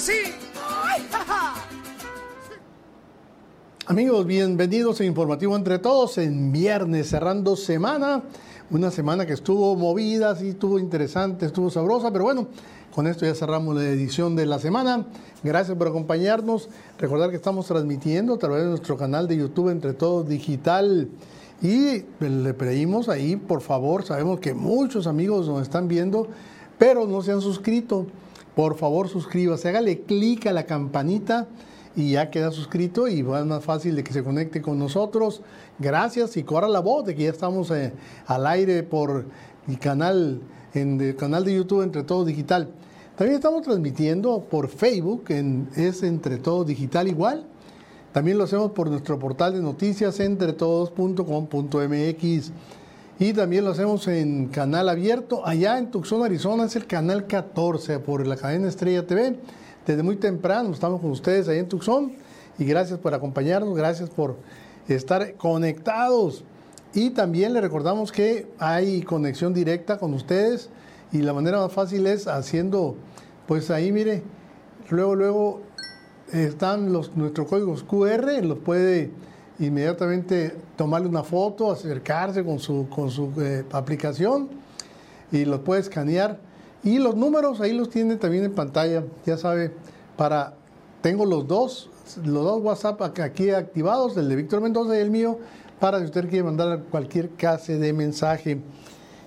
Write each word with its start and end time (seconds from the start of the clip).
sí! 0.00 0.12
Amigos, 3.86 4.24
bienvenidos 4.24 5.00
a 5.00 5.04
Informativo 5.04 5.54
Entre 5.56 5.78
Todos 5.78 6.16
en 6.16 6.52
viernes, 6.52 7.10
cerrando 7.10 7.54
semana. 7.54 8.22
Una 8.70 8.90
semana 8.90 9.26
que 9.26 9.34
estuvo 9.34 9.76
movida, 9.76 10.34
sí, 10.36 10.50
estuvo 10.50 10.78
interesante, 10.78 11.44
estuvo 11.44 11.70
sabrosa, 11.70 12.10
pero 12.12 12.24
bueno, 12.24 12.46
con 12.94 13.06
esto 13.08 13.26
ya 13.26 13.34
cerramos 13.34 13.76
la 13.76 13.82
edición 13.82 14.36
de 14.36 14.46
la 14.46 14.58
semana. 14.58 15.06
Gracias 15.42 15.76
por 15.76 15.88
acompañarnos. 15.88 16.70
Recordar 16.98 17.28
que 17.28 17.36
estamos 17.36 17.66
transmitiendo 17.66 18.34
a 18.34 18.38
través 18.38 18.62
de 18.62 18.70
nuestro 18.70 18.96
canal 18.96 19.28
de 19.28 19.36
YouTube 19.36 19.68
Entre 19.68 19.92
Todos 19.92 20.26
Digital. 20.26 21.08
Y 21.60 22.04
le 22.20 22.54
pedimos 22.54 23.10
ahí, 23.10 23.36
por 23.36 23.60
favor, 23.60 24.04
sabemos 24.04 24.40
que 24.40 24.54
muchos 24.54 25.06
amigos 25.06 25.46
nos 25.46 25.60
están 25.60 25.88
viendo, 25.88 26.28
pero 26.78 27.06
no 27.06 27.20
se 27.20 27.32
han 27.32 27.42
suscrito. 27.42 28.06
Por 28.54 28.76
favor, 28.76 29.08
suscríbase, 29.08 29.68
hágale 29.68 30.02
clic 30.02 30.46
a 30.46 30.52
la 30.52 30.64
campanita 30.64 31.48
y 31.96 32.12
ya 32.12 32.30
queda 32.30 32.50
suscrito 32.50 33.08
y 33.08 33.22
va 33.22 33.44
más 33.44 33.64
fácil 33.64 33.96
de 33.96 34.04
que 34.04 34.12
se 34.12 34.22
conecte 34.22 34.62
con 34.62 34.78
nosotros. 34.78 35.42
Gracias 35.78 36.36
y 36.36 36.42
corra 36.42 36.68
la 36.68 36.80
voz 36.80 37.04
de 37.04 37.14
que 37.14 37.24
ya 37.24 37.30
estamos 37.30 37.70
eh, 37.70 37.92
al 38.26 38.46
aire 38.46 38.82
por 38.82 39.24
el 39.68 39.78
canal, 39.78 40.40
en 40.74 41.00
el 41.00 41.16
canal 41.16 41.44
de 41.44 41.54
YouTube 41.54 41.82
Entre 41.82 42.02
Todos 42.02 42.26
Digital. 42.26 42.68
También 43.16 43.36
estamos 43.36 43.62
transmitiendo 43.62 44.40
por 44.40 44.68
Facebook, 44.68 45.24
en, 45.28 45.68
es 45.76 46.02
Entre 46.02 46.38
Todos 46.38 46.66
Digital 46.66 47.08
igual. 47.08 47.46
También 48.12 48.38
lo 48.38 48.44
hacemos 48.44 48.72
por 48.72 48.90
nuestro 48.90 49.18
portal 49.18 49.52
de 49.52 49.60
noticias 49.60 50.18
entretodos.com.mx 50.18 52.52
y 53.20 53.34
también 53.34 53.66
lo 53.66 53.72
hacemos 53.72 54.08
en 54.08 54.48
canal 54.48 54.88
abierto. 54.88 55.46
Allá 55.46 55.76
en 55.76 55.90
Tucson, 55.90 56.24
Arizona 56.24 56.64
es 56.64 56.74
el 56.74 56.86
canal 56.86 57.26
14 57.26 57.98
por 57.98 58.26
la 58.26 58.34
cadena 58.34 58.66
Estrella 58.66 59.06
TV 59.06 59.38
desde 59.86 60.02
muy 60.02 60.16
temprano. 60.16 60.72
Estamos 60.72 61.02
con 61.02 61.10
ustedes 61.10 61.46
ahí 61.46 61.58
en 61.58 61.68
Tucson 61.68 62.12
y 62.58 62.64
gracias 62.64 62.98
por 62.98 63.12
acompañarnos, 63.12 63.76
gracias 63.76 64.08
por 64.08 64.36
estar 64.88 65.34
conectados. 65.34 66.44
Y 66.94 67.10
también 67.10 67.52
le 67.52 67.60
recordamos 67.60 68.10
que 68.10 68.46
hay 68.58 69.02
conexión 69.02 69.52
directa 69.52 69.98
con 69.98 70.14
ustedes 70.14 70.70
y 71.12 71.18
la 71.18 71.34
manera 71.34 71.58
más 71.58 71.72
fácil 71.74 72.06
es 72.06 72.26
haciendo, 72.26 72.96
pues 73.46 73.70
ahí 73.70 73.92
mire, 73.92 74.22
luego, 74.88 75.14
luego 75.14 75.60
están 76.32 76.90
los, 76.90 77.14
nuestros 77.18 77.48
códigos 77.48 77.82
QR, 77.82 78.42
los 78.42 78.58
puede 78.60 79.10
inmediatamente 79.60 80.56
tomarle 80.76 81.08
una 81.08 81.22
foto, 81.22 81.70
acercarse 81.70 82.44
con 82.44 82.58
su, 82.58 82.88
con 82.88 83.10
su 83.10 83.30
eh, 83.40 83.64
aplicación 83.72 84.48
y 85.30 85.44
los 85.44 85.60
puede 85.60 85.82
escanear 85.82 86.38
y 86.82 86.98
los 86.98 87.14
números 87.14 87.60
ahí 87.60 87.72
los 87.72 87.90
tiene 87.90 88.16
también 88.16 88.44
en 88.44 88.54
pantalla, 88.54 89.04
ya 89.26 89.36
sabe, 89.36 89.72
para, 90.16 90.54
tengo 91.02 91.26
los 91.26 91.46
dos, 91.46 91.90
los 92.24 92.42
dos 92.42 92.62
WhatsApp 92.62 93.02
aquí 93.02 93.50
activados, 93.50 94.16
el 94.16 94.28
de 94.28 94.36
Víctor 94.36 94.62
Mendoza 94.62 94.96
y 94.96 95.00
el 95.00 95.10
mío, 95.10 95.38
para 95.78 95.98
si 95.98 96.06
usted 96.06 96.28
quiere 96.28 96.44
mandar 96.44 96.84
cualquier 96.90 97.30
clase 97.30 97.78
de 97.78 97.92
mensaje. 97.92 98.60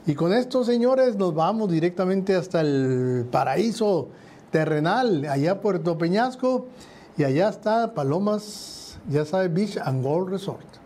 Y 0.07 0.15
con 0.15 0.33
esto, 0.33 0.63
señores, 0.65 1.15
nos 1.15 1.33
vamos 1.33 1.71
directamente 1.71 2.35
hasta 2.35 2.61
el 2.61 3.25
paraíso 3.31 4.09
terrenal, 4.51 5.25
allá 5.25 5.61
Puerto 5.61 5.97
Peñasco, 5.97 6.65
y 7.17 7.23
allá 7.23 7.49
está 7.49 7.93
Palomas, 7.93 8.82
ya 9.09 9.25
sabe, 9.25 9.47
Beach 9.47 9.77
and 9.77 10.03
Gold 10.03 10.29
Resort. 10.29 10.83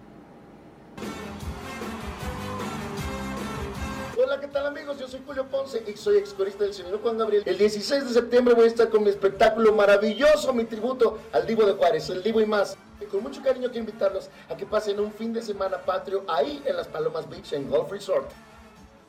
amigos? 4.67 4.99
Yo 4.99 5.07
soy 5.07 5.21
Julio 5.25 5.45
Ponce 5.45 5.83
y 5.87 5.95
soy 5.97 6.17
excorista 6.17 6.63
del 6.63 6.73
señor 6.73 7.01
Juan 7.01 7.17
Gabriel. 7.17 7.43
El 7.45 7.57
16 7.57 8.07
de 8.07 8.13
septiembre 8.13 8.53
voy 8.53 8.65
a 8.65 8.67
estar 8.67 8.89
con 8.89 9.03
mi 9.03 9.09
espectáculo 9.09 9.73
maravilloso, 9.73 10.53
mi 10.53 10.65
tributo 10.65 11.19
al 11.31 11.45
Divo 11.45 11.65
de 11.65 11.73
Juárez, 11.73 12.09
el 12.09 12.21
Divo 12.21 12.41
y 12.41 12.45
más. 12.45 12.77
Y 12.99 13.05
con 13.05 13.23
mucho 13.23 13.41
cariño 13.41 13.69
quiero 13.69 13.79
invitarlos 13.79 14.29
a 14.49 14.57
que 14.57 14.65
pasen 14.65 14.99
un 14.99 15.11
fin 15.11 15.33
de 15.33 15.41
semana 15.41 15.77
patrio 15.77 16.23
ahí 16.27 16.61
en 16.65 16.75
las 16.75 16.87
Palomas 16.87 17.29
Beach 17.29 17.53
en 17.53 17.69
Golf 17.69 17.91
Resort. 17.91 18.29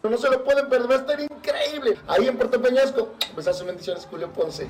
No 0.02 0.16
se 0.16 0.30
lo 0.30 0.44
pueden 0.44 0.68
perder, 0.68 0.90
va 0.90 0.94
a 0.94 0.98
estar 0.98 1.20
increíble. 1.20 1.98
Ahí 2.06 2.28
en 2.28 2.36
Puerto 2.36 2.60
Peñasco. 2.62 3.10
Pues 3.34 3.48
hace 3.48 3.64
bendiciones, 3.64 4.06
Julio 4.06 4.32
Ponce. 4.32 4.68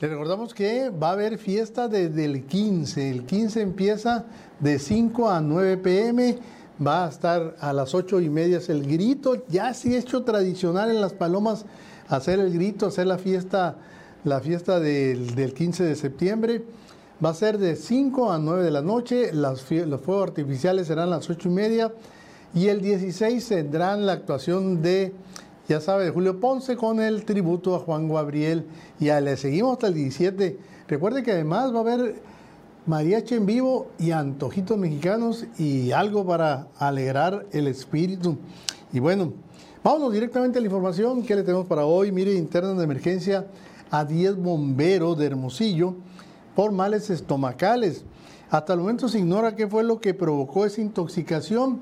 Le 0.00 0.06
recordamos 0.06 0.54
que 0.54 0.90
va 0.90 1.08
a 1.08 1.12
haber 1.14 1.38
fiesta 1.38 1.88
desde 1.88 2.24
el 2.24 2.44
15. 2.44 3.10
El 3.10 3.26
15 3.26 3.62
empieza 3.62 4.26
de 4.60 4.78
5 4.78 5.28
a 5.28 5.40
9 5.40 5.76
pm 5.78 6.38
va 6.80 7.06
a 7.06 7.08
estar 7.08 7.56
a 7.58 7.72
las 7.72 7.96
ocho 7.96 8.20
y 8.20 8.30
media 8.30 8.60
el 8.68 8.86
grito, 8.86 9.44
ya 9.48 9.74
sí 9.74 9.96
hecho 9.96 10.22
tradicional 10.22 10.90
en 10.90 11.00
las 11.00 11.14
palomas 11.14 11.64
hacer 12.08 12.38
el 12.38 12.52
grito, 12.52 12.86
hacer 12.86 13.08
la 13.08 13.18
fiesta, 13.18 13.74
la 14.22 14.38
fiesta 14.38 14.78
del, 14.78 15.34
del 15.34 15.52
15 15.52 15.82
de 15.82 15.96
septiembre. 15.96 16.64
Va 17.24 17.30
a 17.30 17.34
ser 17.34 17.58
de 17.58 17.74
5 17.74 18.30
a 18.30 18.38
9 18.38 18.62
de 18.62 18.70
la 18.70 18.82
noche, 18.82 19.32
los 19.32 19.62
fuegos 19.62 20.28
artificiales 20.28 20.86
serán 20.86 21.10
las 21.10 21.28
ocho 21.28 21.48
y 21.48 21.52
media 21.52 21.92
y 22.54 22.68
el 22.68 22.80
16 22.80 23.48
tendrán 23.48 24.06
la 24.06 24.12
actuación 24.12 24.80
de, 24.80 25.12
ya 25.68 25.82
sabe, 25.82 26.04
de 26.04 26.10
Julio 26.10 26.40
Ponce 26.40 26.76
con 26.76 26.98
el 26.98 27.26
tributo 27.26 27.74
a 27.74 27.80
Juan 27.80 28.08
Gabriel 28.08 28.64
y 28.98 29.06
ya 29.06 29.20
le 29.20 29.36
seguimos 29.36 29.74
hasta 29.74 29.88
el 29.88 29.94
17. 29.94 30.58
Recuerde 30.88 31.22
que 31.22 31.32
además 31.32 31.74
va 31.74 31.78
a 31.78 31.80
haber 31.80 32.22
mariachi 32.86 33.34
en 33.34 33.44
vivo 33.44 33.88
y 33.98 34.12
antojitos 34.12 34.78
mexicanos 34.78 35.44
y 35.58 35.92
algo 35.92 36.24
para 36.24 36.68
alegrar 36.78 37.44
el 37.52 37.66
espíritu. 37.66 38.38
Y 38.94 38.98
bueno, 38.98 39.34
vámonos 39.84 40.10
directamente 40.10 40.58
a 40.58 40.62
la 40.62 40.68
información 40.68 41.22
que 41.22 41.36
le 41.36 41.42
tenemos 41.42 41.66
para 41.66 41.84
hoy. 41.84 42.12
Mire, 42.12 42.32
interna 42.32 42.72
de 42.72 42.84
emergencia 42.84 43.46
a 43.90 44.06
10 44.06 44.36
bomberos 44.36 45.18
de 45.18 45.26
Hermosillo 45.26 45.96
por 46.56 46.72
males 46.72 47.10
estomacales. 47.10 48.04
Hasta 48.48 48.72
el 48.72 48.80
momento 48.80 49.06
se 49.06 49.18
ignora 49.18 49.54
qué 49.54 49.68
fue 49.68 49.84
lo 49.84 50.00
que 50.00 50.14
provocó 50.14 50.64
esa 50.64 50.80
intoxicación. 50.80 51.80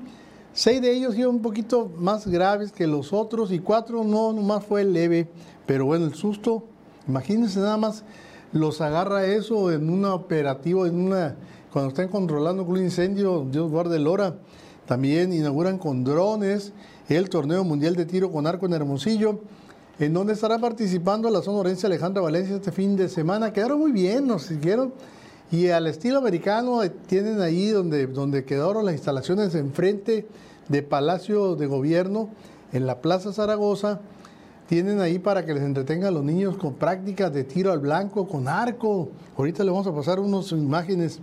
Seis 0.57 0.81
de 0.81 0.91
ellos 0.91 1.15
iban 1.15 1.35
un 1.35 1.41
poquito 1.43 1.91
más 1.99 2.25
graves 2.25 2.71
que 2.71 2.87
los 2.87 3.13
otros 3.13 3.51
y 3.51 3.59
cuatro 3.59 4.03
no, 4.03 4.33
nomás 4.33 4.65
fue 4.65 4.83
leve. 4.83 5.27
Pero 5.67 5.85
bueno, 5.85 6.05
el 6.05 6.15
susto, 6.15 6.63
imagínense 7.07 7.59
nada 7.59 7.77
más 7.77 8.03
los 8.51 8.81
agarra 8.81 9.23
eso 9.27 9.71
en 9.71 9.87
un 9.87 10.03
operativo, 10.05 10.87
en 10.87 10.99
una, 10.99 11.35
cuando 11.71 11.89
están 11.89 12.07
controlando 12.07 12.63
un 12.63 12.77
incendio, 12.77 13.45
Dios 13.51 13.69
guarde 13.69 13.97
el 13.97 14.07
hora. 14.07 14.37
También 14.87 15.31
inauguran 15.31 15.77
con 15.77 16.03
drones 16.03 16.73
el 17.07 17.29
torneo 17.29 17.63
mundial 17.63 17.95
de 17.95 18.07
tiro 18.07 18.31
con 18.31 18.47
arco 18.47 18.65
en 18.65 18.73
Hermosillo, 18.73 19.41
en 19.99 20.11
donde 20.11 20.33
estará 20.33 20.57
participando 20.57 21.29
la 21.29 21.43
sonorense 21.43 21.85
Alejandra 21.85 22.23
Valencia 22.23 22.55
este 22.55 22.71
fin 22.71 22.95
de 22.95 23.09
semana. 23.09 23.53
Quedaron 23.53 23.79
muy 23.79 23.91
bien, 23.91 24.25
nos 24.25 24.41
siguieron. 24.41 24.91
Y 25.51 25.69
al 25.69 25.87
estilo 25.87 26.17
americano 26.19 26.83
eh, 26.83 26.89
tienen 26.89 27.41
ahí 27.41 27.69
donde, 27.69 28.07
donde 28.07 28.43
quedaron 28.43 28.85
las 28.85 28.95
instalaciones 28.95 29.55
enfrente 29.55 30.27
de 30.67 30.83
Palacio 30.83 31.55
de 31.55 31.67
Gobierno, 31.67 32.29
en 32.73 32.85
la 32.85 33.01
Plaza 33.01 33.31
Zaragoza 33.31 34.01
tienen 34.67 34.99
ahí 34.99 35.17
para 35.17 35.45
que 35.45 35.53
les 35.53 35.63
entretengan 35.63 36.13
los 36.13 36.23
niños 36.23 36.57
con 36.57 36.73
prácticas 36.73 37.33
de 37.33 37.45
tiro 37.45 37.71
al 37.71 37.79
blanco, 37.79 38.27
con 38.27 38.49
arco. 38.49 39.09
Ahorita 39.37 39.63
le 39.63 39.71
vamos 39.71 39.87
a 39.87 39.95
pasar 39.95 40.19
unas 40.19 40.51
imágenes. 40.51 41.19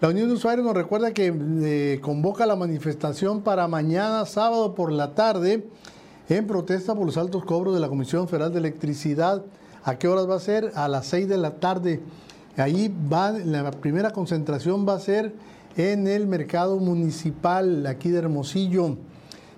La 0.00 0.08
Unión 0.08 0.28
de 0.28 0.34
Usuarios 0.34 0.64
nos 0.66 0.74
recuerda 0.74 1.12
que 1.12 1.34
eh, 1.36 2.00
convoca 2.00 2.46
la 2.46 2.56
manifestación 2.56 3.42
para 3.42 3.68
mañana, 3.68 4.24
sábado 4.24 4.74
por 4.74 4.90
la 4.90 5.14
tarde, 5.14 5.66
en 6.30 6.46
protesta 6.46 6.94
por 6.94 7.04
los 7.04 7.18
altos 7.18 7.44
cobros 7.44 7.74
de 7.74 7.80
la 7.80 7.88
Comisión 7.88 8.26
Federal 8.26 8.52
de 8.52 8.58
Electricidad. 8.58 9.44
¿A 9.84 9.98
qué 9.98 10.08
horas 10.08 10.28
va 10.28 10.36
a 10.36 10.40
ser? 10.40 10.72
A 10.74 10.88
las 10.88 11.06
6 11.08 11.28
de 11.28 11.36
la 11.36 11.56
tarde. 11.56 12.00
Ahí 12.56 12.94
va, 13.12 13.32
la 13.32 13.70
primera 13.70 14.12
concentración 14.12 14.88
va 14.88 14.94
a 14.94 15.00
ser 15.00 15.34
en 15.76 16.06
el 16.06 16.26
mercado 16.26 16.78
municipal 16.78 17.86
aquí 17.86 18.08
de 18.10 18.18
Hermosillo. 18.18 18.96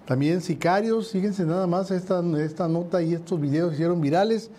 También 0.05 0.41
sicarios, 0.41 1.12
fíjense 1.12 1.45
nada 1.45 1.67
más 1.67 1.91
esta, 1.91 2.23
esta 2.39 2.67
nota 2.67 3.00
y 3.03 3.15
estos 3.15 3.41
videos 3.41 3.75
hicieron 3.75 4.00
virales. 4.00 4.50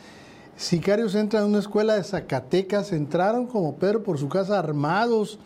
Sicarios 0.56 1.16
entran 1.16 1.44
a 1.44 1.46
una 1.48 1.60
escuela 1.60 1.96
de 1.96 2.04
Zacatecas, 2.04 2.94
entraron 2.94 3.48
como 3.48 3.76
Pedro 3.76 4.04
por 4.04 4.18
su 4.18 4.30
casa 4.30 4.58
armados, 4.58 5.40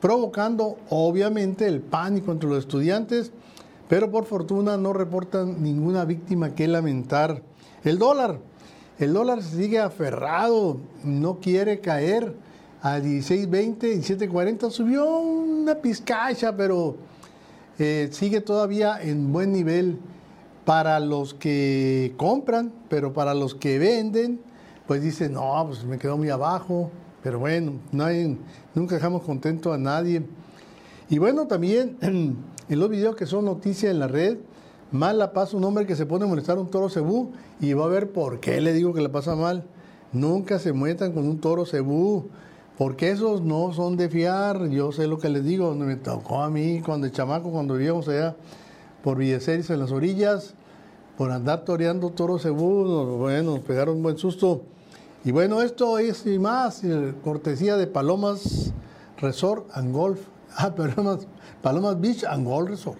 provocando 0.00 0.78
obviamente 0.88 1.66
el 1.66 1.80
pánico 1.80 2.32
entre 2.32 2.48
los 2.48 2.58
estudiantes, 2.58 3.30
pero 3.88 4.10
por 4.10 4.24
fortuna 4.24 4.76
no 4.76 4.92
reportan 4.92 5.62
ninguna 5.62 6.04
víctima 6.04 6.54
que 6.54 6.66
lamentar. 6.66 7.42
El 7.84 7.98
dólar, 7.98 8.40
el 8.98 9.12
dólar 9.12 9.42
sigue 9.42 9.78
aferrado, 9.78 10.78
no 11.04 11.38
quiere 11.40 11.80
caer. 11.80 12.34
A 12.82 12.98
16.20, 12.98 13.78
17.40, 13.78 14.70
subió 14.70 15.18
una 15.18 15.74
pizcacha, 15.74 16.56
pero 16.56 16.96
eh, 17.78 18.08
sigue 18.12 18.40
todavía 18.40 19.02
en 19.02 19.32
buen 19.32 19.52
nivel. 19.52 19.98
Para 20.64 20.98
los 20.98 21.32
que 21.32 22.14
compran, 22.16 22.72
pero 22.88 23.12
para 23.12 23.34
los 23.34 23.54
que 23.54 23.78
venden, 23.78 24.40
pues 24.86 25.00
dicen, 25.00 25.34
no, 25.34 25.64
pues 25.66 25.84
me 25.84 25.96
quedó 25.96 26.16
muy 26.16 26.28
abajo, 26.28 26.90
pero 27.22 27.38
bueno, 27.38 27.74
nunca 28.74 28.96
dejamos 28.96 29.22
contento 29.22 29.72
a 29.72 29.78
nadie. 29.78 30.22
Y 31.08 31.18
bueno, 31.18 31.46
también 31.46 31.96
en 32.00 32.36
los 32.68 32.90
videos 32.90 33.14
que 33.14 33.26
son 33.26 33.44
noticias 33.44 33.92
en 33.92 34.00
la 34.00 34.08
red, 34.08 34.38
mal 34.92 35.18
la 35.18 35.32
pasa 35.32 35.56
un 35.56 35.64
hombre 35.64 35.86
que 35.86 35.96
se 35.96 36.06
pone 36.06 36.24
a 36.24 36.28
molestar 36.28 36.58
a 36.58 36.60
un 36.60 36.70
toro 36.70 36.88
cebú 36.88 37.32
y 37.60 37.72
va 37.72 37.84
a 37.84 37.88
ver 37.88 38.12
por 38.12 38.40
qué 38.40 38.60
le 38.60 38.72
digo 38.72 38.94
que 38.94 39.00
le 39.00 39.08
pasa 39.08 39.34
mal. 39.34 39.64
Nunca 40.12 40.58
se 40.58 40.72
metan 40.72 41.12
con 41.12 41.26
un 41.26 41.40
toro 41.40 41.66
cebú, 41.66 42.28
porque 42.78 43.10
esos 43.10 43.42
no 43.42 43.72
son 43.72 43.96
de 43.96 44.08
fiar. 44.08 44.68
Yo 44.68 44.92
sé 44.92 45.06
lo 45.06 45.18
que 45.18 45.28
les 45.28 45.44
digo, 45.44 45.74
me 45.74 45.96
tocó 45.96 46.42
a 46.42 46.50
mí 46.50 46.80
cuando 46.84 47.06
el 47.06 47.12
chamaco, 47.12 47.50
cuando 47.50 47.74
vivíamos 47.74 48.08
allá 48.08 48.36
por 49.02 49.18
Villeceris 49.18 49.70
en 49.70 49.80
las 49.80 49.92
orillas, 49.92 50.54
por 51.16 51.30
andar 51.30 51.64
toreando 51.64 52.10
toro 52.10 52.38
cebú, 52.38 53.16
bueno, 53.18 53.52
nos 53.54 53.60
pegaron 53.60 53.96
un 53.96 54.02
buen 54.02 54.18
susto. 54.18 54.62
Y 55.24 55.32
bueno, 55.32 55.60
esto 55.62 55.98
es 55.98 56.26
y 56.26 56.38
más, 56.38 56.82
cortesía 57.24 57.76
de 57.76 57.86
Palomas 57.86 58.72
Resort 59.18 59.68
and 59.72 59.92
Golf. 59.92 60.20
Ah, 60.58 60.74
Palomas, 60.74 61.26
Palomas 61.60 62.00
Beach 62.00 62.24
and 62.24 62.46
Golf 62.46 62.70
Resort. 62.70 62.96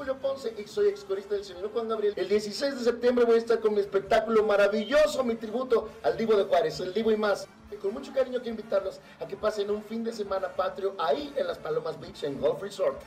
Julio 0.00 0.16
Ponce 0.16 0.54
y 0.56 0.66
soy 0.66 0.88
excorista 0.88 1.34
del 1.34 1.44
señor 1.44 1.70
Juan 1.74 1.86
Gabriel. 1.86 2.14
El 2.16 2.26
16 2.26 2.78
de 2.78 2.84
septiembre 2.84 3.26
voy 3.26 3.34
a 3.34 3.38
estar 3.38 3.60
con 3.60 3.74
mi 3.74 3.80
espectáculo 3.80 4.42
maravilloso, 4.46 5.22
mi 5.22 5.34
tributo 5.34 5.90
al 6.02 6.16
Divo 6.16 6.38
de 6.38 6.44
Juárez, 6.44 6.80
el 6.80 6.94
Divo 6.94 7.10
y 7.10 7.18
más. 7.18 7.46
Y 7.70 7.76
con 7.76 7.92
mucho 7.92 8.10
cariño 8.14 8.38
quiero 8.38 8.52
invitarlos 8.52 8.98
a 9.20 9.26
que 9.26 9.36
pasen 9.36 9.70
un 9.70 9.84
fin 9.84 10.02
de 10.02 10.14
semana 10.14 10.48
patrio 10.56 10.94
ahí 10.98 11.30
en 11.36 11.46
las 11.46 11.58
Palomas 11.58 12.00
Beach 12.00 12.24
and 12.24 12.40
Golf 12.40 12.62
Resort. 12.62 12.98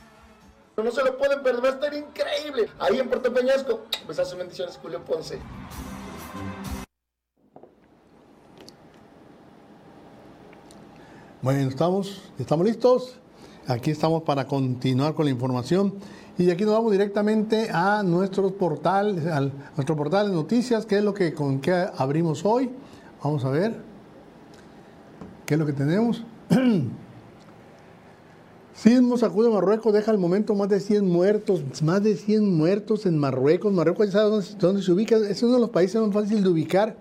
No 0.76 0.88
se 0.92 1.02
lo 1.02 1.18
pueden 1.18 1.42
perder, 1.42 1.64
va 1.64 1.68
a 1.70 1.72
estar 1.72 1.92
increíble. 1.94 2.70
Ahí 2.78 3.00
en 3.00 3.08
Puerto 3.08 3.34
Peñasco. 3.34 3.86
hace 4.08 4.36
bendiciones, 4.36 4.78
Julio 4.80 5.04
Ponce. 5.04 5.40
Bueno, 11.42 11.68
estamos, 11.68 12.22
estamos 12.38 12.64
listos. 12.64 13.16
Aquí 13.66 13.90
estamos 13.90 14.22
para 14.22 14.46
continuar 14.46 15.14
con 15.14 15.24
la 15.24 15.30
información. 15.30 15.98
Y 16.36 16.50
aquí 16.50 16.64
nos 16.64 16.74
vamos 16.74 16.90
directamente 16.90 17.70
a 17.72 18.02
nuestro 18.02 18.52
portal, 18.54 19.28
al, 19.32 19.52
nuestro 19.76 19.94
portal 19.94 20.30
de 20.30 20.34
noticias, 20.34 20.84
que 20.84 20.98
es 20.98 21.04
lo 21.04 21.14
que 21.14 21.32
con 21.32 21.60
qué 21.60 21.86
abrimos 21.96 22.44
hoy. 22.44 22.70
Vamos 23.22 23.44
a 23.44 23.50
ver 23.50 23.76
qué 25.46 25.54
es 25.54 25.60
lo 25.60 25.66
que 25.66 25.72
tenemos. 25.72 26.24
Sismo 28.74 29.16
sacude 29.16 29.48
Marruecos, 29.48 29.92
deja 29.92 30.10
al 30.10 30.18
momento 30.18 30.56
más 30.56 30.68
de 30.68 30.80
100 30.80 31.08
muertos, 31.08 31.62
más 31.82 32.02
de 32.02 32.16
100 32.16 32.56
muertos 32.56 33.06
en 33.06 33.16
Marruecos. 33.16 33.72
Marruecos, 33.72 34.10
¿sabe 34.10 34.42
dónde, 34.58 34.82
se 34.82 34.90
ubica? 34.90 35.16
Es 35.16 35.40
uno 35.44 35.54
de 35.54 35.60
los 35.60 35.70
países 35.70 36.00
más 36.00 36.12
fáciles 36.12 36.42
de 36.42 36.50
ubicar 36.50 36.96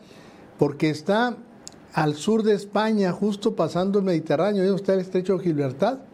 porque 0.60 0.92
está 0.92 1.36
al 1.94 2.14
sur 2.14 2.44
de 2.44 2.54
España, 2.54 3.12
justo 3.12 3.56
pasando 3.56 3.98
el 3.98 4.06
Mediterráneo, 4.06 4.62
ahí 4.62 4.74
está 4.76 4.94
el 4.94 5.00
estrecho 5.00 5.38
de 5.38 5.44
Gibraltar. 5.44 6.13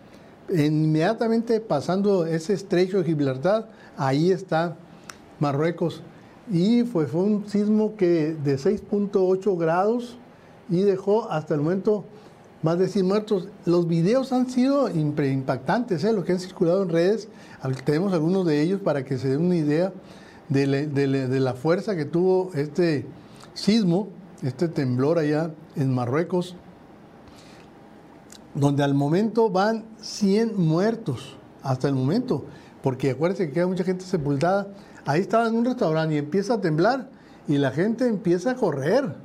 Inmediatamente 0.51 1.59
pasando 1.59 2.25
ese 2.25 2.53
estrecho 2.53 2.99
de 2.99 3.03
Gibraltar, 3.03 3.69
ahí 3.97 4.31
está 4.31 4.75
Marruecos. 5.39 6.01
Y 6.51 6.83
fue, 6.83 7.05
fue 7.05 7.21
un 7.21 7.47
sismo 7.47 7.95
que 7.95 8.35
de 8.43 8.57
6.8 8.57 9.57
grados 9.57 10.17
y 10.69 10.81
dejó 10.81 11.29
hasta 11.29 11.53
el 11.53 11.61
momento 11.61 12.05
más 12.61 12.77
de 12.79 12.87
100 12.87 13.05
muertos. 13.05 13.47
Los 13.65 13.87
videos 13.87 14.33
han 14.33 14.49
sido 14.49 14.89
impactantes, 14.89 16.03
¿eh? 16.03 16.13
los 16.13 16.25
que 16.25 16.33
han 16.33 16.39
circulado 16.39 16.83
en 16.83 16.89
redes. 16.89 17.29
Tenemos 17.85 18.13
algunos 18.13 18.45
de 18.45 18.61
ellos 18.61 18.81
para 18.81 19.05
que 19.05 19.17
se 19.17 19.29
den 19.29 19.41
una 19.45 19.55
idea 19.55 19.93
de, 20.49 21.39
la 21.39 21.53
fuerza 21.53 21.95
que 21.95 22.05
tuvo 22.05 22.51
este 22.55 23.05
sismo, 23.53 24.09
este 24.41 24.67
temblor 24.67 25.19
allá 25.19 25.51
en 25.75 25.93
Marruecos, 25.93 26.55
donde 28.55 28.83
al 28.83 28.93
momento 28.93 29.49
van 29.49 29.85
100 30.01 30.57
muertos, 30.57 31.37
hasta 31.61 31.87
el 31.87 31.95
momento, 31.95 32.45
porque 32.81 33.11
acuérdense 33.11 33.47
que 33.47 33.53
queda 33.53 33.67
mucha 33.67 33.83
gente 33.83 34.05
sepultada. 34.05 34.67
Ahí 35.05 35.21
estaba 35.21 35.47
en 35.47 35.55
un 35.55 35.65
restaurante 35.65 36.15
y 36.15 36.17
empieza 36.17 36.55
a 36.55 36.61
temblar 36.61 37.09
y 37.47 37.57
la 37.57 37.71
gente 37.71 38.07
empieza 38.07 38.51
a 38.51 38.55
correr 38.55 39.15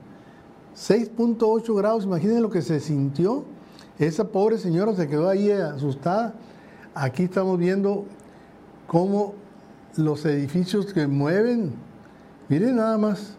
6.8 0.77 1.77
grados, 1.77 2.05
imaginen 2.05 2.43
lo 2.43 2.51
que 2.51 2.63
se 2.63 2.81
sintió. 2.81 3.45
Esa 3.99 4.29
pobre 4.29 4.59
señora 4.59 4.95
se 4.95 5.07
quedó 5.09 5.29
ahí 5.29 5.51
asustada. 5.51 6.35
Aquí 6.95 7.25
estamos 7.25 7.59
viendo 7.59 8.07
cómo 8.87 9.35
los 9.97 10.25
edificios 10.25 10.93
que 10.93 11.07
mueven, 11.07 11.73
miren 12.49 12.77
nada 12.77 12.99
más, 12.99 13.37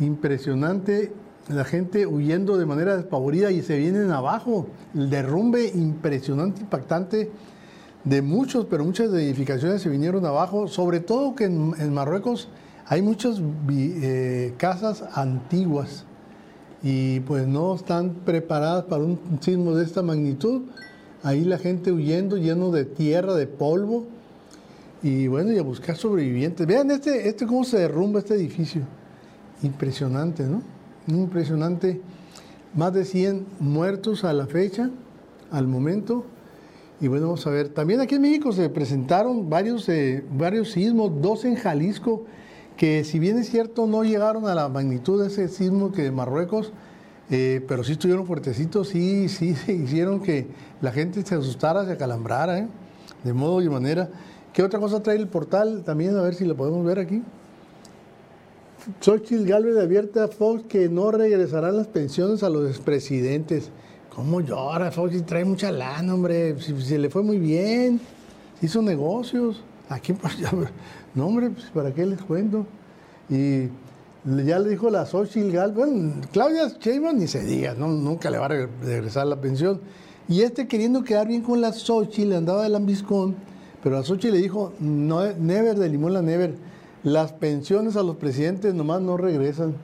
impresionante, 0.00 1.12
la 1.48 1.64
gente 1.64 2.06
huyendo 2.06 2.56
de 2.56 2.66
manera 2.66 2.96
despavorida 2.96 3.50
y 3.50 3.62
se 3.62 3.78
vienen 3.78 4.10
abajo. 4.10 4.66
El 4.94 5.10
derrumbe 5.10 5.70
impresionante, 5.74 6.62
impactante 6.62 7.30
de 8.04 8.22
muchos, 8.22 8.66
pero 8.66 8.84
muchas 8.84 9.12
edificaciones 9.12 9.82
se 9.82 9.88
vinieron 9.88 10.24
abajo, 10.26 10.68
sobre 10.68 11.00
todo 11.00 11.34
que 11.34 11.44
en, 11.44 11.92
Marruecos 11.92 12.48
hay 12.86 13.02
muchas 13.02 13.40
eh, 13.68 14.54
casas 14.58 15.04
antiguas 15.14 16.04
y 16.82 17.20
pues 17.20 17.46
no 17.46 17.74
están 17.74 18.10
preparadas 18.24 18.84
para 18.84 19.02
un 19.02 19.18
sismo 19.40 19.74
de 19.74 19.84
esta 19.84 20.02
magnitud. 20.02 20.62
Ahí 21.22 21.44
la 21.44 21.58
gente 21.58 21.90
huyendo, 21.90 22.36
lleno 22.36 22.70
de 22.70 22.84
tierra, 22.84 23.34
de 23.34 23.46
polvo. 23.46 24.04
Y 25.02 25.26
bueno, 25.26 25.52
y 25.52 25.58
a 25.58 25.62
buscar 25.62 25.96
sobrevivientes. 25.96 26.66
Vean 26.66 26.90
este, 26.90 27.28
este 27.28 27.46
cómo 27.46 27.64
se 27.64 27.78
derrumba 27.78 28.20
este 28.20 28.34
edificio. 28.34 28.82
Impresionante, 29.62 30.44
¿no? 30.44 30.75
Impresionante. 31.06 32.00
Más 32.74 32.92
de 32.92 33.04
100 33.04 33.46
muertos 33.60 34.24
a 34.24 34.32
la 34.32 34.46
fecha, 34.46 34.90
al 35.50 35.66
momento. 35.66 36.24
Y 37.00 37.08
bueno, 37.08 37.26
vamos 37.26 37.46
a 37.46 37.50
ver. 37.50 37.68
También 37.70 38.00
aquí 38.00 38.16
en 38.16 38.22
México 38.22 38.52
se 38.52 38.68
presentaron 38.68 39.48
varios, 39.48 39.88
eh, 39.88 40.24
varios 40.36 40.72
sismos, 40.72 41.12
dos 41.20 41.44
en 41.44 41.56
Jalisco 41.56 42.24
que 42.76 43.04
si 43.04 43.18
bien 43.18 43.38
es 43.38 43.48
cierto 43.48 43.86
no 43.86 44.04
llegaron 44.04 44.46
a 44.46 44.54
la 44.54 44.68
magnitud 44.68 45.20
de 45.20 45.28
ese 45.28 45.48
sismo 45.48 45.92
que 45.92 46.02
de 46.02 46.10
Marruecos, 46.10 46.72
eh, 47.30 47.64
pero 47.66 47.82
sí 47.82 47.92
estuvieron 47.92 48.26
fuertecitos, 48.26 48.88
sí, 48.88 49.28
sí, 49.28 49.56
hicieron 49.68 50.20
que 50.20 50.46
la 50.80 50.92
gente 50.92 51.24
se 51.24 51.34
asustara, 51.34 51.84
se 51.86 51.92
acalambrara, 51.92 52.58
¿eh? 52.58 52.68
de 53.24 53.32
modo 53.32 53.62
y 53.62 53.68
manera. 53.68 54.10
¿Qué 54.52 54.62
otra 54.62 54.78
cosa 54.78 55.02
trae 55.02 55.16
el 55.16 55.28
portal? 55.28 55.82
También 55.84 56.16
a 56.16 56.22
ver 56.22 56.34
si 56.34 56.44
lo 56.44 56.56
podemos 56.56 56.84
ver 56.84 56.98
aquí. 56.98 57.22
Xochitl 59.00 59.44
Galvez 59.46 59.76
abierta 59.76 60.24
a 60.24 60.28
Fox 60.28 60.64
que 60.68 60.88
no 60.88 61.10
regresarán 61.10 61.76
las 61.76 61.88
pensiones 61.88 62.42
a 62.42 62.50
los 62.50 62.68
expresidentes. 62.68 63.70
¿Cómo 64.14 64.40
llora 64.40 64.92
Fox? 64.92 65.24
Trae 65.26 65.44
mucha 65.44 65.72
lana, 65.72 66.14
hombre. 66.14 66.60
Si, 66.60 66.80
se 66.82 66.98
le 66.98 67.10
fue 67.10 67.22
muy 67.22 67.38
bien, 67.38 68.00
hizo 68.62 68.80
negocios. 68.82 69.62
Aquí, 69.88 70.12
pues, 70.12 70.34
no, 71.14 71.26
hombre, 71.26 71.50
pues, 71.50 71.66
¿para 71.74 71.92
qué 71.92 72.06
les 72.06 72.22
cuento? 72.22 72.66
Y 73.28 73.68
ya 74.24 74.58
le 74.58 74.70
dijo 74.70 74.90
la 74.90 75.04
Xochitl 75.04 75.50
Gal, 75.50 75.72
bueno, 75.72 76.14
Claudia 76.32 76.68
Sheinbaum 76.80 77.18
ni 77.18 77.26
se 77.26 77.44
diga, 77.44 77.74
nunca 77.74 78.30
le 78.30 78.38
va 78.38 78.46
a 78.46 78.48
regresar 78.48 79.26
la 79.26 79.40
pensión. 79.40 79.80
Y 80.28 80.42
este 80.42 80.66
queriendo 80.66 81.04
quedar 81.04 81.28
bien 81.28 81.42
con 81.42 81.60
la 81.60 81.72
Xochitl, 81.72 82.32
andaba 82.32 82.62
de 82.62 82.68
lambiscón, 82.68 83.36
pero 83.82 83.96
la 83.96 84.02
Xochitl 84.02 84.34
le 84.34 84.42
dijo, 84.42 84.72
no, 84.80 85.24
never, 85.34 85.76
de 85.76 85.88
limón 85.88 86.12
la 86.12 86.22
never, 86.22 86.54
las 87.06 87.32
pensiones 87.32 87.94
a 87.94 88.02
los 88.02 88.16
presidentes 88.16 88.74
nomás 88.74 89.00
no 89.00 89.16
regresan. 89.16 89.76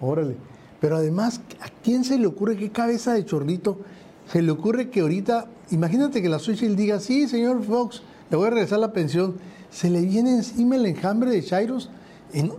Órale. 0.00 0.36
Pero 0.80 0.96
además, 0.96 1.42
¿a 1.60 1.68
quién 1.84 2.02
se 2.02 2.18
le 2.18 2.26
ocurre, 2.26 2.56
qué 2.56 2.70
cabeza 2.70 3.12
de 3.12 3.26
chorlito, 3.26 3.76
se 4.26 4.40
le 4.40 4.50
ocurre 4.50 4.88
que 4.88 5.00
ahorita, 5.00 5.48
imagínate 5.70 6.22
que 6.22 6.30
la 6.30 6.38
Xochitl 6.38 6.74
diga, 6.74 6.98
sí, 6.98 7.28
señor 7.28 7.62
Fox, 7.62 8.02
le 8.30 8.38
voy 8.38 8.46
a 8.46 8.50
regresar 8.50 8.78
la 8.78 8.92
pensión 8.94 9.34
se 9.70 9.90
le 9.90 10.00
viene 10.00 10.30
encima 10.30 10.76
el 10.76 10.86
enjambre 10.86 11.30
de 11.30 11.42
Chairos 11.42 11.90
y 12.32 12.42
no, 12.42 12.56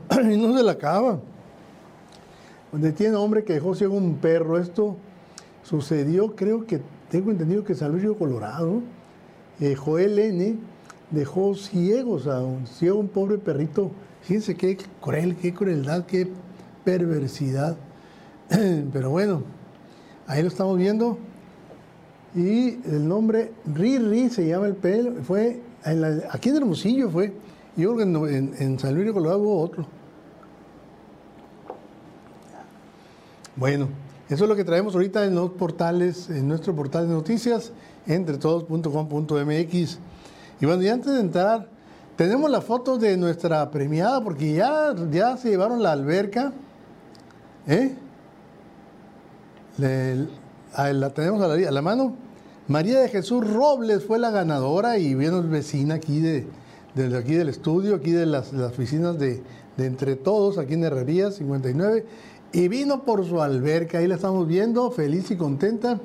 se 0.58 0.64
la 0.64 0.74
acaba. 0.74 1.20
Donde 2.72 2.92
tiene 2.92 3.16
hombre 3.16 3.44
que 3.44 3.54
dejó 3.54 3.74
ciego 3.74 3.96
un 3.96 4.18
perro, 4.18 4.60
esto 4.60 4.96
sucedió, 5.64 6.36
creo 6.36 6.68
que 6.68 6.82
tengo 7.10 7.32
entendido 7.32 7.64
que 7.64 7.74
San 7.74 7.92
Luis 7.92 8.04
Río 8.04 8.16
Colorado, 8.16 8.82
eh, 9.60 9.76
Joel 9.76 10.20
N. 10.20 10.58
dejó 11.14 11.56
ciego, 11.56 12.14
o 12.14 12.20
sea, 12.20 12.40
un, 12.40 12.68
ciego 12.68 13.00
un 13.00 13.08
pobre 13.08 13.38
perrito. 13.38 13.92
Fíjense 14.24 14.56
qué 14.56 14.78
cruel, 15.02 15.36
qué 15.36 15.54
crueldad, 15.54 16.06
qué 16.06 16.28
perversidad. 16.84 17.78
Pero 18.94 19.10
bueno, 19.12 19.44
ahí 20.28 20.42
lo 20.42 20.48
estamos 20.48 20.78
viendo. 20.78 21.18
Y 22.36 22.80
el 22.90 23.08
nombre 23.08 23.52
Riri 23.66 24.30
se 24.30 24.48
llama 24.48 24.66
el 24.66 24.76
pelo, 24.76 25.22
fue 25.24 25.62
aquí 26.32 26.50
en 26.50 26.56
Hermosillo 26.56 27.10
fue, 27.10 27.34
yo 27.76 28.00
en, 28.00 28.54
en, 28.58 28.80
San 28.80 28.96
Luis 28.96 29.06
de 29.06 29.14
Colorado 29.14 29.40
hubo 29.40 29.62
otro. 29.62 29.86
Bueno, 33.56 33.88
eso 34.30 34.46
es 34.46 34.50
lo 34.50 34.56
que 34.56 34.64
traemos 34.64 34.96
ahorita 34.96 35.26
en 35.26 35.36
los 35.36 35.52
portales, 35.52 36.30
en 36.32 36.48
nuestro 36.48 36.76
portal 36.76 37.08
de 37.08 37.14
noticias, 37.14 37.72
entretodos.com.mx. 38.08 40.00
Y 40.64 40.66
bueno, 40.66 40.82
y 40.82 40.88
antes 40.88 41.12
de 41.12 41.20
entrar, 41.20 41.68
tenemos 42.16 42.50
la 42.50 42.62
foto 42.62 42.98
de 42.98 43.18
nuestra 43.18 43.70
premiada, 43.70 44.24
porque 44.24 44.54
ya, 44.54 44.96
ya 45.12 45.36
se 45.36 45.50
llevaron 45.50 45.84
la 45.84 45.92
alberca. 45.92 46.54
¿Eh? 47.68 47.94
la 49.78 51.10
tenemos 51.10 51.42
a 51.42 51.50
la, 51.50 51.82
mano. 51.82 52.16
María 52.70 53.02
de 53.02 53.10
Jesús 53.10 53.46
Robles 53.46 54.06
fue 54.06 54.20
la 54.20 54.32
ganadora 54.32 54.98
y 54.98 55.16
viene 55.16 55.42
vecina 55.42 55.96
aquí 55.96 56.22
de, 56.22 56.48
aquí 57.14 57.34
del 57.34 57.50
estudio, 57.50 57.96
aquí 57.96 58.12
de 58.12 58.26
las, 58.26 58.54
oficinas 58.54 59.20
de, 59.20 59.44
de, 59.76 59.86
Entre 59.86 60.16
Todos, 60.16 60.58
aquí 60.58 60.76
en 60.76 60.86
Herrería 60.86 61.30
59. 61.30 62.06
Y 62.54 62.70
vino 62.70 63.04
por 63.04 63.26
su 63.26 63.42
alberca, 63.42 63.98
ahí 63.98 64.08
la 64.08 64.16
estamos 64.16 64.48
viendo, 64.48 64.92
feliz 64.92 65.30
y 65.30 65.36
contenta. 65.36 66.00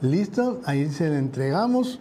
Listo, 0.00 0.60
ahí 0.64 0.92
se 0.92 1.08
la 1.08 1.18
entregamos, 1.18 1.98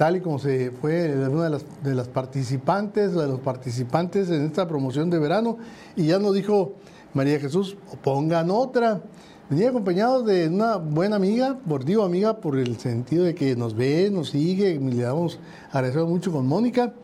tal 0.00 0.16
y 0.16 0.20
como 0.22 0.38
se 0.38 0.70
fue 0.70 1.12
una 1.14 1.44
de 1.44 1.50
las, 1.50 1.66
de 1.84 1.94
las 1.94 2.08
participantes, 2.08 3.12
de 3.12 3.26
los 3.26 3.38
participantes 3.40 4.30
en 4.30 4.46
esta 4.46 4.66
promoción 4.66 5.10
de 5.10 5.18
verano. 5.18 5.58
Y 5.94 6.06
ya 6.06 6.18
nos 6.18 6.34
dijo 6.34 6.72
María 7.12 7.38
Jesús, 7.38 7.76
pongan 8.02 8.50
otra. 8.50 9.02
Venía 9.50 9.68
acompañado 9.68 10.22
de 10.22 10.48
una 10.48 10.76
buena 10.76 11.16
amiga, 11.16 11.58
por 11.68 11.84
digo 11.84 12.02
amiga, 12.02 12.40
por 12.40 12.56
el 12.56 12.78
sentido 12.78 13.24
de 13.24 13.34
que 13.34 13.54
nos 13.56 13.74
ve, 13.76 14.08
nos 14.10 14.30
sigue, 14.30 14.80
le 14.80 15.02
damos 15.02 15.38
agradecido 15.70 16.06
mucho 16.06 16.32
con 16.32 16.46
Mónica 16.46 16.94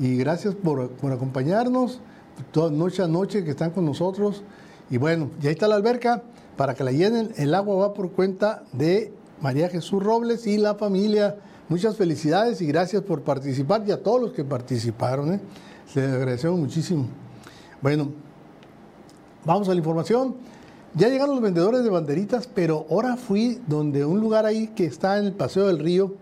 y 0.00 0.16
gracias 0.16 0.56
por, 0.56 0.90
por, 0.90 1.12
acompañarnos 1.12 2.00
toda 2.50 2.72
noche 2.72 3.04
a 3.04 3.06
noche 3.06 3.44
que 3.44 3.50
están 3.50 3.70
con 3.70 3.84
nosotros. 3.84 4.42
Y 4.90 4.96
bueno, 4.96 5.30
ya 5.40 5.52
está 5.52 5.68
la 5.68 5.76
alberca 5.76 6.24
para 6.56 6.74
que 6.74 6.82
la 6.82 6.90
llenen. 6.90 7.30
El 7.36 7.54
agua 7.54 7.76
va 7.76 7.94
por 7.94 8.10
cuenta 8.10 8.64
de 8.72 9.12
María 9.40 9.68
Jesús 9.68 10.02
Robles 10.02 10.48
y 10.48 10.58
la 10.58 10.74
familia. 10.74 11.36
Muchas 11.70 11.96
felicidades 11.96 12.60
y 12.62 12.66
gracias 12.66 13.00
por 13.04 13.22
participar 13.22 13.84
y 13.86 13.92
a 13.92 14.02
todos 14.02 14.20
los 14.20 14.32
que 14.32 14.42
participaron. 14.42 15.34
¿eh? 15.34 15.40
Les 15.94 16.12
agradecemos 16.12 16.58
muchísimo. 16.58 17.06
Bueno, 17.80 18.10
vamos 19.44 19.68
a 19.68 19.70
la 19.70 19.78
información. 19.78 20.34
Ya 20.94 21.08
llegaron 21.08 21.36
los 21.36 21.44
vendedores 21.44 21.84
de 21.84 21.90
banderitas, 21.90 22.48
pero 22.52 22.86
ahora 22.90 23.16
fui 23.16 23.60
donde 23.68 24.04
un 24.04 24.18
lugar 24.18 24.46
ahí 24.46 24.72
que 24.74 24.84
está 24.84 25.16
en 25.18 25.26
el 25.26 25.32
Paseo 25.32 25.68
del 25.68 25.78
Río, 25.78 26.16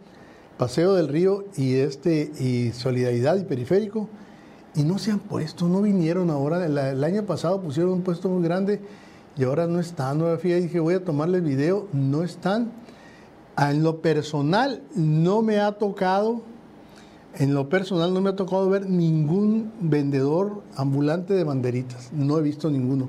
Paseo 0.58 0.92
del 0.92 1.08
Río 1.08 1.46
y 1.56 1.76
este 1.76 2.30
y 2.38 2.72
Solidaridad 2.72 3.38
y 3.38 3.44
Periférico, 3.44 4.06
y 4.74 4.82
no 4.82 4.98
se 4.98 5.12
han 5.12 5.18
puesto, 5.18 5.66
no 5.66 5.80
vinieron 5.80 6.28
ahora. 6.28 6.66
El, 6.66 7.02
año 7.02 7.24
pasado 7.24 7.62
pusieron 7.62 7.92
un 7.94 8.02
puesto 8.02 8.28
muy 8.28 8.42
grande 8.42 8.82
y 9.34 9.44
ahora 9.44 9.66
no 9.66 9.80
están. 9.80 10.18
No 10.18 10.30
y 10.30 10.52
dije 10.60 10.78
voy 10.78 10.96
a 10.96 11.02
tomarle 11.02 11.38
el 11.38 11.44
video, 11.44 11.88
no 11.94 12.22
están. 12.22 12.70
En 13.58 13.82
lo 13.82 14.00
personal 14.00 14.82
no 14.94 15.42
me 15.42 15.58
ha 15.58 15.72
tocado, 15.72 16.42
en 17.34 17.54
lo 17.54 17.68
personal 17.68 18.14
no 18.14 18.20
me 18.20 18.30
ha 18.30 18.36
tocado 18.36 18.70
ver 18.70 18.88
ningún 18.88 19.72
vendedor 19.80 20.62
ambulante 20.76 21.34
de 21.34 21.42
banderitas, 21.42 22.12
no 22.12 22.38
he 22.38 22.42
visto 22.42 22.70
ninguno. 22.70 23.08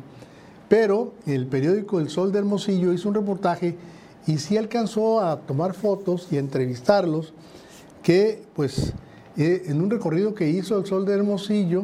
Pero 0.68 1.14
el 1.28 1.46
periódico 1.46 2.00
El 2.00 2.10
Sol 2.10 2.32
de 2.32 2.40
Hermosillo 2.40 2.94
hizo 2.94 3.10
un 3.10 3.16
reportaje 3.16 3.78
y 4.26 4.40
sí 4.40 4.58
alcanzó 4.58 5.22
a 5.22 5.42
tomar 5.42 5.76
fotos 5.76 6.28
y 6.32 6.38
a 6.38 6.40
entrevistarlos, 6.40 7.34
que 8.02 8.42
pues 8.56 8.94
eh, 9.38 9.66
en 9.68 9.82
un 9.82 9.92
recorrido 9.92 10.34
que 10.34 10.50
hizo 10.50 10.80
El 10.80 10.88
Sol 10.88 11.06
de 11.06 11.14
Hermosillo 11.14 11.84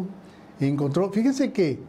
encontró, 0.60 1.12
fíjense 1.12 1.52
que 1.52 1.80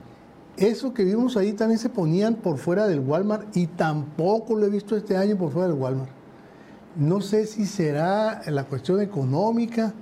eso 0.58 0.92
que 0.92 1.04
vimos 1.04 1.38
ahí 1.38 1.54
también 1.54 1.78
se 1.78 1.88
ponían 1.88 2.34
por 2.34 2.58
fuera 2.58 2.86
del 2.86 3.00
Walmart 3.00 3.56
y 3.56 3.66
tampoco 3.66 4.56
lo 4.56 4.66
he 4.66 4.70
visto 4.70 4.94
este 4.94 5.16
año 5.16 5.38
por 5.38 5.52
fuera 5.52 5.68
del 5.68 5.78
Walmart. 5.78 6.15
No 6.96 7.20
sé 7.20 7.46
si 7.46 7.66
será 7.66 8.42
la 8.46 8.64
cuestión 8.64 9.00
económica, 9.00 9.92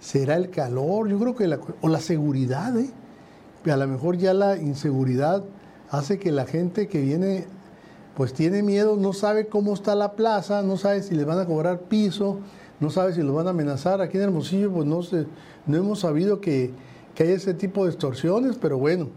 será 0.00 0.36
el 0.36 0.50
calor, 0.50 1.08
yo 1.08 1.18
creo 1.18 1.34
que 1.34 1.46
la, 1.46 1.58
o 1.80 1.88
la 1.88 2.00
seguridad, 2.00 2.78
¿eh? 2.78 2.90
a 3.70 3.76
lo 3.76 3.86
mejor 3.86 4.18
ya 4.18 4.34
la 4.34 4.56
inseguridad 4.56 5.44
hace 5.90 6.18
que 6.18 6.32
la 6.32 6.46
gente 6.46 6.88
que 6.88 7.00
viene 7.00 7.46
pues 8.16 8.34
tiene 8.34 8.62
miedo, 8.62 8.96
no 8.96 9.12
sabe 9.12 9.46
cómo 9.46 9.72
está 9.72 9.94
la 9.94 10.12
plaza, 10.12 10.62
no 10.62 10.76
sabe 10.76 11.02
si 11.02 11.14
le 11.14 11.24
van 11.24 11.38
a 11.38 11.46
cobrar 11.46 11.80
piso, 11.82 12.38
no 12.80 12.90
sabe 12.90 13.14
si 13.14 13.22
lo 13.22 13.32
van 13.32 13.46
a 13.46 13.50
amenazar. 13.50 14.02
Aquí 14.02 14.18
en 14.18 14.24
Hermosillo 14.24 14.70
pues 14.72 14.86
no, 14.86 15.02
se, 15.02 15.26
no 15.66 15.76
hemos 15.76 16.00
sabido 16.00 16.40
que, 16.40 16.72
que 17.14 17.22
hay 17.22 17.30
ese 17.30 17.54
tipo 17.54 17.84
de 17.84 17.90
extorsiones, 17.90 18.56
pero 18.60 18.76
bueno. 18.76 19.08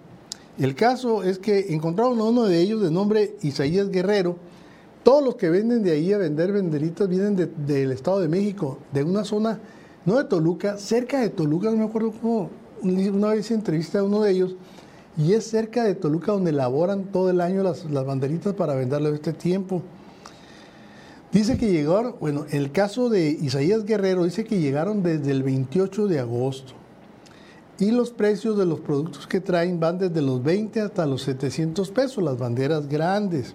El 0.58 0.75
caso 0.75 1.24
es 1.24 1.38
que 1.39 1.74
encontraron 1.74 2.18
a 2.20 2.24
uno 2.24 2.44
de 2.46 2.62
ellos 2.62 2.82
de 2.82 2.89
nombre 2.89 3.36
Isaías 3.42 3.89
Guerrero. 3.89 4.38
Todos 5.05 5.24
los 5.24 5.35
que 5.35 5.51
venden 5.51 5.83
de 5.83 5.91
ahí 5.91 6.12
a 6.13 6.17
vender 6.17 6.51
venderitas 6.51 7.07
vienen 7.07 7.35
del 7.35 7.91
Estado 7.91 8.21
de 8.21 8.27
México, 8.27 8.79
de 8.91 9.03
una 9.03 9.24
zona, 9.24 9.59
no 10.03 10.17
de 10.17 10.24
Toluca, 10.24 10.79
cerca 10.79 11.19
de 11.19 11.29
Toluca, 11.29 11.69
no 11.69 11.77
me 11.77 11.83
acuerdo 11.83 12.12
cómo, 12.19 12.50
una 12.81 13.27
vez 13.27 13.51
entrevisté 13.51 14.00
a 14.00 14.03
uno 14.03 14.24
de 14.24 14.31
ellos, 14.31 14.55
y 15.15 15.33
es 15.33 15.45
cerca 15.45 15.83
de 15.83 15.93
Toluca 15.93 16.31
donde 16.31 16.50
elaboran 16.50 17.03
todo 17.12 17.29
el 17.29 17.39
año 17.39 17.62
las, 17.62 17.88
banderitas 17.88 18.55
para 18.55 18.74
venderle 18.74 19.12
este 19.12 19.31
tiempo. 19.31 19.83
Dice 21.31 21.55
que 21.55 21.71
llegaron, 21.71 22.15
bueno, 22.19 22.47
el 22.50 22.71
caso 22.71 23.07
de 23.07 23.29
Isaías 23.29 23.85
Guerrero 23.85 24.24
dice 24.24 24.43
que 24.43 24.59
llegaron 24.59 25.03
desde 25.03 25.29
el 25.29 25.43
28 25.43 26.07
de 26.07 26.19
agosto 26.19 26.74
y 27.77 27.91
los 27.91 28.09
precios 28.09 28.57
de 28.57 28.65
los 28.65 28.79
productos 28.79 29.27
que 29.27 29.39
traen 29.39 29.79
van 29.79 30.00
desde 30.00 30.24
los 30.24 30.41
20 30.41 30.81
hasta 30.81 31.05
los 31.05 31.21
700 31.21 31.91
pesos, 31.91 32.24
las 32.24 32.39
banderas 32.39 32.89
grandes. 32.89 33.53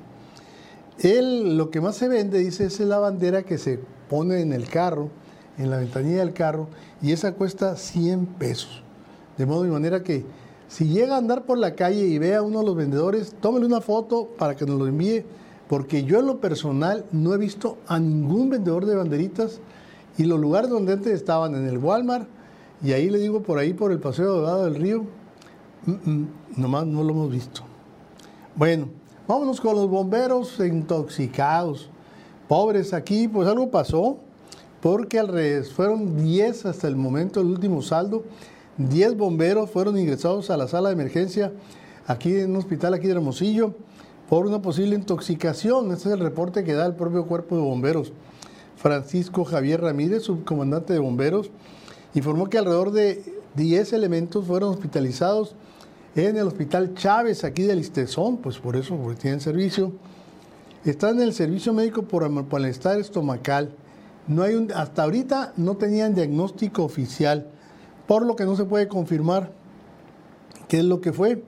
Él, 1.00 1.56
lo 1.56 1.70
que 1.70 1.80
más 1.80 1.96
se 1.96 2.08
vende, 2.08 2.38
dice, 2.38 2.66
es 2.66 2.78
la 2.80 2.98
bandera 2.98 3.42
que 3.42 3.58
se 3.58 3.80
pone 4.08 4.40
en 4.40 4.52
el 4.52 4.68
carro, 4.68 5.08
en 5.56 5.70
la 5.70 5.78
ventanilla 5.78 6.18
del 6.18 6.34
carro, 6.34 6.68
y 7.00 7.12
esa 7.12 7.32
cuesta 7.32 7.76
100 7.76 8.26
pesos. 8.26 8.82
De 9.38 9.46
modo 9.46 9.64
y 9.64 9.70
manera 9.70 10.02
que 10.02 10.24
si 10.68 10.88
llega 10.88 11.14
a 11.14 11.18
andar 11.18 11.46
por 11.46 11.58
la 11.58 11.74
calle 11.74 12.06
y 12.06 12.18
ve 12.18 12.34
a 12.34 12.42
uno 12.42 12.60
de 12.60 12.66
los 12.66 12.76
vendedores, 12.76 13.34
tómele 13.40 13.66
una 13.66 13.80
foto 13.80 14.28
para 14.38 14.54
que 14.56 14.66
nos 14.66 14.78
lo 14.78 14.86
envíe, 14.86 15.24
porque 15.68 16.04
yo 16.04 16.20
en 16.20 16.26
lo 16.26 16.38
personal 16.38 17.06
no 17.12 17.32
he 17.32 17.38
visto 17.38 17.78
a 17.86 17.98
ningún 17.98 18.50
vendedor 18.50 18.84
de 18.84 18.94
banderitas 18.94 19.60
y 20.18 20.24
los 20.24 20.38
lugares 20.38 20.68
donde 20.68 20.92
antes 20.92 21.14
estaban 21.14 21.54
en 21.54 21.66
el 21.66 21.78
Walmart 21.78 22.28
y 22.82 22.92
ahí 22.92 23.08
le 23.08 23.18
digo 23.18 23.42
por 23.42 23.58
ahí 23.58 23.72
por 23.72 23.90
el 23.90 24.00
paseo 24.00 24.36
de 24.36 24.42
lado 24.42 24.64
del 24.64 24.74
río, 24.74 25.04
nomás 26.56 26.86
no 26.86 27.02
lo 27.02 27.10
hemos 27.10 27.30
visto. 27.30 27.62
Bueno, 28.54 28.88
vámonos 29.30 29.60
con 29.60 29.76
los 29.76 29.88
bomberos 29.88 30.58
intoxicados. 30.58 31.88
Pobres 32.48 32.92
aquí, 32.92 33.28
pues 33.28 33.46
algo 33.46 33.70
pasó, 33.70 34.16
porque 34.80 35.20
al 35.20 35.28
revés, 35.28 35.70
fueron 35.70 36.16
10 36.16 36.66
hasta 36.66 36.88
el 36.88 36.96
momento, 36.96 37.40
el 37.40 37.46
último 37.46 37.80
saldo. 37.80 38.24
10 38.78 39.16
bomberos 39.16 39.70
fueron 39.70 39.96
ingresados 39.96 40.50
a 40.50 40.56
la 40.56 40.66
sala 40.66 40.88
de 40.88 40.94
emergencia 40.94 41.52
aquí 42.08 42.34
en 42.34 42.50
un 42.50 42.56
hospital 42.56 42.92
aquí 42.92 43.06
de 43.06 43.12
Hermosillo 43.12 43.74
por 44.28 44.46
una 44.46 44.62
posible 44.62 44.96
intoxicación. 44.96 45.92
Este 45.92 46.08
es 46.08 46.14
el 46.14 46.20
reporte 46.20 46.64
que 46.64 46.74
da 46.74 46.84
el 46.86 46.96
propio 46.96 47.26
cuerpo 47.26 47.54
de 47.54 47.62
bomberos. 47.62 48.12
Francisco 48.74 49.44
Javier 49.44 49.80
Ramírez, 49.80 50.24
subcomandante 50.24 50.92
de 50.92 50.98
bomberos, 50.98 51.52
informó 52.14 52.48
que 52.48 52.58
alrededor 52.58 52.90
de 52.90 53.22
10 53.54 53.92
elementos 53.92 54.44
fueron 54.44 54.70
hospitalizados 54.70 55.54
en 56.14 56.36
el 56.36 56.46
hospital 56.46 56.94
Chávez, 56.94 57.44
aquí 57.44 57.62
del 57.62 57.80
Istezón, 57.80 58.38
pues 58.38 58.58
por 58.58 58.76
eso, 58.76 58.96
porque 58.96 59.20
tienen 59.20 59.40
servicio. 59.40 59.92
Están 60.84 61.16
en 61.16 61.22
el 61.22 61.34
servicio 61.34 61.72
médico 61.72 62.02
por 62.02 62.28
malestar 62.28 62.98
estomacal. 62.98 63.70
No 64.26 64.42
hay 64.42 64.68
hasta 64.74 65.04
ahorita 65.04 65.52
no 65.56 65.76
tenían 65.76 66.14
diagnóstico 66.14 66.84
oficial 66.84 67.48
por 68.06 68.24
lo 68.26 68.34
que 68.34 68.44
no 68.44 68.56
se 68.56 68.64
puede 68.64 68.88
confirmar 68.88 69.52
qué 70.68 70.78
es 70.78 70.84
lo 70.84 71.00
que 71.00 71.12
fue. 71.12 71.44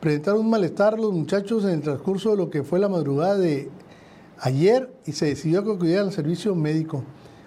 Presentaron 0.00 0.40
un 0.40 0.50
malestar 0.50 0.98
los 0.98 1.12
muchachos 1.12 1.64
en 1.64 1.70
el 1.70 1.80
transcurso 1.82 2.30
de 2.30 2.36
lo 2.36 2.50
que 2.50 2.64
fue 2.64 2.80
la 2.80 2.88
madrugada 2.88 3.38
de 3.38 3.70
ayer 4.40 4.92
y 5.06 5.12
se 5.12 5.26
decidió 5.26 5.62
que 5.64 5.72
acudieran 5.72 6.06
al 6.06 6.12
servicio 6.12 6.54
médico. 6.54 7.04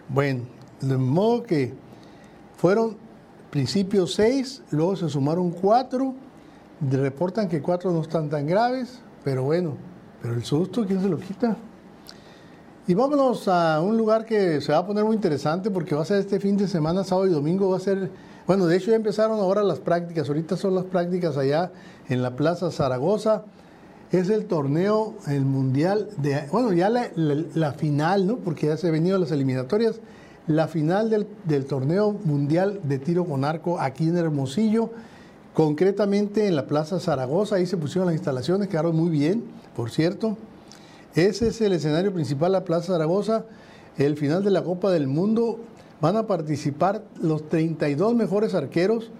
Bueno, 0.07 0.43
de 0.79 0.97
modo 0.97 1.43
que 1.43 1.73
fueron 2.55 2.95
principios 3.49 4.13
seis, 4.13 4.61
luego 4.71 4.95
se 4.95 5.09
sumaron 5.09 5.51
cuatro, 5.51 6.13
reportan 6.81 7.47
que 7.47 7.61
cuatro 7.61 7.91
no 7.91 8.01
están 8.01 8.29
tan 8.29 8.45
graves, 8.47 8.99
pero 9.23 9.43
bueno, 9.43 9.75
pero 10.21 10.33
el 10.33 10.43
susto, 10.43 10.85
¿quién 10.85 11.01
se 11.01 11.09
lo 11.09 11.17
quita? 11.17 11.55
Y 12.87 12.93
vámonos 12.93 13.47
a 13.47 13.81
un 13.81 13.97
lugar 13.97 14.25
que 14.25 14.61
se 14.61 14.71
va 14.71 14.79
a 14.79 14.85
poner 14.85 15.03
muy 15.03 15.15
interesante 15.15 15.71
porque 15.71 15.95
va 15.95 16.03
a 16.03 16.05
ser 16.05 16.19
este 16.19 16.39
fin 16.39 16.55
de 16.57 16.67
semana, 16.67 17.03
sábado 17.03 17.27
y 17.27 17.31
domingo, 17.31 17.69
va 17.69 17.77
a 17.77 17.79
ser 17.79 18.11
bueno, 18.47 18.67
de 18.67 18.77
hecho 18.77 18.91
ya 18.91 18.97
empezaron 18.97 19.39
ahora 19.39 19.63
las 19.63 19.79
prácticas, 19.79 20.27
ahorita 20.27 20.55
son 20.55 20.75
las 20.75 20.85
prácticas 20.85 21.35
allá 21.35 21.71
en 22.09 22.21
la 22.21 22.35
Plaza 22.35 22.69
Zaragoza. 22.69 23.43
Es 24.11 24.29
el 24.29 24.45
torneo, 24.45 25.15
el 25.27 25.45
mundial 25.45 26.09
de, 26.17 26.43
bueno, 26.51 26.71
ya 26.71 26.89
la, 26.89 27.71
final, 27.73 28.27
¿no? 28.27 28.37
Porque 28.37 28.67
ya 28.67 28.77
se 28.77 28.87
han 28.87 28.93
venido 28.93 29.17
las 29.17 29.31
eliminatorias, 29.31 29.99
la 30.45 30.67
final 30.67 31.09
del, 31.09 31.27
del 31.45 31.65
torneo 31.65 32.11
mundial 32.23 32.81
de 32.83 32.99
tiro 32.99 33.25
con 33.25 33.43
arco 33.43 33.79
aquí 33.79 34.07
en 34.07 34.17
Hermosillo, 34.17 34.91
concretamente 35.55 36.47
en 36.47 36.55
la 36.55 36.67
Plaza 36.67 36.99
Zaragoza, 36.99 37.55
ahí 37.55 37.65
se 37.65 37.77
pusieron 37.77 38.07
las 38.07 38.15
instalaciones, 38.15 38.67
quedaron 38.67 38.95
muy 38.95 39.09
bien, 39.09 39.45
por 39.75 39.89
cierto. 39.89 40.37
Ese 41.15 41.47
es 41.47 41.61
el 41.61 41.71
escenario 41.71 42.13
principal, 42.13 42.51
la 42.51 42.65
Plaza 42.65 42.87
Zaragoza, 42.87 43.45
el 43.97 44.17
final 44.17 44.43
de 44.43 44.51
la 44.51 44.63
Copa 44.63 44.91
del 44.91 45.07
Mundo 45.07 45.59
van 46.01 46.17
a 46.17 46.27
participar 46.27 47.05
los 47.21 47.47
32 47.47 48.13
mejores 48.15 48.53
arqueros 48.53 49.11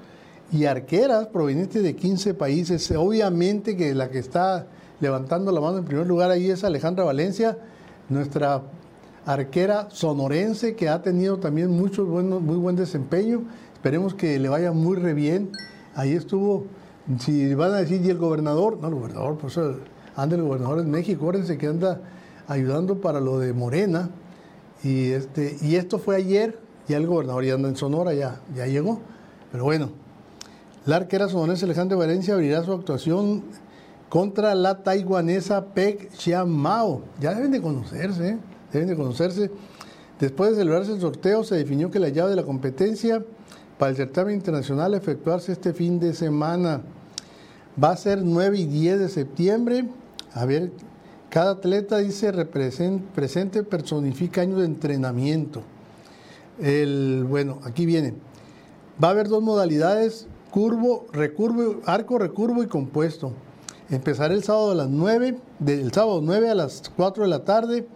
y 0.52 0.66
arqueras 0.66 1.28
provenientes 1.28 1.82
de 1.82 1.96
15 1.96 2.34
países. 2.34 2.92
Obviamente 2.92 3.78
que 3.78 3.96
la 3.96 4.10
que 4.10 4.20
está 4.20 4.68
levantando 5.00 5.54
la 5.54 5.62
mano 5.62 5.78
en 5.78 5.86
primer 5.86 6.06
lugar 6.06 6.32
ahí 6.32 6.50
es 6.50 6.66
Alejandra 6.66 7.06
Valencia, 7.06 7.58
nuestra 8.10 8.62
arquera 9.26 9.88
sonorense 9.90 10.76
que 10.76 10.90
ha 10.90 11.02
tenido 11.02 11.38
también 11.38 11.72
mucho 11.72 12.06
bueno, 12.06 12.42
muy 12.42 12.58
buen 12.58 12.76
desempeño. 12.76 13.44
Esperemos 13.74 14.14
que 14.14 14.38
le 14.38 14.50
vaya 14.50 14.74
muy 14.74 14.98
re 14.98 15.14
bien. 15.14 15.52
Ahí 15.96 16.14
estuvo, 16.14 16.66
si 17.20 17.54
van 17.56 17.72
a 17.72 17.78
decir, 17.78 18.02
y 18.04 18.10
el 18.10 18.18
gobernador, 18.18 18.78
no, 18.82 18.90
el 18.90 18.96
gobernador, 18.96 19.38
pues 19.38 19.58
anda 20.16 20.36
el 20.36 20.44
gobernador 20.44 20.80
en 20.80 20.92
México, 20.92 21.22
acuérdense 21.22 21.58
que 21.58 21.68
anda 21.68 22.02
ayudando 22.48 23.00
para 23.00 23.20
lo 23.20 23.40
de 23.40 23.54
Morena. 23.54 24.10
Y, 24.84 25.12
este, 25.12 25.58
y 25.62 25.76
esto 25.76 25.98
fue 25.98 26.18
ayer, 26.18 26.60
ya 26.88 26.98
el 26.98 27.08
gobernador 27.08 27.46
ya 27.46 27.54
anda 27.54 27.70
en 27.70 27.78
Sonora, 27.78 28.14
ya, 28.14 28.42
ya 28.56 28.68
llegó. 28.68 29.00
Pero 29.52 29.64
bueno, 29.64 29.90
la 30.86 30.98
arquera 30.98 31.30
sonorense 31.30 31.66
Alejandra 31.66 31.98
Valencia 31.98 32.34
abrirá 32.34 32.64
su 32.64 32.74
actuación 32.74 33.44
contra 34.10 34.54
la 34.54 34.84
taiwanesa 34.84 35.66
Pek 35.74 36.12
Xian 36.12 36.50
Mao. 36.50 37.02
Ya 37.20 37.34
deben 37.34 37.52
de 37.52 37.62
conocerse, 37.62 38.30
¿eh? 38.30 38.38
deben 38.72 38.90
de 38.90 38.96
conocerse. 38.96 39.50
Después 40.20 40.52
de 40.52 40.58
celebrarse 40.58 40.94
el 40.94 41.02
sorteo, 41.02 41.44
se 41.44 41.56
definió 41.56 41.90
que 41.90 42.00
la 42.00 42.10
llave 42.10 42.30
de 42.30 42.36
la 42.36 42.44
competencia 42.44 43.24
para 43.78 43.92
el 43.92 43.98
certamen 43.98 44.36
internacional 44.36 44.94
efectuarse 44.94 45.52
este 45.52 45.74
fin 45.74 46.00
de 46.00 46.14
semana 46.14 46.82
va 47.82 47.92
a 47.92 47.98
ser 47.98 48.24
9 48.24 48.58
y 48.58 48.66
10 48.66 49.00
de 49.00 49.10
septiembre. 49.10 49.86
A 50.34 50.46
ver, 50.46 50.72
cada 51.30 51.52
atleta 51.52 51.98
dice 51.98 52.32
presente 52.46 53.64
personifica 53.64 54.42
años 54.42 54.60
de 54.60 54.66
entrenamiento. 54.66 55.62
El, 56.62 57.26
bueno, 57.28 57.60
aquí 57.64 57.86
viene. 57.86 58.14
Va 59.04 59.10
a 59.10 59.12
haber 59.12 59.28
dos 59.28 59.44
modalidades, 59.44 60.28
curvo, 60.52 61.06
recurvo, 61.12 61.82
arco, 61.86 62.18
recurvo 62.18 62.64
y 62.64 62.68
compuesto. 62.68 63.34
Empezará 63.90 64.34
el 64.34 64.44
sábado 64.44 64.72
a 64.72 64.76
las 64.76 64.90
9, 64.90 65.38
del 65.60 65.92
sábado 65.92 66.22
9 66.24 66.50
a 66.50 66.56
las 66.56 66.82
4 66.96 67.24
de 67.24 67.30
la 67.30 67.44
tarde 67.44 67.88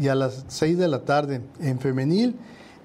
y 0.00 0.08
a 0.08 0.14
las 0.14 0.46
6 0.48 0.78
de 0.78 0.88
la 0.88 1.04
tarde 1.04 1.42
en 1.60 1.78
femenil 1.78 2.36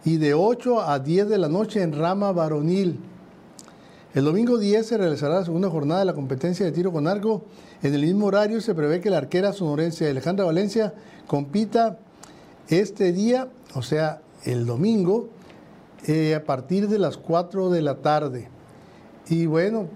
y 0.05 0.17
de 0.17 0.33
8 0.33 0.81
a 0.81 0.99
10 0.99 1.29
de 1.29 1.37
la 1.37 1.49
noche 1.49 1.81
en 1.81 1.93
rama 1.93 2.31
varonil. 2.31 2.99
El 4.13 4.25
domingo 4.25 4.57
10 4.57 4.85
se 4.85 4.97
realizará 4.97 5.35
la 5.35 5.45
segunda 5.45 5.69
jornada 5.69 5.99
de 5.99 6.05
la 6.05 6.13
competencia 6.13 6.65
de 6.65 6.71
tiro 6.71 6.91
con 6.91 7.07
arco. 7.07 7.43
En 7.83 7.93
el 7.93 8.01
mismo 8.01 8.25
horario 8.25 8.59
se 8.59 8.73
prevé 8.73 9.01
que 9.01 9.09
la 9.09 9.17
arquera 9.17 9.53
sonorense 9.53 10.09
Alejandra 10.09 10.45
Valencia 10.45 10.93
compita 11.27 11.99
este 12.69 13.11
día, 13.11 13.49
o 13.75 13.81
sea, 13.81 14.21
el 14.45 14.65
domingo, 14.65 15.29
eh, 16.07 16.33
a 16.33 16.43
partir 16.43 16.87
de 16.87 16.97
las 16.97 17.17
4 17.17 17.69
de 17.69 17.81
la 17.81 17.97
tarde. 17.97 18.47
Y 19.27 19.45
bueno, 19.45 19.87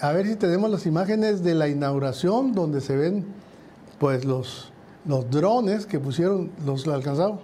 a 0.00 0.12
ver 0.12 0.26
si 0.26 0.36
tenemos 0.36 0.70
las 0.70 0.84
imágenes 0.84 1.42
de 1.42 1.54
la 1.54 1.68
inauguración 1.68 2.52
donde 2.52 2.80
se 2.80 2.96
ven 2.96 3.24
pues 3.98 4.24
los, 4.24 4.72
los 5.06 5.30
drones 5.30 5.86
que 5.86 5.98
pusieron, 5.98 6.50
los 6.66 6.86
alcanzados. 6.88 7.40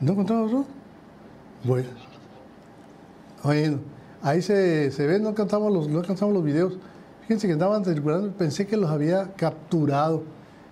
¿No 0.00 0.12
encontramos 0.12 0.50
eso? 0.50 0.79
Bueno. 1.64 1.88
Ahí 4.22 4.42
se, 4.42 4.90
se 4.90 5.06
ven, 5.06 5.22
no 5.22 5.30
alcanzamos 5.30 5.72
los, 5.72 5.88
no 5.88 6.00
alcanzamos 6.00 6.34
los 6.34 6.44
videos. 6.44 6.78
Fíjense 7.22 7.46
que 7.46 7.54
andaban 7.54 7.84
circulando, 7.84 8.32
pensé 8.32 8.66
que 8.66 8.76
los 8.76 8.90
había 8.90 9.32
capturado. 9.34 10.24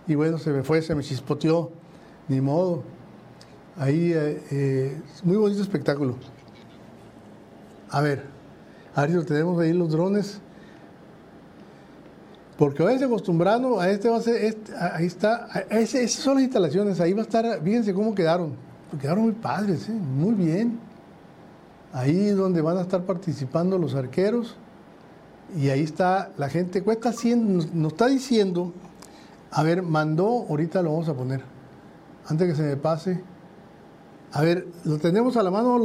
Y 0.07 0.15
bueno, 0.15 0.39
se 0.39 0.51
me 0.51 0.63
fue, 0.63 0.83
se 0.83 0.95
me 0.95 1.03
chispoteó. 1.03 1.71
Ni 2.29 2.41
modo. 2.41 2.83
Ahí, 3.77 4.13
eh, 4.13 4.43
eh, 4.51 5.01
muy 5.23 5.37
bonito 5.37 5.63
espectáculo. 5.63 6.17
A 7.91 8.03
ver, 8.03 8.25
a 8.95 9.03
ver 9.03 9.11
si 9.11 9.17
lo 9.17 9.25
tenemos 9.25 9.59
ahí 9.61 9.73
los 9.73 9.91
drones. 9.91 10.41
Porque 12.59 12.83
vayan 12.83 13.05
acostumbrando 13.05 13.81
a 13.81 13.89
este 13.89 14.09
va 14.09 14.17
a 14.17 14.21
ser, 14.21 14.45
este, 14.45 14.73
ahí 14.77 15.07
está, 15.07 15.47
esas 15.71 16.11
son 16.11 16.35
las 16.35 16.43
instalaciones, 16.43 17.01
ahí 17.01 17.13
va 17.13 17.21
a 17.21 17.23
estar, 17.23 17.63
fíjense 17.63 17.95
cómo 17.95 18.17
quedaron, 18.17 18.57
quedaron 18.97 19.25
muy 19.25 19.33
padres, 19.33 19.89
¿eh? 19.89 19.93
muy 19.93 20.35
bien. 20.35 20.79
Ahí 21.93 22.31
donde 22.31 22.61
van 22.61 22.79
a 22.79 22.83
estar 22.83 23.05
participando 23.05 23.79
los 23.79 23.95
arqueros, 23.95 24.57
y 25.57 25.71
ahí 25.71 25.83
está 25.83 26.31
la 26.37 26.49
gente, 26.49 26.83
cuesta 26.83 27.13
100, 27.13 27.81
nos, 27.81 27.93
está 27.93 28.07
diciendo, 28.07 28.73
a 29.51 29.63
ver, 29.63 29.83
mandó, 29.83 30.47
ahorita 30.49 30.83
lo 30.83 30.93
vamos 30.93 31.09
a 31.09 31.15
poner, 31.15 31.43
antes 32.27 32.49
que 32.49 32.55
se 32.55 32.63
me 32.63 32.77
pase. 32.77 33.23
A 34.33 34.43
ver, 34.43 34.69
lo 34.85 34.99
tenemos 34.99 35.39
a 35.39 35.43
la 35.43 35.51
mano 35.51 35.79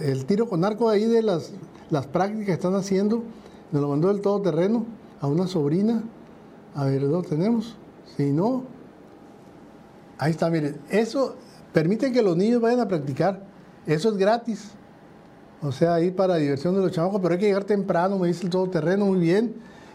el 0.00 0.24
tiro 0.24 0.48
con 0.48 0.64
arco 0.64 0.88
ahí 0.88 1.04
de 1.04 1.22
las, 1.22 1.52
las 1.90 2.06
prácticas 2.06 2.46
que 2.46 2.52
están 2.52 2.74
haciendo. 2.74 3.22
Nos 3.70 3.82
lo 3.82 3.88
mandó 3.88 4.10
el 4.10 4.22
todoterreno 4.22 4.86
a 5.20 5.26
una 5.26 5.46
sobrina. 5.46 6.02
A 6.74 6.86
ver, 6.86 7.02
¿lo 7.02 7.22
tenemos? 7.22 7.76
Si 8.16 8.32
no, 8.32 8.62
ahí 10.20 10.30
está, 10.30 10.48
miren. 10.50 10.76
Eso 10.90 11.34
permite 11.72 12.12
que 12.12 12.22
los 12.22 12.36
niños 12.36 12.60
vayan 12.60 12.80
a 12.80 12.86
practicar. 12.86 13.42
Eso 13.86 14.10
es 14.10 14.16
gratis. 14.16 14.70
O 15.62 15.72
sea, 15.72 15.94
ahí 15.94 16.10
para 16.10 16.36
diversión 16.36 16.74
de 16.74 16.80
los 16.82 16.92
chamacos, 16.92 17.20
pero 17.20 17.34
hay 17.34 17.40
que 17.40 17.46
llegar 17.46 17.64
temprano, 17.64 18.18
me 18.18 18.28
dice 18.28 18.44
el 18.44 18.50
todoterreno, 18.50 19.06
muy 19.06 19.18
bien. 19.18 19.54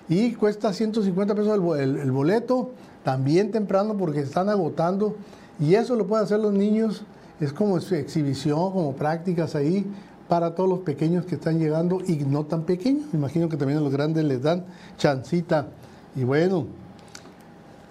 Y 0.10 0.34
cuesta 0.34 0.74
150 0.74 1.34
pesos 1.34 1.54
el, 1.80 2.12
boleto, 2.12 2.72
también 3.04 3.52
temprano 3.52 3.96
porque 3.98 4.20
están 4.20 4.50
agotando. 4.50 5.16
Y 5.60 5.76
eso 5.76 5.96
lo 5.96 6.06
pueden 6.06 6.26
hacer 6.26 6.40
los 6.40 6.54
niños, 6.54 7.04
es 7.40 7.54
como 7.54 7.78
exhibición, 7.78 8.72
como 8.72 8.94
prácticas 8.94 9.56
ahí 9.56 9.86
para 10.28 10.54
todos 10.56 10.70
los 10.70 10.80
pequeños 10.80 11.26
que 11.26 11.36
están 11.36 11.60
llegando 11.60 12.00
y 12.06 12.18
no 12.18 12.46
tan 12.46 12.64
pequeños. 12.64 13.06
Me 13.12 13.20
imagino 13.20 13.48
que 13.50 13.58
también 13.58 13.80
a 13.80 13.82
los 13.82 13.92
grandes 13.92 14.24
les 14.24 14.42
dan 14.42 14.66
chancita. 14.98 15.68
Y 16.16 16.24
bueno, 16.24 16.68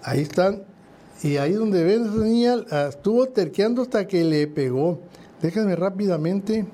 ahí 0.03 0.21
están. 0.21 0.74
Y 1.23 1.37
ahí 1.37 1.53
donde 1.53 1.83
ven 1.83 2.05
esa 2.05 2.23
niña, 2.23 2.55
estuvo 2.89 3.27
terqueando 3.27 3.81
hasta 3.81 4.07
que 4.07 4.23
le 4.23 4.47
pegó. 4.47 4.99
Déjenme 5.41 5.75
rápidamente 5.75 6.65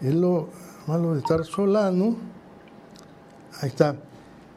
es 0.00 0.14
lo 0.14 0.48
malo 0.86 1.14
de 1.14 1.20
estar 1.20 1.44
solano. 1.44 2.16
Ahí 3.60 3.68
está. 3.68 3.96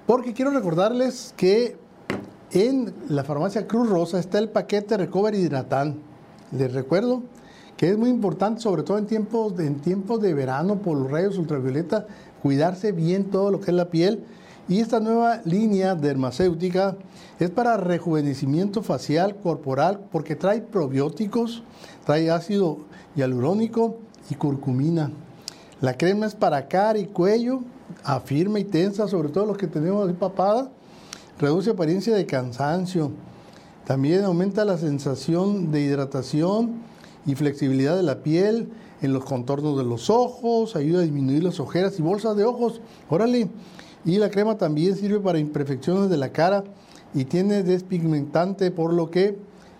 Porque 0.07 0.33
quiero 0.33 0.51
recordarles 0.51 1.33
que 1.37 1.77
en 2.51 2.93
la 3.09 3.23
farmacia 3.23 3.67
Cruz 3.67 3.89
Rosa 3.89 4.19
está 4.19 4.39
el 4.39 4.49
paquete 4.49 4.97
Recover 4.97 5.35
Hidratán. 5.35 5.97
Les 6.51 6.73
recuerdo 6.73 7.23
que 7.77 7.89
es 7.89 7.97
muy 7.97 8.09
importante, 8.09 8.61
sobre 8.61 8.83
todo 8.83 8.97
en 8.97 9.05
tiempos, 9.05 9.59
en 9.59 9.81
tiempos 9.81 10.21
de 10.21 10.33
verano 10.33 10.77
por 10.77 10.97
los 10.97 11.11
rayos 11.11 11.37
ultravioleta, 11.37 12.07
cuidarse 12.41 12.91
bien 12.91 13.25
todo 13.25 13.51
lo 13.51 13.59
que 13.59 13.71
es 13.71 13.77
la 13.77 13.89
piel. 13.89 14.23
Y 14.67 14.79
esta 14.79 14.99
nueva 14.99 15.41
línea 15.45 15.93
dermacéutica 15.93 16.97
es 17.39 17.51
para 17.51 17.77
rejuvenecimiento 17.77 18.81
facial, 18.81 19.35
corporal, 19.35 19.99
porque 20.11 20.35
trae 20.35 20.61
probióticos, 20.61 21.61
trae 22.03 22.31
ácido 22.31 22.79
hialurónico 23.15 23.97
y 24.29 24.35
curcumina. 24.35 25.11
La 25.81 25.97
crema 25.97 26.25
es 26.25 26.33
para 26.33 26.67
cara 26.67 26.97
y 26.97 27.05
cuello, 27.05 27.61
afirma 28.03 28.59
y 28.59 28.63
tensa, 28.63 29.07
sobre 29.07 29.29
todo 29.29 29.45
los 29.45 29.57
que 29.57 29.67
tenemos 29.67 30.11
papada. 30.13 30.71
Reduce 31.37 31.69
apariencia 31.69 32.15
de 32.15 32.25
cansancio. 32.25 33.11
También 33.85 34.23
aumenta 34.23 34.65
la 34.65 34.79
sensación 34.79 35.71
de 35.71 35.81
hidratación 35.81 36.81
y 37.27 37.35
flexibilidad 37.35 37.95
de 37.95 38.03
la 38.03 38.23
piel 38.23 38.69
en 39.03 39.13
los 39.13 39.25
contornos 39.25 39.77
de 39.77 39.83
los 39.83 40.09
ojos, 40.09 40.75
ayuda 40.75 41.01
a 41.01 41.03
disminuir 41.03 41.43
las 41.43 41.59
ojeras 41.59 41.99
y 41.99 42.01
bolsas 42.01 42.35
de 42.35 42.45
ojos. 42.45 42.81
Órale. 43.09 43.49
Y 44.05 44.17
la 44.17 44.29
crema 44.29 44.57
también 44.57 44.95
sirve 44.95 45.19
para 45.19 45.39
imperfecciones 45.39 46.09
de 46.09 46.17
la 46.17 46.29
cara 46.29 46.63
y 47.13 47.25
tiene 47.25 47.63
despigmentante, 47.63 48.69
por 48.69 48.93
lo 48.93 49.09
que 49.09 49.37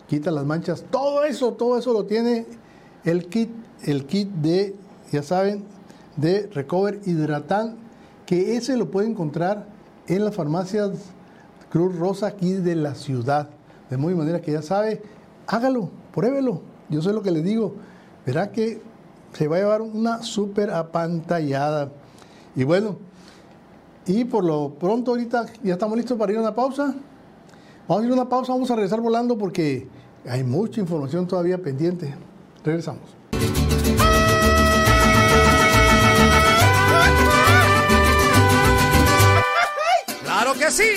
quita 0.08 0.32
las 0.32 0.46
manchas. 0.46 0.84
Todo 0.90 1.24
eso, 1.24 1.54
todo 1.54 1.78
eso 1.78 1.94
lo 1.94 2.06
tiene 2.06 2.46
el 3.04 3.28
kit, 3.28 3.52
el 3.84 4.06
kit 4.06 4.30
de, 4.30 4.76
ya 5.12 5.22
saben, 5.22 5.64
de 6.18 6.50
Recover 6.54 7.02
Hidratan, 7.06 7.78
que 8.26 8.58
ese 8.58 8.78
lo 8.78 8.90
puede 8.90 9.08
encontrar 9.08 9.68
en 10.08 10.26
las 10.26 10.34
farmacias 10.34 10.92
Cruz 11.70 11.96
Rosa 11.98 12.28
aquí 12.28 12.54
de 12.54 12.76
la 12.76 12.96
ciudad. 12.96 13.50
De 13.90 13.98
muy 13.98 14.16
manera 14.16 14.42
que 14.42 14.52
ya 14.52 14.62
sabe, 14.62 15.04
hágalo, 15.46 15.92
pruébelo. 16.14 16.62
Yo 16.90 17.02
sé 17.02 17.14
lo 17.14 17.22
que 17.22 17.32
le 17.32 17.42
digo. 17.42 17.76
Verá 18.26 18.52
que 18.52 18.82
se 19.34 19.48
va 19.48 19.58
a 19.58 19.60
llevar 19.60 19.82
una 19.82 20.24
súper 20.24 20.72
apantallada. 20.72 21.92
Y 22.56 22.64
bueno, 22.64 22.98
y 24.08 24.26
por 24.26 24.44
lo 24.44 24.76
pronto 24.80 25.12
ahorita 25.12 25.46
ya 25.64 25.74
estamos 25.74 25.98
listos 25.98 26.18
para 26.18 26.32
ir 26.32 26.38
a 26.38 26.42
una 26.42 26.56
pausa. 26.56 26.96
Vamos 27.88 28.04
a 28.04 28.06
ir 28.06 28.12
a 28.12 28.16
una 28.16 28.30
pausa, 28.30 28.54
vamos 28.54 28.70
a 28.72 28.76
regresar 28.76 29.02
volando 29.02 29.38
porque 29.38 29.88
hay 30.28 30.44
mucha 30.44 30.82
información 30.82 31.28
todavía 31.28 31.58
pendiente. 31.58 32.16
Regresamos. 32.64 33.16
que 40.58 40.72
sí! 40.72 40.90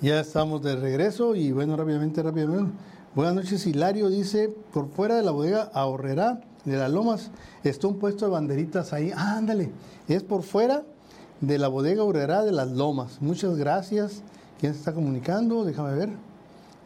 Ya 0.00 0.20
estamos 0.20 0.62
de 0.62 0.76
regreso 0.76 1.34
y 1.34 1.50
bueno, 1.52 1.76
rápidamente, 1.76 2.22
rápidamente. 2.22 2.72
Buenas 3.14 3.34
noches, 3.34 3.66
Hilario 3.66 4.08
dice, 4.08 4.54
por 4.72 4.88
fuera 4.90 5.16
de 5.16 5.22
la 5.22 5.30
bodega 5.30 5.70
ahorrará 5.72 6.40
de 6.64 6.76
las 6.76 6.90
lomas 6.90 7.30
está 7.62 7.88
un 7.88 7.98
puesto 7.98 8.24
de 8.24 8.32
banderitas 8.32 8.92
ahí. 8.92 9.12
ándale, 9.14 9.70
es 10.08 10.22
por 10.22 10.42
fuera 10.42 10.82
de 11.40 11.58
la 11.58 11.68
bodega 11.68 12.02
ahorrará 12.02 12.44
de 12.44 12.52
las 12.52 12.70
lomas. 12.70 13.20
Muchas 13.20 13.56
gracias. 13.56 14.22
¿Quién 14.58 14.72
se 14.72 14.78
está 14.78 14.94
comunicando? 14.94 15.64
Déjame 15.64 15.94
ver. 15.94 16.10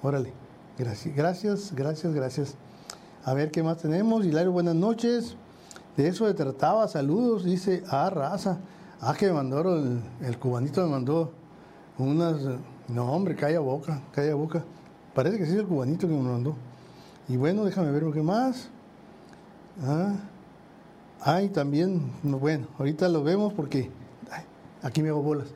Órale. 0.02 0.32
Gracias, 0.78 1.14
gracias, 1.14 1.72
gracias, 1.74 2.14
gracias. 2.14 2.54
A 3.24 3.34
ver 3.34 3.50
qué 3.50 3.62
más 3.62 3.78
tenemos. 3.78 4.24
Hilario, 4.24 4.52
buenas 4.52 4.74
noches. 4.74 5.36
De 5.96 6.08
eso 6.08 6.26
se 6.26 6.34
trataba. 6.34 6.88
Saludos, 6.88 7.44
dice. 7.44 7.82
Ah, 7.88 8.10
raza. 8.10 8.58
Ah, 9.00 9.14
que 9.14 9.26
me 9.26 9.32
mandó 9.32 9.60
el, 9.76 10.00
el 10.22 10.38
cubanito, 10.38 10.82
me 10.82 10.90
mandó 10.90 11.32
unas. 11.98 12.36
No, 12.88 13.12
hombre, 13.12 13.36
calla 13.36 13.60
boca, 13.60 14.02
calla 14.12 14.34
boca. 14.34 14.64
Parece 15.14 15.38
que 15.38 15.46
sí 15.46 15.52
es 15.52 15.58
el 15.58 15.66
cubanito 15.66 16.08
que 16.08 16.14
me 16.14 16.22
mandó. 16.22 16.56
Y 17.28 17.36
bueno, 17.36 17.64
déjame 17.64 17.90
ver 17.92 18.02
lo 18.02 18.12
que 18.12 18.22
más. 18.22 18.70
Ah, 19.80 20.12
ay, 21.20 21.50
también, 21.50 22.10
bueno, 22.24 22.66
ahorita 22.78 23.08
lo 23.08 23.22
vemos 23.22 23.52
porque 23.52 23.88
aquí 24.82 25.02
me 25.02 25.10
hago 25.10 25.22
bolas. 25.22 25.46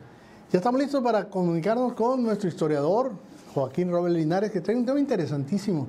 Ya 0.53 0.59
estamos 0.59 0.81
listos 0.81 1.03
para 1.03 1.29
comunicarnos 1.29 1.95
con 1.95 2.23
nuestro 2.23 2.49
historiador, 2.49 3.13
Joaquín 3.53 3.91
Robert 3.91 4.15
Linares, 4.15 4.53
que 4.53 4.61
trae 4.61 4.77
un 4.77 4.87
tema 4.87 5.01
interesantísimo, 5.01 5.89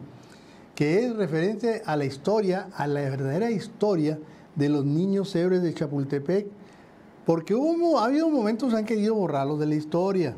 que 0.73 1.05
es 1.05 1.15
referente 1.15 1.83
a 1.85 1.95
la 1.95 2.05
historia, 2.05 2.69
a 2.75 2.87
la 2.87 3.01
verdadera 3.01 3.51
historia 3.51 4.17
de 4.55 4.69
los 4.69 4.83
niños 4.83 5.35
héroes 5.35 5.61
de 5.61 5.73
Chapultepec, 5.73 6.47
porque 7.27 7.53
hubo, 7.53 7.99
ha 7.99 8.05
habido 8.05 8.29
momentos 8.29 8.71
que 8.71 8.79
han 8.79 8.85
querido 8.85 9.13
borrarlos 9.13 9.59
de 9.59 9.67
la 9.67 9.75
historia. 9.75 10.35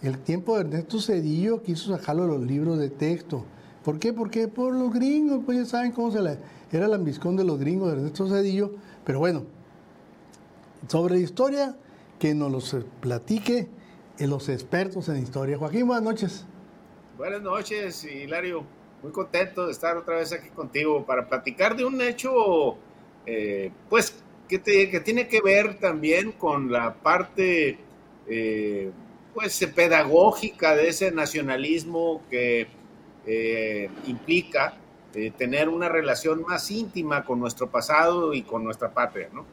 El 0.00 0.18
tiempo 0.18 0.54
de 0.54 0.60
Ernesto 0.60 1.00
Cedillo 1.00 1.60
quiso 1.62 1.96
sacarlo 1.96 2.22
de 2.22 2.38
los 2.38 2.42
libros 2.42 2.78
de 2.78 2.88
texto. 2.88 3.44
¿Por 3.86 4.00
qué? 4.00 4.12
Porque 4.12 4.48
por 4.48 4.74
los 4.74 4.92
gringos, 4.92 5.44
pues 5.46 5.58
ya 5.58 5.64
saben 5.64 5.92
cómo 5.92 6.10
se 6.10 6.20
la, 6.20 6.36
era 6.72 6.86
el 6.86 6.92
ambiscón 6.92 7.36
de 7.36 7.44
los 7.44 7.60
gringos 7.60 7.86
de 7.86 7.98
Ernesto 7.98 8.28
Cedillo. 8.28 8.72
Pero 9.04 9.20
bueno, 9.20 9.44
sobre 10.88 11.14
la 11.14 11.20
historia, 11.20 11.76
que 12.18 12.34
nos 12.34 12.50
los 12.50 12.84
platique 13.00 13.68
los 14.18 14.48
expertos 14.48 15.08
en 15.08 15.18
historia. 15.18 15.56
Joaquín, 15.56 15.86
buenas 15.86 16.02
noches. 16.02 16.46
Buenas 17.16 17.40
noches, 17.42 18.02
Hilario. 18.02 18.64
Muy 19.04 19.12
contento 19.12 19.66
de 19.66 19.70
estar 19.70 19.96
otra 19.96 20.16
vez 20.16 20.32
aquí 20.32 20.48
contigo 20.48 21.06
para 21.06 21.28
platicar 21.28 21.76
de 21.76 21.84
un 21.84 22.00
hecho, 22.00 22.74
eh, 23.24 23.70
pues, 23.88 24.20
que, 24.48 24.60
que, 24.60 24.98
tiene 24.98 25.28
que 25.28 25.40
ver 25.40 25.78
también 25.78 26.32
con 26.32 26.72
la 26.72 26.92
parte, 26.92 27.78
eh, 28.26 28.90
pues, 29.32 29.64
pedagógica 29.72 30.74
de 30.74 30.88
ese 30.88 31.12
nacionalismo 31.12 32.22
que 32.28 32.66
eh, 33.26 33.90
implica 34.06 34.78
tener 35.38 35.70
una 35.70 35.88
relación 35.88 36.42
más 36.42 36.70
íntima 36.70 37.24
con 37.24 37.40
nuestro 37.40 37.70
pasado 37.70 38.34
y 38.34 38.42
con 38.42 38.62
nuestra 38.62 38.92
patria, 38.92 39.30
¿no? 39.32 39.46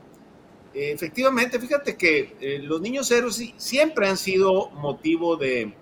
efectivamente, 0.73 1.59
fíjate 1.59 1.95
que 1.95 2.35
eh, 2.39 2.59
los 2.59 2.81
niños 2.81 3.09
héroes 3.11 3.53
siempre 3.57 4.07
han 4.07 4.17
sido 4.17 4.69
motivo 4.71 5.37
de, 5.37 5.73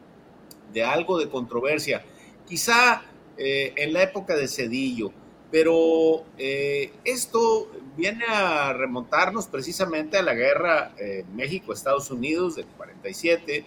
algo 0.85 1.17
de 1.17 1.29
controversia, 1.29 2.03
quizá 2.47 3.03
eh, 3.37 3.73
en 3.75 3.93
la 3.93 4.03
época 4.03 4.35
de 4.35 4.47
Cedillo, 4.47 5.11
pero 5.49 6.23
eh, 6.37 6.91
esto 7.03 7.69
viene 7.97 8.25
a 8.27 8.73
remontarnos 8.73 9.47
precisamente 9.47 10.17
a 10.17 10.21
la 10.21 10.33
guerra 10.33 10.93
México-Estados 11.33 12.09
Unidos 12.09 12.55
del 12.55 12.65
47, 12.65 13.65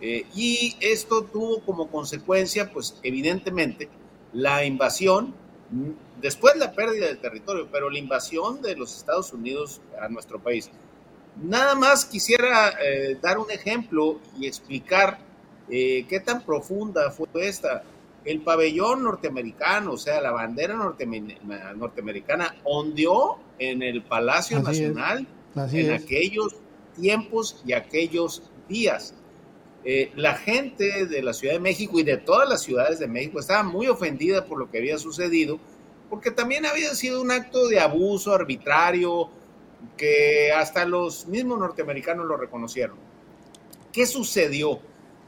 y 0.00 0.76
esto 0.80 1.24
tuvo 1.24 1.60
como 1.60 1.88
consecuencia, 1.90 2.70
pues 2.70 2.98
evidentemente, 3.02 3.88
la 4.32 4.64
invasión 4.64 5.34
después 6.20 6.56
la 6.56 6.72
pérdida 6.72 7.06
del 7.06 7.18
territorio, 7.18 7.68
pero 7.70 7.90
la 7.90 7.98
invasión 7.98 8.62
de 8.62 8.76
los 8.76 8.96
Estados 8.96 9.32
Unidos 9.32 9.80
a 10.00 10.08
nuestro 10.08 10.40
país. 10.40 10.70
Nada 11.42 11.74
más 11.74 12.04
quisiera 12.04 12.70
eh, 12.82 13.18
dar 13.20 13.38
un 13.38 13.50
ejemplo 13.50 14.20
y 14.38 14.46
explicar 14.46 15.18
eh, 15.68 16.06
qué 16.08 16.20
tan 16.20 16.42
profunda 16.42 17.10
fue 17.10 17.26
esta. 17.34 17.82
El 18.24 18.40
pabellón 18.40 19.04
norteamericano, 19.04 19.92
o 19.92 19.98
sea, 19.98 20.20
la 20.20 20.32
bandera 20.32 20.74
norteamericana, 20.74 22.56
ondeó 22.64 23.38
en 23.58 23.82
el 23.82 24.02
Palacio 24.02 24.60
Nacional 24.60 25.28
en 25.54 25.92
aquellos 25.92 26.56
tiempos 26.96 27.62
y 27.64 27.72
aquellos 27.72 28.42
días. 28.68 29.14
Eh, 29.88 30.10
la 30.16 30.34
gente 30.34 31.06
de 31.06 31.22
la 31.22 31.32
Ciudad 31.32 31.54
de 31.54 31.60
México 31.60 32.00
y 32.00 32.02
de 32.02 32.16
todas 32.16 32.48
las 32.48 32.62
ciudades 32.62 32.98
de 32.98 33.06
México 33.06 33.38
estaba 33.38 33.62
muy 33.62 33.86
ofendida 33.86 34.44
por 34.44 34.58
lo 34.58 34.68
que 34.68 34.78
había 34.78 34.98
sucedido 34.98 35.60
porque 36.10 36.32
también 36.32 36.66
había 36.66 36.92
sido 36.96 37.22
un 37.22 37.30
acto 37.30 37.68
de 37.68 37.78
abuso 37.78 38.32
arbitrario 38.32 39.28
que 39.96 40.52
hasta 40.52 40.84
los 40.84 41.26
mismos 41.26 41.60
norteamericanos 41.60 42.26
lo 42.26 42.36
reconocieron. 42.36 42.96
¿Qué 43.92 44.06
sucedió? 44.06 44.80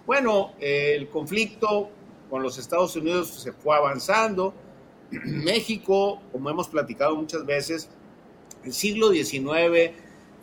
Bueno, 0.07 0.55
el 0.59 1.09
conflicto 1.09 1.91
con 2.29 2.43
los 2.43 2.59
Estados 2.59 2.97
Unidos 2.97 3.29
se 3.29 3.53
fue 3.53 3.77
avanzando. 3.77 4.55
México, 5.11 6.21
como 6.33 6.51
hemos 6.51 6.69
platicado 6.69 7.15
muchas 7.15 7.47
veces, 7.47 7.89
el 8.65 8.73
siglo 8.73 9.11
XIX 9.11 9.93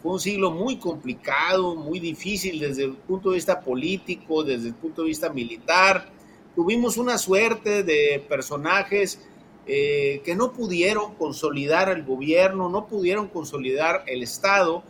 fue 0.05 0.13
un 0.13 0.19
siglo 0.19 0.51
muy 0.51 0.75
complicado, 0.75 1.73
muy 1.73 1.99
difícil 1.99 2.59
desde 2.59 2.83
el 2.83 2.93
punto 2.93 3.31
de 3.31 3.37
vista 3.37 3.59
político, 3.59 4.43
desde 4.43 4.67
el 4.67 4.75
punto 4.75 5.01
de 5.01 5.07
vista 5.07 5.29
militar. 5.29 6.09
Tuvimos 6.53 6.97
una 6.97 7.17
suerte 7.17 7.81
de 7.81 8.23
personajes 8.29 9.19
eh, 9.65 10.21
que 10.23 10.35
no 10.35 10.53
pudieron 10.53 11.15
consolidar 11.15 11.89
el 11.89 12.03
gobierno, 12.03 12.69
no 12.69 12.85
pudieron 12.85 13.29
consolidar 13.29 14.03
el 14.05 14.21
Estado 14.21 14.83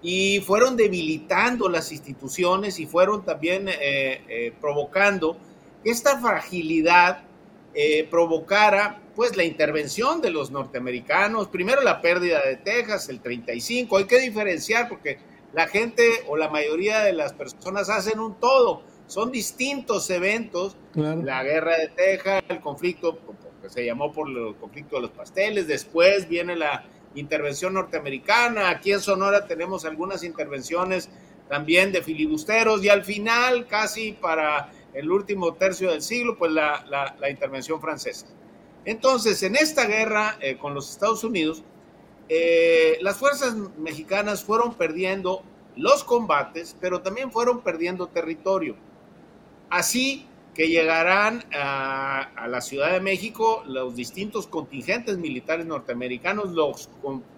y 0.00 0.40
fueron 0.40 0.74
debilitando 0.74 1.68
las 1.68 1.92
instituciones 1.92 2.80
y 2.80 2.86
fueron 2.86 3.26
también 3.26 3.68
eh, 3.68 4.22
eh, 4.26 4.54
provocando 4.58 5.36
que 5.84 5.90
esta 5.90 6.18
fragilidad 6.18 7.24
provocara 8.10 9.01
pues 9.14 9.36
la 9.36 9.44
intervención 9.44 10.20
de 10.20 10.30
los 10.30 10.50
norteamericanos, 10.50 11.48
primero 11.48 11.82
la 11.82 12.00
pérdida 12.00 12.40
de 12.42 12.56
Texas, 12.56 13.08
el 13.08 13.20
35, 13.20 13.96
hay 13.96 14.04
que 14.04 14.18
diferenciar 14.18 14.88
porque 14.88 15.18
la 15.52 15.66
gente 15.66 16.02
o 16.28 16.36
la 16.36 16.48
mayoría 16.48 17.00
de 17.00 17.12
las 17.12 17.32
personas 17.32 17.90
hacen 17.90 18.18
un 18.20 18.40
todo, 18.40 18.82
son 19.06 19.30
distintos 19.30 20.08
eventos, 20.10 20.76
la 20.94 21.42
guerra 21.42 21.76
de 21.76 21.88
Texas, 21.88 22.42
el 22.48 22.60
conflicto 22.60 23.18
que 23.60 23.68
se 23.68 23.84
llamó 23.84 24.12
por 24.12 24.28
el 24.28 24.54
conflicto 24.56 24.96
de 24.96 25.02
los 25.02 25.10
pasteles, 25.10 25.66
después 25.66 26.28
viene 26.28 26.56
la 26.56 26.84
intervención 27.14 27.74
norteamericana, 27.74 28.70
aquí 28.70 28.92
en 28.92 29.00
Sonora 29.00 29.46
tenemos 29.46 29.84
algunas 29.84 30.24
intervenciones 30.24 31.10
también 31.52 31.92
de 31.92 32.02
filibusteros. 32.02 32.82
Y 32.82 32.88
al 32.88 33.04
final, 33.04 33.66
casi 33.66 34.12
para 34.12 34.72
el 34.94 35.10
último 35.10 35.52
tercio 35.52 35.90
del 35.90 36.00
siglo, 36.00 36.38
pues 36.38 36.50
la, 36.50 37.14
la, 37.18 37.30
intervención 37.30 37.78
francesa. 37.78 38.26
Entonces, 38.84 39.42
en 39.42 39.56
esta 39.56 39.86
guerra 39.86 40.36
eh, 40.40 40.56
con 40.58 40.74
los 40.74 40.90
Estados 40.90 41.22
Unidos, 41.24 41.62
eh, 42.28 42.98
las 43.00 43.16
fuerzas 43.16 43.54
mexicanas 43.78 44.42
fueron 44.42 44.74
perdiendo 44.74 45.42
los 45.76 46.04
combates, 46.04 46.76
pero 46.80 47.00
también 47.00 47.30
fueron 47.30 47.62
perdiendo 47.62 48.08
territorio. 48.08 48.76
Así 49.70 50.26
que 50.54 50.68
llegarán 50.68 51.44
a, 51.54 52.46
la 52.48 52.60
Ciudad 52.60 52.92
de 52.92 53.00
México 53.00 53.62
los 53.66 53.94
distintos 53.94 54.46
contingentes 54.46 55.16
militares 55.16 55.64
norteamericanos, 55.64 56.50
los 56.50 56.90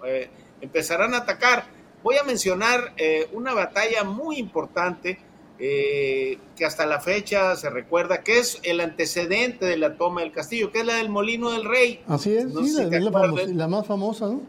eh, 0.05 0.31
empezarán 0.61 1.15
a 1.15 1.19
atacar. 1.19 1.67
Voy 2.03 2.17
a 2.17 2.25
mencionar 2.25 2.93
una 3.33 3.55
batalla 3.55 4.05
muy 4.05 4.37
importante 4.37 5.19
eh, 5.59 6.39
que 6.57 6.65
hasta 6.65 6.87
la 6.87 7.01
fecha 7.01 7.55
se 7.57 7.71
recuerda, 7.71 8.23
que 8.23 8.39
es 8.39 8.61
el 8.65 8.81
antecedente 8.81 9.67
de 9.67 9.77
la 9.77 9.97
toma 9.97 10.23
del 10.23 10.33
castillo, 10.33 10.73
que 10.73 10.81
es 10.81 10.87
la 10.87 10.95
del 10.95 11.09
Molino 11.09 11.51
del 11.51 11.65
Rey. 11.65 12.03
Así 12.09 12.37
es, 12.37 12.47
sí, 12.53 12.77
la, 13.55 13.69
más 13.69 13.87
famosa, 13.87 14.27
¿no? 14.27 14.43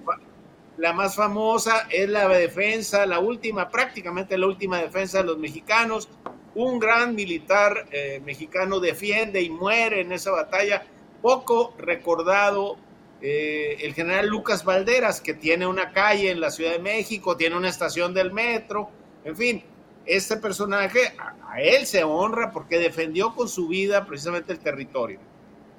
La 0.78 0.94
más 0.94 1.16
famosa 1.16 1.88
es 1.90 2.10
la 2.10 2.28
defensa, 2.28 3.06
la 3.06 3.20
última, 3.20 3.70
prácticamente 3.70 4.38
la 4.38 4.48
última 4.48 4.80
defensa 4.80 5.20
de 5.20 5.26
los 5.26 5.38
mexicanos 5.38 6.10
un 6.56 6.80
gran 6.80 7.16
militar 7.16 7.86
eh, 7.92 8.22
mexicano 8.26 8.80
defiende 8.80 9.42
y 9.42 9.50
muere 9.50 10.02
en 10.02 10.12
esa 10.12 10.32
batalla. 10.32 10.84
Poco 11.22 11.74
recordado 11.78 12.78
eh, 13.22 13.78
el 13.82 13.94
general 13.94 14.28
Lucas 14.28 14.64
Valderas, 14.64 15.22
que 15.22 15.34
tiene 15.34 15.68
una 15.68 15.92
calle 15.92 16.32
en 16.32 16.40
la 16.40 16.52
Ciudad 16.52 16.72
de 16.72 16.80
México, 16.80 17.36
tiene 17.36 17.58
una 17.58 17.70
estación 17.70 18.14
del 18.14 18.32
metro, 18.32 18.90
en 19.24 19.36
fin, 19.36 19.64
este 20.06 20.38
personaje, 20.38 21.16
a, 21.18 21.62
él 21.62 21.86
se 21.86 22.04
honra 22.04 22.52
porque 22.52 22.78
defendió 22.78 23.34
con 23.34 23.48
su 23.48 23.68
vida 23.68 24.06
precisamente 24.06 24.54
el 24.54 24.60
territorio. 24.60 25.20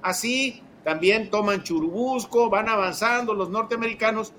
Así 0.02 0.62
también 0.84 1.30
toman 1.30 1.62
Churubusco, 1.62 2.48
van 2.48 2.68
avanzando 2.68 3.34
los 3.34 3.50
norteamericanos 3.50 4.32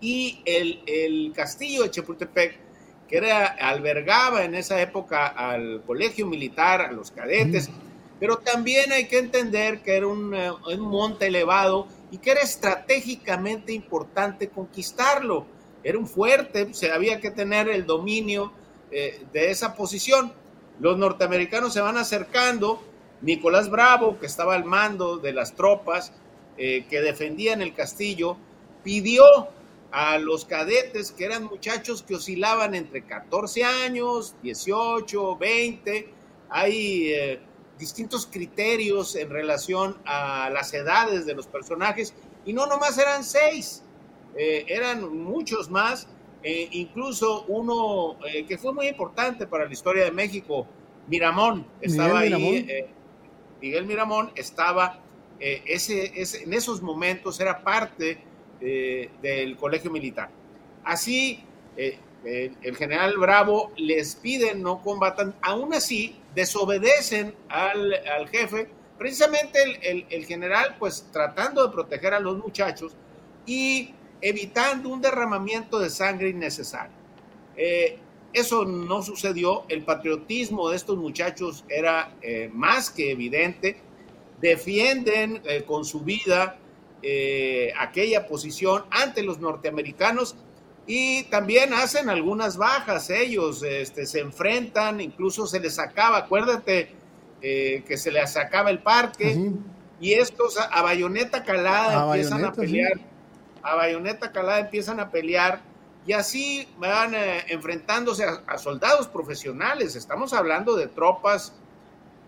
y 0.00 0.40
el, 0.44 0.82
el 0.86 1.32
castillo 1.34 1.82
de 1.82 1.90
Chapultepec 1.90 2.64
que 3.08 3.18
era, 3.18 3.46
albergaba 3.46 4.44
en 4.44 4.54
esa 4.54 4.80
época 4.80 5.26
al 5.26 5.82
colegio 5.86 6.26
militar, 6.26 6.80
a 6.80 6.92
los 6.92 7.10
cadetes, 7.10 7.70
pero 8.18 8.38
también 8.38 8.92
hay 8.92 9.06
que 9.06 9.18
entender 9.18 9.82
que 9.82 9.96
era 9.96 10.06
un, 10.06 10.34
eh, 10.34 10.50
un, 10.50 10.80
monte 10.80 11.26
elevado 11.26 11.86
y 12.10 12.18
que 12.18 12.30
era 12.30 12.40
estratégicamente 12.40 13.72
importante 13.72 14.48
conquistarlo. 14.48 15.46
Era 15.82 15.98
un 15.98 16.06
fuerte, 16.06 16.72
se 16.72 16.90
había 16.90 17.20
que 17.20 17.30
tener 17.30 17.68
el 17.68 17.84
dominio 17.84 18.52
eh, 18.90 19.24
de 19.32 19.50
esa 19.50 19.74
posición. 19.74 20.32
Los 20.80 20.98
norteamericanos 20.98 21.72
se 21.72 21.80
van 21.80 21.96
acercando, 21.96 22.82
Nicolás 23.22 23.70
Bravo, 23.70 24.18
que 24.18 24.26
estaba 24.26 24.54
al 24.54 24.64
mando 24.64 25.18
de 25.18 25.32
las 25.32 25.54
tropas 25.54 26.12
eh, 26.56 26.86
que 26.88 27.00
defendían 27.00 27.62
el 27.62 27.74
castillo, 27.74 28.36
pidió 28.82 29.24
a 29.90 30.18
los 30.18 30.44
cadetes, 30.44 31.12
que 31.12 31.24
eran 31.24 31.44
muchachos 31.44 32.02
que 32.02 32.16
oscilaban 32.16 32.74
entre 32.74 33.02
14 33.04 33.64
años, 33.64 34.34
18, 34.42 35.36
20, 35.36 36.12
hay 36.50 37.12
eh, 37.12 37.40
distintos 37.78 38.26
criterios 38.26 39.14
en 39.14 39.30
relación 39.30 39.96
a 40.04 40.50
las 40.50 40.74
edades 40.74 41.26
de 41.26 41.34
los 41.34 41.46
personajes, 41.46 42.14
y 42.44 42.52
no 42.52 42.66
nomás 42.66 42.98
eran 42.98 43.24
seis, 43.24 43.82
eran 44.36 45.16
muchos 45.16 45.70
más, 45.70 46.08
incluso 46.44 47.44
uno 47.48 48.18
que 48.46 48.58
fue 48.58 48.72
muy 48.72 48.88
importante 48.88 49.46
para 49.46 49.64
la 49.64 49.72
historia 49.72 50.04
de 50.04 50.10
México, 50.10 50.66
Miramón, 51.08 51.66
estaba 51.80 52.20
ahí 52.20 52.92
Miguel 53.64 53.86
Miramón 53.86 54.30
estaba, 54.34 54.98
eh, 55.40 55.62
ese, 55.64 56.12
en 56.42 56.52
esos 56.52 56.82
momentos 56.82 57.40
era 57.40 57.62
parte 57.64 58.18
eh, 58.60 59.08
del 59.22 59.56
colegio 59.56 59.90
militar. 59.90 60.28
Así, 60.84 61.42
eh, 61.78 61.98
el 62.24 62.76
general 62.76 63.16
Bravo 63.16 63.72
les 63.78 64.16
pide 64.16 64.54
no 64.54 64.82
combatan, 64.82 65.34
aún 65.40 65.72
así 65.72 66.14
desobedecen 66.34 67.34
al, 67.48 68.28
jefe, 68.30 68.68
precisamente 68.98 69.58
el, 70.10 70.26
general 70.26 70.76
pues 70.78 71.08
tratando 71.10 71.66
de 71.66 71.72
proteger 71.72 72.12
a 72.12 72.20
los 72.20 72.36
muchachos 72.36 72.92
y 73.46 73.94
evitando 74.24 74.88
un 74.88 75.00
derramamiento 75.00 75.78
de 75.78 75.90
sangre 75.90 76.30
innecesario. 76.30 76.96
Eso 78.34 78.64
no 78.64 79.00
sucedió, 79.00 79.64
el 79.68 79.84
patriotismo 79.84 80.68
de 80.68 80.76
estos 80.76 80.98
muchachos 80.98 81.64
era 81.68 82.16
eh, 82.20 82.50
más 82.52 82.90
que 82.90 83.12
evidente, 83.12 83.76
defienden 84.40 85.40
eh, 85.44 85.62
con 85.62 85.84
su 85.84 86.00
vida 86.00 86.58
eh, 87.00 87.72
aquella 87.78 88.26
posición 88.26 88.86
ante 88.90 89.22
los 89.22 89.38
norteamericanos 89.38 90.34
y 90.84 91.22
también 91.24 91.72
hacen 91.74 92.10
algunas 92.10 92.56
bajas. 92.56 93.08
Ellos, 93.08 93.62
este, 93.62 94.04
se 94.04 94.18
enfrentan, 94.18 95.00
incluso 95.00 95.46
se 95.46 95.60
les 95.60 95.76
sacaba, 95.76 96.18
acuérdate 96.18 96.90
que 97.40 97.98
se 97.98 98.10
les 98.10 98.32
sacaba 98.32 98.70
el 98.70 98.78
parque 98.78 99.52
y 100.00 100.14
estos 100.14 100.56
a, 100.58 100.80
bayoneta 100.80 101.44
calada 101.44 102.06
empiezan 102.06 102.42
a 102.42 102.52
pelear, 102.54 102.94
a 103.64 103.74
bayoneta 103.74 104.30
calada 104.30 104.60
empiezan 104.60 105.00
a 105.00 105.10
pelear 105.10 105.60
y 106.06 106.12
así 106.12 106.68
van 106.76 107.14
eh, 107.14 107.44
enfrentándose 107.48 108.24
a, 108.24 108.58
soldados 108.58 109.08
profesionales. 109.08 109.96
Estamos 109.96 110.34
hablando 110.34 110.76
de 110.76 110.86
tropas 110.86 111.54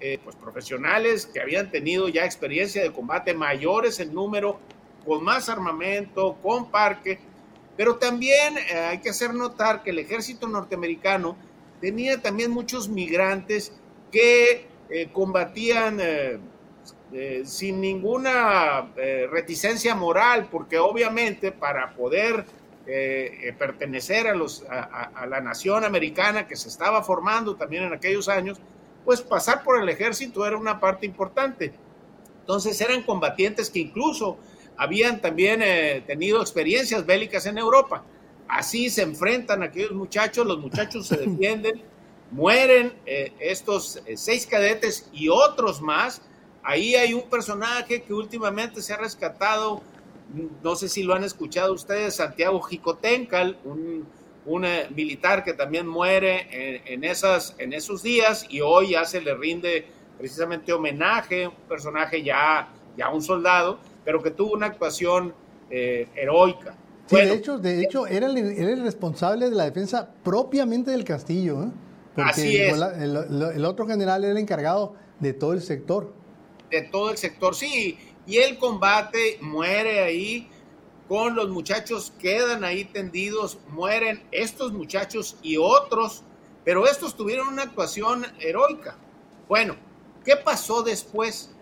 eh, 0.01 0.19
pues 0.25 0.35
profesionales 0.35 1.27
que 1.27 1.41
habían 1.41 1.71
tenido 1.71 2.09
ya 2.09 2.25
experiencia 2.25 2.83
de 2.83 2.91
combate 2.91 3.35
mayores 3.35 4.01
en 4.01 4.15
número, 4.15 4.59
con 5.05 5.23
más 5.23 5.49
armamento, 5.51 6.39
con 6.43 6.71
parque, 6.71 7.21
pero 7.77 7.97
también 7.97 8.57
eh, 8.57 8.79
hay 8.79 8.99
que 8.99 9.11
hacer 9.11 9.35
notar 9.35 9.83
que 9.83 9.91
el 9.91 9.99
ejército 9.99 10.49
norteamericano 10.49 11.37
tenía 11.81 12.21
también 12.21 12.51
muchos 12.51 12.89
migrantes 12.89 13.73
que 14.11 14.69
combatían 15.13 16.01
sin 17.45 17.81
ninguna 17.81 18.93
reticencia 19.31 19.95
moral, 19.95 20.49
porque 20.51 20.79
obviamente 20.79 21.53
para 21.53 21.95
poder 21.95 22.45
eh, 22.89 23.53
pertenecer 23.59 24.29
a, 24.29 24.35
los, 24.37 24.63
a, 24.71 25.27
la 25.27 25.41
nación 25.41 25.85
americana 25.85 26.47
que 26.47 26.55
se 26.55 26.69
estaba 26.69 27.03
formando 27.03 27.57
también 27.57 27.83
en 27.83 27.93
aquellos 27.93 28.29
años, 28.29 28.59
pues 29.05 29.23
pasar 29.23 29.65
por 29.65 29.83
el 29.83 29.89
ejército 29.89 30.47
era 30.47 30.57
una 30.57 30.79
parte 30.79 31.05
importante. 31.05 31.73
Entonces 32.43 32.81
eran 32.81 33.03
combatientes 33.03 33.71
que 33.71 33.81
incluso 33.81 34.39
habían 34.77 35.21
también 35.21 35.63
eh, 35.63 36.05
tenido 36.07 36.41
experiencias 36.41 37.05
bélicas 37.05 37.47
en 37.47 37.59
Europa. 37.59 38.05
Así 38.47 38.89
se 38.89 39.03
enfrentan 39.03 39.65
aquellos 39.65 39.91
muchachos, 39.91 40.47
los 40.47 40.61
muchachos 40.61 41.09
se 41.09 41.17
defienden, 41.27 41.83
mueren 42.31 42.93
eh, 43.05 43.33
estos 43.41 44.01
seis 44.15 44.47
cadetes 44.47 45.11
y 45.13 45.29
otros 45.29 45.83
más. 45.83 46.23
Ahí 46.69 46.97
hay 46.97 47.15
un 47.15 47.29
personaje 47.31 48.03
que 48.03 48.13
últimamente 48.13 48.83
se 48.83 48.93
ha 48.93 48.97
rescatado 48.97 49.83
no 50.63 50.77
sé 50.77 50.89
si 50.89 51.03
lo 51.03 51.15
han 51.15 51.25
escuchado 51.25 51.73
ustedes, 51.73 52.17
Santiago 52.17 52.61
Jicotencal, 52.61 53.57
un, 53.65 54.65
eh, 54.65 54.89
militar 54.95 55.45
que 55.45 55.55
también 55.55 55.87
muere 55.87 56.83
en, 56.93 57.05
esas, 57.05 57.55
en 57.59 57.73
esos 57.73 58.03
días 58.03 58.47
y 58.49 58.61
hoy 58.61 58.91
ya 58.91 59.05
se 59.05 59.21
le 59.21 59.35
rinde 59.35 59.87
precisamente 60.19 60.73
homenaje, 60.73 61.49
un 61.49 61.55
personaje 61.69 62.23
ya, 62.23 62.69
ya 62.97 63.11
un 63.11 63.23
soldado, 63.23 63.79
pero 64.05 64.23
que 64.23 64.31
tuvo 64.31 64.55
una 64.55 64.67
actuación 64.67 65.35
eh, 65.71 66.09
heroica. 66.15 66.75
de 67.11 67.35
hecho, 67.35 67.59
de 67.59 67.83
hecho 67.83 68.07
era, 68.07 68.27
el, 68.27 68.83
responsable 68.83 69.51
de 69.51 69.57
la 69.57 69.65
defensa 69.65 70.09
propiamente 70.23 70.91
del 70.91 71.05
castillo. 71.05 71.65
¿eh? 71.65 71.69
Así 72.17 72.57
es. 72.57 72.75
el, 72.75 73.65
otro 73.65 73.87
general 73.87 74.25
era 74.25 74.33
el 74.33 74.39
encargado 74.39 74.95
de 75.21 75.33
todo 75.33 75.53
el 75.53 75.61
sector. 75.61 76.13
De 76.71 76.83
todo 76.83 77.11
el 77.11 77.17
sector, 77.17 77.55
sí 77.55 77.99
y 78.27 78.39
el 78.39 78.59
combate 78.59 79.39
muere 79.41 80.01
ahí 80.01 80.49
con 81.09 81.37
los 81.37 81.49
muchachos 81.49 82.13
quedan 82.19 82.65
ahí 82.65 82.85
tendidos, 82.85 83.59
mueren 83.69 84.25
estos 84.33 84.73
muchachos 84.73 85.37
y 85.41 85.57
otros, 85.57 86.25
pero 86.65 86.87
estos 86.87 87.17
tuvieron 87.17 87.47
una 87.47 87.63
actuación 87.63 88.27
heroica. 88.41 88.97
Bueno, 89.49 89.77
¿qué 90.25 90.35
pasó 90.35 90.83
después? 90.83 91.53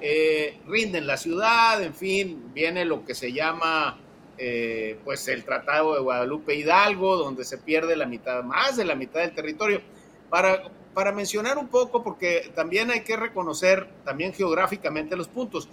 Eh, 0.00 0.60
rinden 0.66 1.06
la 1.06 1.16
ciudad, 1.16 1.82
en 1.82 1.94
fin, 1.94 2.52
viene 2.54 2.84
lo 2.84 3.04
que 3.04 3.14
se 3.14 3.32
llama 3.32 3.98
eh, 4.38 4.98
pues 5.04 5.26
el 5.28 5.44
Tratado 5.44 5.94
de 5.94 6.00
Guadalupe 6.00 6.54
Hidalgo, 6.54 7.16
donde 7.16 7.44
se 7.44 7.58
pierde 7.58 7.96
la 7.96 8.06
mitad, 8.06 8.42
más 8.44 8.76
de 8.76 8.84
la 8.84 8.94
mitad 8.94 9.20
del 9.20 9.34
territorio. 9.34 9.80
Para, 10.28 10.62
para 10.94 11.12
mencionar 11.12 11.58
un 11.58 11.68
poco, 11.68 12.02
porque 12.02 12.52
también 12.54 12.90
hay 12.90 13.00
que 13.00 13.16
reconocer 13.16 13.88
también 14.04 14.32
geográficamente 14.32 15.16
los 15.16 15.28
puntos. 15.28 15.68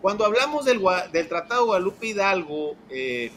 Cuando 0.00 0.24
hablamos 0.24 0.64
del, 0.64 0.80
Tratado 1.28 1.66
Guadalupe 1.66 2.08
Hidalgo, 2.08 2.74
eh, 2.90 3.30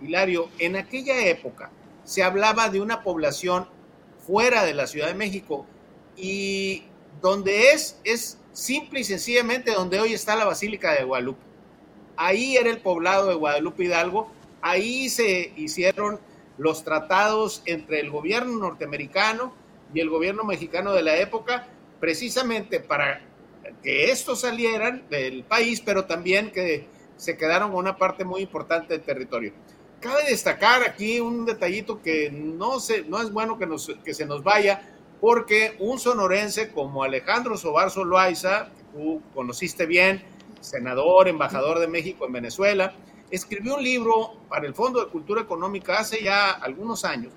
Hilario, 0.00 0.48
en 0.58 0.76
aquella 0.76 1.24
época 1.26 1.70
se 2.04 2.22
hablaba 2.22 2.68
de 2.70 2.80
una 2.80 3.02
población 3.02 3.68
fuera 4.26 4.64
de 4.64 4.74
la 4.74 4.86
Ciudad 4.86 5.08
de 5.08 5.14
México 5.14 5.66
y 6.16 6.84
donde 7.20 7.72
es, 7.72 8.00
es 8.04 8.38
simple 8.52 9.00
y 9.00 9.04
sencillamente 9.04 9.72
donde 9.72 10.00
hoy 10.00 10.14
está 10.14 10.34
la 10.36 10.44
Basílica 10.44 10.92
de 10.94 11.04
Guadalupe. 11.04 11.42
Ahí 12.16 12.56
era 12.56 12.70
el 12.70 12.78
poblado 12.78 13.28
de 13.28 13.34
Guadalupe 13.34 13.84
Hidalgo, 13.84 14.30
ahí 14.62 15.08
se 15.08 15.52
hicieron 15.56 16.18
los 16.58 16.84
tratados 16.84 17.62
entre 17.66 18.00
el 18.00 18.10
gobierno 18.10 18.58
norteamericano 18.58 19.54
y 19.92 20.00
el 20.00 20.10
gobierno 20.10 20.44
mexicano 20.44 20.92
de 20.92 21.02
la 21.02 21.16
época, 21.16 21.68
precisamente 21.98 22.80
para 22.80 23.22
que 23.82 24.10
estos 24.10 24.40
salieran 24.40 25.04
del 25.08 25.44
país, 25.44 25.80
pero 25.80 26.04
también 26.04 26.50
que 26.50 26.86
se 27.16 27.36
quedaron 27.36 27.70
con 27.70 27.80
una 27.80 27.96
parte 27.96 28.24
muy 28.24 28.42
importante 28.42 28.94
del 28.94 29.02
territorio. 29.02 29.52
Cabe 30.00 30.24
destacar 30.28 30.82
aquí 30.82 31.20
un 31.20 31.44
detallito 31.44 32.00
que 32.00 32.30
no, 32.30 32.80
se, 32.80 33.02
no 33.04 33.20
es 33.20 33.30
bueno 33.30 33.58
que, 33.58 33.66
nos, 33.66 33.92
que 34.02 34.14
se 34.14 34.24
nos 34.24 34.42
vaya, 34.42 34.96
porque 35.20 35.76
un 35.78 35.98
sonorense 35.98 36.72
como 36.72 37.04
Alejandro 37.04 37.56
Sobarzo 37.58 38.04
Loaiza, 38.04 38.70
que 38.76 38.82
tú 38.92 39.22
conociste 39.34 39.84
bien, 39.84 40.22
senador, 40.60 41.28
embajador 41.28 41.78
de 41.78 41.88
México 41.88 42.26
en 42.26 42.32
Venezuela, 42.32 42.94
escribió 43.30 43.76
un 43.76 43.84
libro 43.84 44.32
para 44.48 44.66
el 44.66 44.74
Fondo 44.74 45.04
de 45.04 45.10
Cultura 45.10 45.42
Económica 45.42 45.98
hace 45.98 46.22
ya 46.22 46.50
algunos 46.50 47.04
años, 47.04 47.34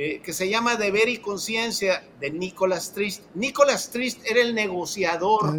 eh, 0.00 0.20
que 0.22 0.32
se 0.32 0.48
llama 0.48 0.76
Deber 0.76 1.08
y 1.08 1.16
Conciencia 1.16 2.04
de 2.20 2.30
Nicolás 2.30 2.92
Trist. 2.92 3.24
Nicolás 3.34 3.90
Trist 3.90 4.24
era 4.24 4.40
el 4.40 4.54
negociador 4.54 5.56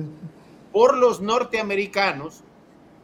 por 0.71 0.95
los 0.95 1.19
norteamericanos, 1.19 2.45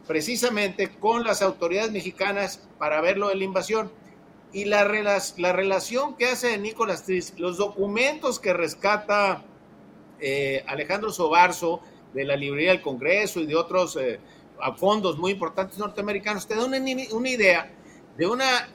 precisamente 0.06 0.88
con 0.88 1.24
las 1.24 1.42
autoridades 1.42 1.92
mexicanas 1.92 2.66
para 2.78 3.02
ver 3.02 3.18
lo 3.18 3.28
de 3.28 3.34
la 3.34 3.44
invasión. 3.44 3.92
Y 4.54 4.64
la, 4.64 4.88
la 5.36 5.52
relación 5.52 6.16
que 6.16 6.24
hace 6.24 6.46
de 6.48 6.56
Nicolás 6.56 7.04
Trist, 7.04 7.38
los 7.38 7.58
documentos 7.58 8.40
que 8.40 8.54
rescata 8.54 9.44
eh, 10.18 10.64
Alejandro 10.66 11.12
Sobarzo 11.12 11.82
de 12.14 12.24
la 12.24 12.36
librería 12.36 12.70
del 12.70 12.80
Congreso 12.80 13.40
y 13.40 13.46
de 13.46 13.56
otros 13.56 13.98
eh, 14.00 14.20
fondos 14.78 15.18
muy 15.18 15.32
importantes 15.32 15.76
norteamericanos, 15.76 16.48
te 16.48 16.54
da 16.54 16.64
una, 16.64 16.78
una 16.78 17.28
idea 17.28 17.70
de 18.16 18.26
una 18.26 18.70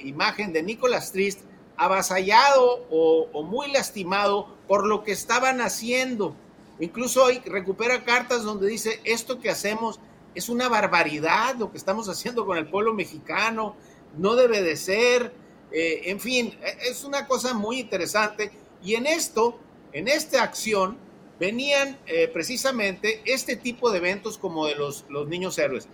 imagen 0.00 0.52
de 0.52 0.62
Nicolás 0.62 1.10
Trist 1.10 1.46
avasallado 1.76 2.86
o, 2.90 3.42
muy 3.42 3.70
lastimado 3.70 4.48
por 4.68 4.86
lo 4.86 5.04
que 5.04 5.12
estaban 5.12 5.60
haciendo. 5.60 6.34
Incluso 6.80 7.24
hoy 7.24 7.40
recupera 7.44 8.04
cartas 8.04 8.42
donde 8.42 8.68
dice, 8.68 9.00
esto 9.04 9.40
que 9.40 9.50
hacemos 9.50 10.00
es 10.34 10.48
una 10.48 10.68
barbaridad, 10.68 11.56
lo 11.56 11.70
que 11.70 11.78
estamos 11.78 12.08
haciendo 12.08 12.46
con 12.46 12.56
el 12.56 12.68
pueblo 12.68 12.94
mexicano, 12.94 13.76
no 14.16 14.34
debe 14.34 14.62
de 14.62 14.76
ser, 14.76 15.32
eh, 15.70 16.02
en 16.06 16.20
fin, 16.20 16.58
es 16.88 17.04
una 17.04 17.26
cosa 17.26 17.54
muy 17.54 17.80
interesante. 17.80 18.50
Y 18.82 18.94
en 18.94 19.06
esto, 19.06 19.58
en 19.92 20.08
esta 20.08 20.42
acción, 20.42 20.96
venían 21.38 21.98
eh, 22.06 22.28
precisamente 22.28 23.22
este 23.24 23.56
tipo 23.56 23.90
de 23.90 23.98
eventos 23.98 24.38
como 24.38 24.66
de 24.66 24.74
los, 24.74 25.04
los 25.08 25.28
niños 25.28 25.58
héroes. 25.58 25.88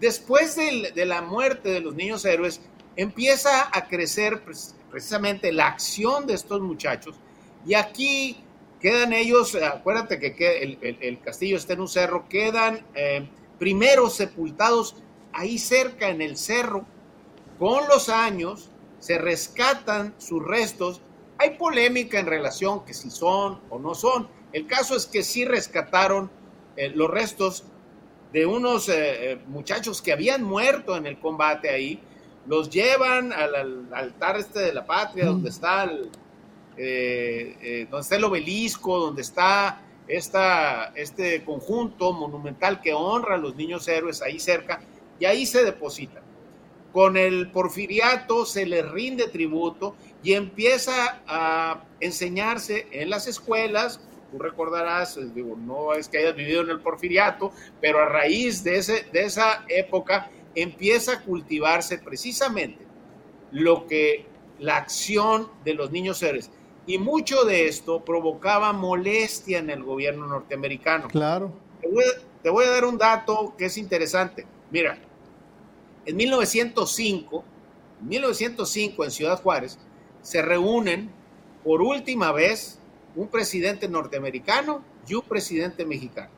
Después 0.00 0.56
de 0.56 1.04
la 1.04 1.20
muerte 1.20 1.68
de 1.68 1.80
los 1.80 1.94
niños 1.94 2.24
héroes, 2.24 2.60
empieza 2.96 3.70
a 3.72 3.88
crecer 3.88 4.42
precisamente 4.90 5.52
la 5.52 5.68
acción 5.68 6.26
de 6.26 6.34
estos 6.34 6.60
muchachos 6.60 7.16
y 7.66 7.74
aquí 7.74 8.36
quedan 8.80 9.12
ellos, 9.12 9.54
acuérdate 9.54 10.18
que 10.18 10.78
el, 11.00 11.20
castillo 11.20 11.56
está 11.56 11.74
en 11.74 11.80
un 11.80 11.88
cerro, 11.88 12.28
quedan 12.28 12.84
eh, 12.94 13.28
primero 13.58 14.08
sepultados 14.08 14.96
ahí 15.32 15.58
cerca 15.58 16.08
en 16.08 16.22
el 16.22 16.36
cerro. 16.36 16.84
Con 17.58 17.86
los 17.88 18.08
años 18.08 18.70
se 18.98 19.18
rescatan 19.18 20.14
sus 20.18 20.42
restos. 20.42 21.02
Hay 21.38 21.50
polémica 21.58 22.18
en 22.18 22.26
relación 22.26 22.84
que 22.84 22.94
si 22.94 23.10
son 23.10 23.60
o 23.68 23.78
no 23.78 23.94
son. 23.94 24.28
El 24.52 24.66
caso 24.66 24.96
es 24.96 25.06
que 25.06 25.22
sí 25.22 25.44
rescataron 25.44 26.30
eh, 26.76 26.90
los 26.94 27.10
restos 27.10 27.64
de 28.32 28.46
unos 28.46 28.88
eh, 28.88 29.38
muchachos 29.48 30.00
que 30.00 30.12
habían 30.12 30.42
muerto 30.42 30.96
en 30.96 31.06
el 31.06 31.18
combate 31.18 31.68
ahí. 31.68 32.00
Los 32.46 32.70
llevan 32.70 33.32
al, 33.32 33.88
altar 33.92 34.38
este 34.38 34.60
de 34.60 34.72
la 34.72 34.86
patria, 34.86 35.26
donde 35.26 35.50
está 35.50 35.84
el, 35.84 36.10
eh, 36.76 37.56
eh, 37.60 37.86
donde 37.90 38.02
está 38.02 38.16
el 38.16 38.24
obelisco, 38.24 38.98
donde 38.98 39.22
está 39.22 39.82
esta, 40.08 40.92
este 40.94 41.44
conjunto 41.44 42.12
monumental 42.12 42.80
que 42.80 42.92
honra 42.92 43.34
a 43.34 43.38
los 43.38 43.54
niños 43.54 43.86
héroes 43.88 44.22
ahí 44.22 44.40
cerca, 44.40 44.80
y 45.18 45.26
ahí 45.26 45.46
se 45.46 45.64
deposita. 45.64 46.22
Con 46.92 47.16
el 47.16 47.50
porfiriato 47.50 48.44
se 48.44 48.66
le 48.66 48.82
rinde 48.82 49.28
tributo 49.28 49.94
y 50.22 50.32
empieza 50.32 51.20
a 51.26 51.84
enseñarse 52.00 52.88
en 52.90 53.10
las 53.10 53.28
escuelas. 53.28 54.00
Tú 54.32 54.38
recordarás, 54.38 55.18
digo, 55.34 55.56
no 55.56 55.92
es 55.92 56.08
que 56.08 56.18
hayas 56.18 56.34
vivido 56.34 56.62
en 56.62 56.70
el 56.70 56.80
porfiriato, 56.80 57.52
pero 57.80 58.00
a 58.00 58.06
raíz 58.06 58.64
de, 58.64 58.78
ese, 58.78 59.06
de 59.12 59.24
esa 59.24 59.64
época 59.68 60.30
empieza 60.54 61.12
a 61.12 61.22
cultivarse 61.22 61.98
precisamente 61.98 62.84
lo 63.52 63.86
que 63.86 64.26
la 64.58 64.76
acción 64.76 65.48
de 65.64 65.74
los 65.74 65.90
niños 65.90 66.22
héroes. 66.22 66.50
Y 66.86 66.98
mucho 66.98 67.44
de 67.44 67.66
esto 67.66 68.04
provocaba 68.04 68.72
molestia 68.72 69.58
en 69.58 69.70
el 69.70 69.82
gobierno 69.82 70.26
norteamericano. 70.26 71.08
Claro. 71.08 71.52
Te 72.42 72.50
voy, 72.50 72.64
a, 72.64 72.70
dar 72.70 72.84
un 72.84 72.98
dato 72.98 73.54
que 73.56 73.66
es 73.66 73.78
interesante. 73.78 74.46
Mira, 74.70 74.98
en 76.04 76.16
1905, 76.16 77.44
en 78.00 78.08
1905 78.08 79.04
en 79.04 79.10
Ciudad 79.10 79.42
Juárez, 79.42 79.78
se 80.22 80.42
reúnen 80.42 81.10
por 81.64 81.82
última 81.82 82.32
vez 82.32 82.78
un 83.14 83.28
presidente 83.28 83.88
norteamericano 83.88 84.82
y 85.06 85.14
un 85.14 85.22
presidente 85.22 85.84
mexicano. 85.84 86.30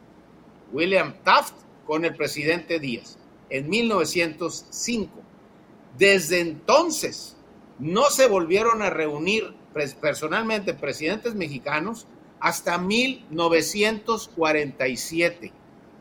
William 0.73 1.15
Taft 1.23 1.55
con 1.87 2.05
el 2.05 2.15
presidente 2.15 2.79
Díaz 2.79 3.19
en 3.53 3.69
1905. 3.69 5.11
Desde 5.99 6.41
entonces 6.41 7.37
no 7.79 8.09
se 8.11 8.27
volvieron 8.27 8.81
a 8.81 8.89
reunir 8.89 9.55
personalmente 10.01 10.73
presidentes 10.75 11.35
mexicanos 11.35 12.07
hasta 12.41 12.79
1947 12.79 15.53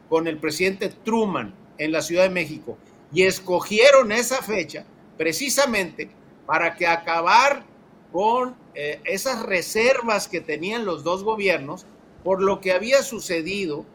con 0.10 0.28
el 0.28 0.38
presidente 0.38 0.88
Truman 0.90 1.54
en 1.78 1.92
la 1.92 2.02
Ciudad 2.02 2.24
de 2.24 2.30
México 2.30 2.78
y 3.14 3.24
escogieron 3.24 4.14
esa 4.14 4.42
fecha 4.42 4.86
precisamente 5.18 6.10
para 6.46 6.76
que 6.76 6.88
acabar 6.88 7.66
con 8.14 8.56
eh, 8.76 9.02
esas 9.04 9.46
reservas 9.46 10.30
que 10.30 10.40
tenían 10.40 10.86
los 10.86 11.04
dos 11.04 11.26
gobiernos 11.26 11.86
por 12.24 12.42
lo 12.42 12.62
que 12.62 12.72
había 12.72 13.04
sucedido 13.04 13.86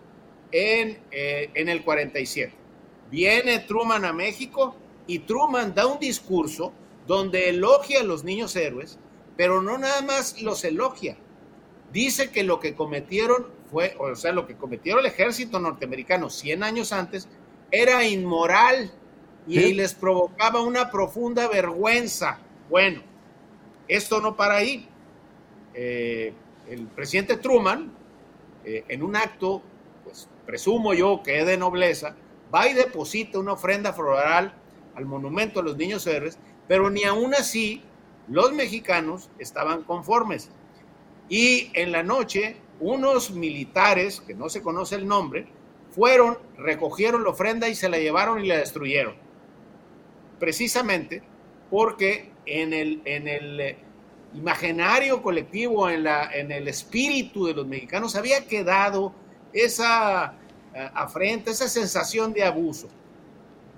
en, 0.53 0.99
eh, 1.11 1.49
en 1.55 1.71
el 1.71 1.83
47. 1.85 2.66
Viene 3.11 3.61
Truman 3.61 4.05
a 4.05 4.13
México 4.13 4.77
y 5.07 5.21
Truman 5.21 5.75
da 5.75 5.87
un 5.87 5.99
discurso 5.99 6.73
donde 7.07 7.49
elogia 7.51 8.01
a 8.01 8.05
los 8.05 8.25
niños 8.25 8.57
héroes 8.57 8.99
pero 9.37 9.63
no 9.63 9.79
nada 9.79 10.03
más 10.03 10.41
los 10.43 10.65
elogia. 10.65 11.17
Dice 11.93 12.31
que 12.31 12.43
lo 12.43 12.59
que 12.59 12.75
cometieron 12.75 13.47
fue, 13.71 13.95
o 13.99 14.15
sea, 14.17 14.33
lo 14.33 14.47
que 14.47 14.57
cometió 14.57 14.99
el 14.99 15.07
ejército 15.07 15.61
norteamericano 15.61 16.31
100 16.31 16.63
años 16.63 16.93
antes 16.93 17.29
era 17.71 18.05
inmoral 18.07 18.91
y 19.47 19.75
les 19.75 19.95
provocaba 19.95 20.63
una 20.63 20.91
profunda 20.91 21.49
vergüenza. 21.49 22.41
Bueno, 22.69 23.03
esto 23.87 24.21
no 24.21 24.37
para 24.37 24.57
ahí. 24.57 24.89
Eh, 25.75 26.33
el 26.69 26.87
presidente 26.87 27.37
Truman, 27.37 27.93
eh, 28.65 28.85
en 28.89 29.03
un 29.03 29.15
acto, 29.15 29.63
pues 30.03 30.29
presumo 30.45 30.95
yo 30.95 31.23
que 31.23 31.41
es 31.41 31.47
de 31.47 31.57
nobleza, 31.57 32.17
y 32.65 32.75
deposita 32.75 33.39
una 33.39 33.53
ofrenda 33.53 33.93
floral 33.93 34.55
al 34.95 35.05
monumento 35.05 35.61
a 35.61 35.63
los 35.63 35.77
niños 35.77 36.07
héroes, 36.07 36.39
pero 36.67 36.91
ni 36.91 37.05
aún 37.05 37.35
así 37.35 37.83
los 38.29 38.53
mexicanos 38.53 39.31
estaban 39.39 39.83
conformes. 39.83 40.51
Y 41.29 41.71
en 41.75 41.93
la 41.93 42.03
noche, 42.03 42.57
unos 42.81 43.31
militares, 43.31 44.21
que 44.21 44.35
no 44.35 44.49
se 44.49 44.63
conoce 44.63 44.95
el 44.95 45.07
nombre, 45.07 45.47
fueron, 45.91 46.39
recogieron 46.57 47.25
la 47.25 47.31
ofrenda 47.31 47.69
y 47.69 47.75
se 47.75 47.89
la 47.89 47.99
llevaron 47.99 48.45
y 48.45 48.49
la 48.49 48.59
destruyeron. 48.59 49.15
Precisamente 50.39 51.23
porque 51.71 52.31
en 52.45 52.73
el, 52.73 53.03
en 53.05 53.29
el 53.29 53.61
eh, 53.61 53.79
imaginario 54.35 55.23
colectivo, 55.23 55.89
en, 55.89 56.05
la, 56.05 56.31
en 56.33 56.53
el 56.53 56.69
espíritu 56.69 57.47
de 57.47 57.55
los 57.55 57.67
mexicanos, 57.67 58.15
había 58.17 58.47
quedado 58.47 59.13
esa 59.53 60.35
eh, 60.77 60.91
afrenta, 60.93 61.51
esa 61.51 61.71
sensación 61.71 62.35
de 62.35 62.45
abuso. 62.45 62.89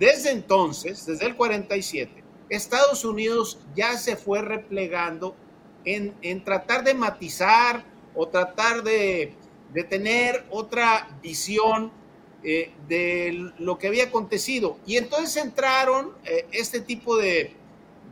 Desde 0.00 0.32
entonces, 0.32 1.06
desde 1.06 1.26
el 1.26 1.36
47, 1.36 2.24
Estados 2.48 3.04
Unidos 3.04 3.60
ya 3.76 3.96
se 3.96 4.16
fue 4.16 4.42
replegando 4.42 5.36
en, 5.84 6.42
tratar 6.42 6.82
de 6.82 6.94
matizar 6.94 7.84
o 8.16 8.26
tratar 8.26 8.82
de, 8.82 9.32
tener 9.88 10.44
otra 10.50 11.16
visión 11.22 11.92
eh, 12.42 12.72
de 12.88 13.52
lo 13.58 13.78
que 13.78 13.86
había 13.86 14.04
acontecido. 14.04 14.78
Y 14.84 14.96
entonces 14.96 15.36
entraron 15.36 16.14
eh, 16.24 16.46
este 16.50 16.80
tipo 16.80 17.16
de, 17.16 17.54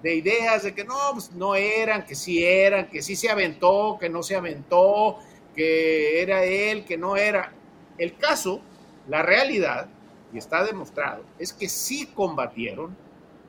ideas 0.05 0.63
de 0.63 0.73
que 0.77 0.85
no, 0.85 0.95
pues 1.13 1.33
no 1.33 1.57
eran, 1.57 2.07
que 2.07 2.15
sí 2.15 2.45
eran, 2.45 2.89
que 2.89 3.03
sí 3.03 3.17
se 3.17 3.31
aventó, 3.31 3.97
que 4.01 4.09
no 4.09 4.23
se 4.23 4.37
aventó, 4.37 5.19
que 5.57 6.23
era 6.23 6.45
él, 6.45 6.85
que 6.85 6.97
no 6.97 7.17
era. 7.17 7.53
El 7.99 8.17
caso, 8.17 8.61
la 9.09 9.23
realidad, 9.23 9.89
y 10.33 10.39
está 10.39 10.65
demostrado, 10.65 11.25
es 11.39 11.53
que 11.53 11.69
sí 11.69 12.07
combatieron, 12.07 12.97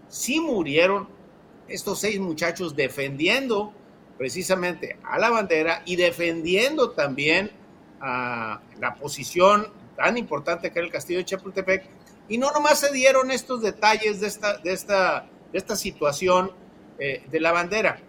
sí 0.08 0.40
murieron 0.40 1.08
estos 1.68 2.00
seis 2.00 2.20
muchachos 2.20 2.76
defendiendo 2.76 3.74
precisamente 4.18 4.98
a 5.04 5.20
la 5.20 5.30
bandera 5.30 5.84
y 5.86 5.96
defendiendo 5.96 6.92
también 6.92 7.52
a 8.00 8.62
la 8.80 8.96
posición 8.96 9.68
tan 9.96 10.18
importante 10.18 10.72
que 10.72 10.80
era 10.80 10.86
el 10.86 10.92
castillo 10.92 11.20
de 11.20 11.26
Chapultepec. 11.26 11.86
Y 12.30 12.38
no 12.38 12.52
nomás 12.52 12.80
se 12.80 12.92
dieron 12.92 13.32
estos 13.32 13.62
detalles 13.62 14.20
de 14.20 14.28
esta, 14.28 14.58
de 14.58 14.74
esta, 14.74 15.28
de 15.52 15.58
esta 15.58 15.76
situación 15.76 16.52
eh, 17.00 17.24
de 17.30 17.40
la 17.40 17.52
bandera. 17.52 18.00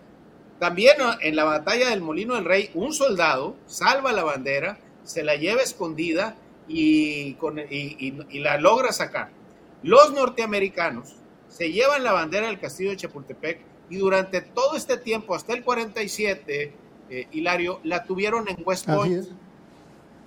También 0.59 0.97
en 1.21 1.37
la 1.37 1.45
batalla 1.45 1.91
del 1.91 2.01
Molino 2.01 2.35
del 2.35 2.45
Rey, 2.45 2.71
un 2.75 2.93
soldado 2.93 3.57
salva 3.67 4.13
la 4.13 4.25
bandera, 4.25 4.79
se 5.05 5.23
la 5.23 5.37
lleva 5.37 5.63
escondida 5.63 6.37
y, 6.69 7.35
con, 7.35 7.59
y 7.59 8.39
la 8.41 8.59
logra 8.59 8.93
sacar. 8.93 9.31
Los 9.83 10.13
norteamericanos 10.13 11.17
se 11.49 11.73
llevan 11.73 12.05
la 12.05 12.13
bandera 12.13 12.47
del 12.47 12.61
castillo 12.61 12.91
de 12.91 12.97
Chapultepec 12.97 13.61
y 13.91 13.97
durante 13.97 14.41
todo 14.41 14.77
este 14.77 14.99
tiempo, 14.99 15.35
hasta 15.35 15.55
el 15.55 15.65
47, 15.65 16.73
eh, 17.11 17.27
Hilario, 17.33 17.81
la 17.85 18.05
tuvieron 18.05 18.49
en 18.49 18.57
West 18.65 18.87
Point. 18.87 19.27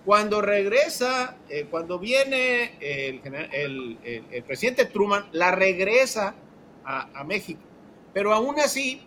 Cuando 0.03 0.41
regresa, 0.41 1.37
eh, 1.47 1.67
cuando 1.69 1.99
viene 1.99 2.75
el, 2.79 3.99
el, 4.03 4.43
presidente 4.43 4.85
Truman, 4.85 5.27
la 5.31 5.51
regresa 5.51 6.33
a, 6.83 7.23
México. 7.23 7.61
Pero 8.11 8.33
aún 8.33 8.59
así 8.59 9.03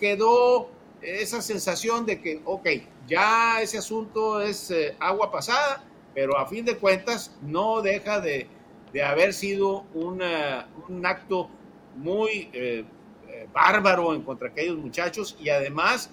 quedó 0.00 0.70
esa 1.00 1.40
sensación 1.40 2.04
de 2.04 2.20
que, 2.20 2.42
ok, 2.44 2.66
ya 3.06 3.60
ese 3.62 3.78
asunto 3.78 4.40
es 4.40 4.72
eh, 4.72 4.96
agua 4.98 5.30
pasada, 5.30 5.84
pero 6.14 6.38
a 6.38 6.46
fin 6.46 6.64
de 6.64 6.76
cuentas 6.76 7.36
no 7.42 7.82
deja 7.82 8.20
de, 8.20 8.46
de 8.92 9.02
haber 9.02 9.32
sido 9.34 9.84
un 9.94 10.22
acto 11.04 11.50
muy 11.96 12.48
eh, 12.52 12.84
eh, 13.28 13.48
bárbaro 13.52 14.14
en 14.14 14.22
contra 14.22 14.48
aquellos 14.48 14.78
muchachos 14.78 15.36
y 15.40 15.48
además, 15.48 16.10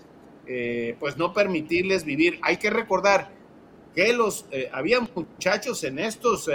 eh, 0.47 0.95
pues 0.99 1.17
no 1.17 1.33
permitirles 1.33 2.03
vivir. 2.03 2.39
Hay 2.41 2.57
que 2.57 2.69
recordar 2.69 3.29
que 3.95 4.13
los 4.13 4.45
había 4.71 4.99
muchachos 5.01 5.83
en 5.83 5.99
estos 5.99 6.49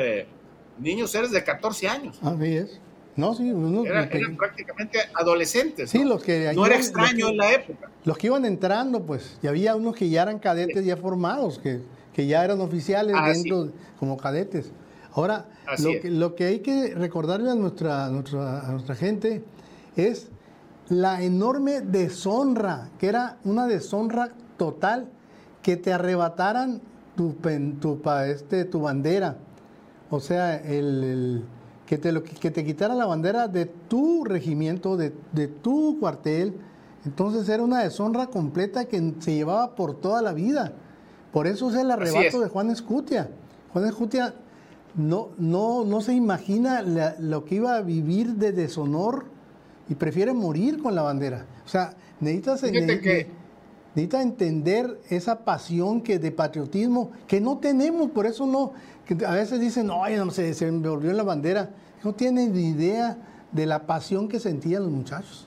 niños 0.78 1.10
seres 1.10 1.30
de 1.30 1.44
14 1.44 1.88
años. 1.88 2.18
Así 2.22 2.56
es. 2.56 2.80
No, 3.14 3.34
sí, 3.34 3.48
eran, 3.86 4.36
prácticamente 4.36 4.98
adolescentes. 5.14 5.90
Sí, 5.90 6.04
los 6.04 6.22
que 6.22 6.52
no 6.54 6.66
era 6.66 6.76
extraño 6.76 7.28
en 7.28 7.38
la 7.38 7.52
época. 7.52 7.90
Los 8.04 8.18
que 8.18 8.26
iban 8.26 8.44
entrando, 8.44 9.04
pues, 9.04 9.38
y 9.42 9.46
había 9.46 9.74
unos 9.74 9.96
que 9.96 10.10
ya 10.10 10.22
eran 10.22 10.38
cadetes 10.38 10.84
ya 10.84 10.96
formados, 10.96 11.58
que 11.58 11.80
que 12.16 12.26
ya 12.26 12.42
eran 12.42 12.62
oficiales 12.62 13.14
Ah, 13.14 13.28
dentro 13.28 13.68
como 14.00 14.16
cadetes. 14.16 14.72
Ahora, 15.12 15.44
lo 15.82 15.90
que, 16.00 16.10
lo 16.10 16.34
que 16.34 16.44
hay 16.46 16.58
que 16.60 16.94
recordarle 16.94 17.50
a 17.50 17.54
nuestra, 17.54 18.08
nuestra, 18.08 18.66
a 18.66 18.72
nuestra 18.72 18.94
gente 18.94 19.44
es 19.96 20.28
la 20.88 21.22
enorme 21.22 21.82
deshonra, 21.82 22.88
que 22.98 23.08
era 23.08 23.36
una 23.44 23.66
deshonra 23.66 24.30
total, 24.56 25.10
que 25.60 25.76
te 25.76 25.92
arrebataran 25.92 26.80
tu, 27.16 27.34
pen- 27.34 27.80
tu, 27.80 28.00
este, 28.26 28.64
tu 28.64 28.80
bandera. 28.80 29.36
O 30.08 30.18
sea, 30.18 30.56
el, 30.56 31.04
el- 31.04 31.44
que, 31.84 31.98
te, 31.98 32.12
lo, 32.12 32.22
que 32.22 32.50
te 32.50 32.64
quitara 32.64 32.94
la 32.94 33.04
bandera 33.04 33.46
de 33.46 33.66
tu 33.66 34.24
regimiento, 34.24 34.96
de, 34.96 35.12
de 35.32 35.48
tu 35.48 35.98
cuartel. 36.00 36.54
Entonces 37.04 37.46
era 37.50 37.62
una 37.62 37.80
deshonra 37.82 38.28
completa 38.28 38.86
que 38.86 39.12
se 39.18 39.34
llevaba 39.34 39.74
por 39.74 40.00
toda 40.00 40.22
la 40.22 40.32
vida. 40.32 40.72
Por 41.36 41.46
eso 41.46 41.68
es 41.68 41.76
el 41.76 41.90
arrebato 41.90 42.38
es. 42.38 42.40
de 42.40 42.48
Juan 42.48 42.70
Escutia. 42.70 43.28
Juan 43.74 43.84
Escutia 43.84 44.32
no, 44.94 45.28
no, 45.36 45.84
no 45.84 46.00
se 46.00 46.14
imagina 46.14 46.80
la- 46.80 47.14
lo 47.18 47.44
que 47.44 47.56
iba 47.56 47.76
a 47.76 47.82
vivir 47.82 48.36
de 48.36 48.52
deshonor 48.52 49.26
y 49.86 49.96
prefiere 49.96 50.32
morir 50.32 50.82
con 50.82 50.94
la 50.94 51.02
bandera. 51.02 51.44
O 51.66 51.68
sea, 51.68 51.92
necesitas, 52.20 52.62
Fíjate 52.62 52.86
ne- 52.86 53.00
que- 53.02 53.26
necesita 53.94 54.22
entender 54.22 54.98
esa 55.10 55.40
pasión 55.44 56.00
que 56.00 56.18
de 56.18 56.30
patriotismo 56.32 57.10
que 57.26 57.38
no 57.38 57.58
tenemos, 57.58 58.10
por 58.12 58.24
eso 58.24 58.46
no, 58.46 58.72
que 59.04 59.22
a 59.26 59.32
veces 59.32 59.60
dicen, 59.60 59.88
no, 59.88 60.08
no 60.08 60.30
se, 60.30 60.54
se 60.54 60.72
me 60.72 60.88
volvió 60.88 61.12
la 61.12 61.22
bandera. 61.22 61.68
No 62.02 62.14
tienen 62.14 62.54
ni 62.54 62.70
idea 62.70 63.18
de 63.52 63.66
la 63.66 63.80
pasión 63.86 64.26
que 64.28 64.40
sentían 64.40 64.84
los 64.84 64.90
muchachos. 64.90 65.46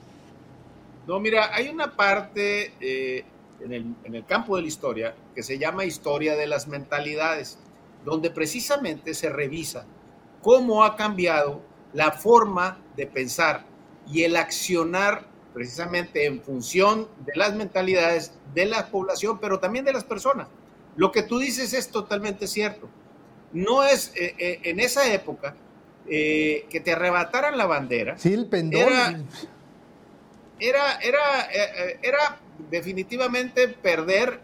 No, 1.08 1.18
mira, 1.18 1.52
hay 1.52 1.68
una 1.68 1.96
parte 1.96 2.74
eh, 2.80 3.24
en, 3.64 3.72
el, 3.72 3.94
en 4.04 4.14
el 4.14 4.24
campo 4.24 4.56
de 4.56 4.62
la 4.62 4.68
historia 4.68 5.14
que 5.34 5.42
se 5.42 5.58
llama 5.58 5.84
historia 5.84 6.34
de 6.36 6.46
las 6.46 6.68
mentalidades, 6.68 7.58
donde 8.04 8.30
precisamente 8.30 9.14
se 9.14 9.28
revisa 9.30 9.84
cómo 10.42 10.84
ha 10.84 10.96
cambiado 10.96 11.60
la 11.92 12.12
forma 12.12 12.78
de 12.96 13.06
pensar 13.06 13.64
y 14.10 14.22
el 14.22 14.36
accionar 14.36 15.24
precisamente 15.52 16.26
en 16.26 16.40
función 16.40 17.08
de 17.26 17.32
las 17.34 17.54
mentalidades 17.54 18.32
de 18.54 18.66
la 18.66 18.86
población, 18.86 19.38
pero 19.40 19.58
también 19.58 19.84
de 19.84 19.92
las 19.92 20.04
personas. 20.04 20.48
Lo 20.96 21.10
que 21.12 21.22
tú 21.22 21.38
dices 21.38 21.72
es 21.72 21.88
totalmente 21.90 22.46
cierto. 22.46 22.88
No 23.52 23.82
es 23.82 24.12
eh, 24.16 24.34
eh, 24.38 24.60
en 24.64 24.78
esa 24.80 25.12
época 25.12 25.54
eh, 26.08 26.66
que 26.70 26.80
te 26.80 26.92
arrebataran 26.92 27.58
la 27.58 27.66
bandera, 27.66 28.16
Sí, 28.18 28.32
el 28.32 28.46
pendón. 28.46 28.80
Era- 28.80 29.24
era, 30.58 30.96
era, 31.00 31.40
eh, 31.52 31.70
eh, 31.76 31.98
era 32.02 32.38
definitivamente 32.70 33.68
perder 33.68 34.40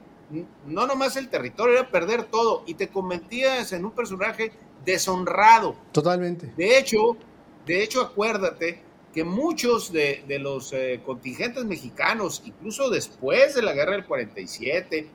no 0.66 0.86
nomás 0.86 1.16
el 1.16 1.28
territorio, 1.28 1.74
era 1.74 1.88
perder 1.88 2.24
todo 2.24 2.64
y 2.66 2.74
te 2.74 2.88
convertías 2.88 3.72
en 3.72 3.84
un 3.84 3.92
personaje 3.92 4.52
deshonrado. 4.84 5.76
Totalmente. 5.92 6.52
De 6.56 6.78
hecho, 6.78 7.16
de 7.64 7.82
hecho, 7.82 8.00
acuérdate 8.00 8.80
que 9.12 9.24
muchos 9.24 9.92
de, 9.92 10.24
de 10.26 10.38
los 10.38 10.72
eh, 10.72 11.00
contingentes 11.04 11.64
mexicanos, 11.64 12.42
incluso 12.44 12.90
después 12.90 13.54
de 13.54 13.62
la 13.62 13.72
guerra 13.72 13.92
del 13.92 14.04
47, 14.04 15.08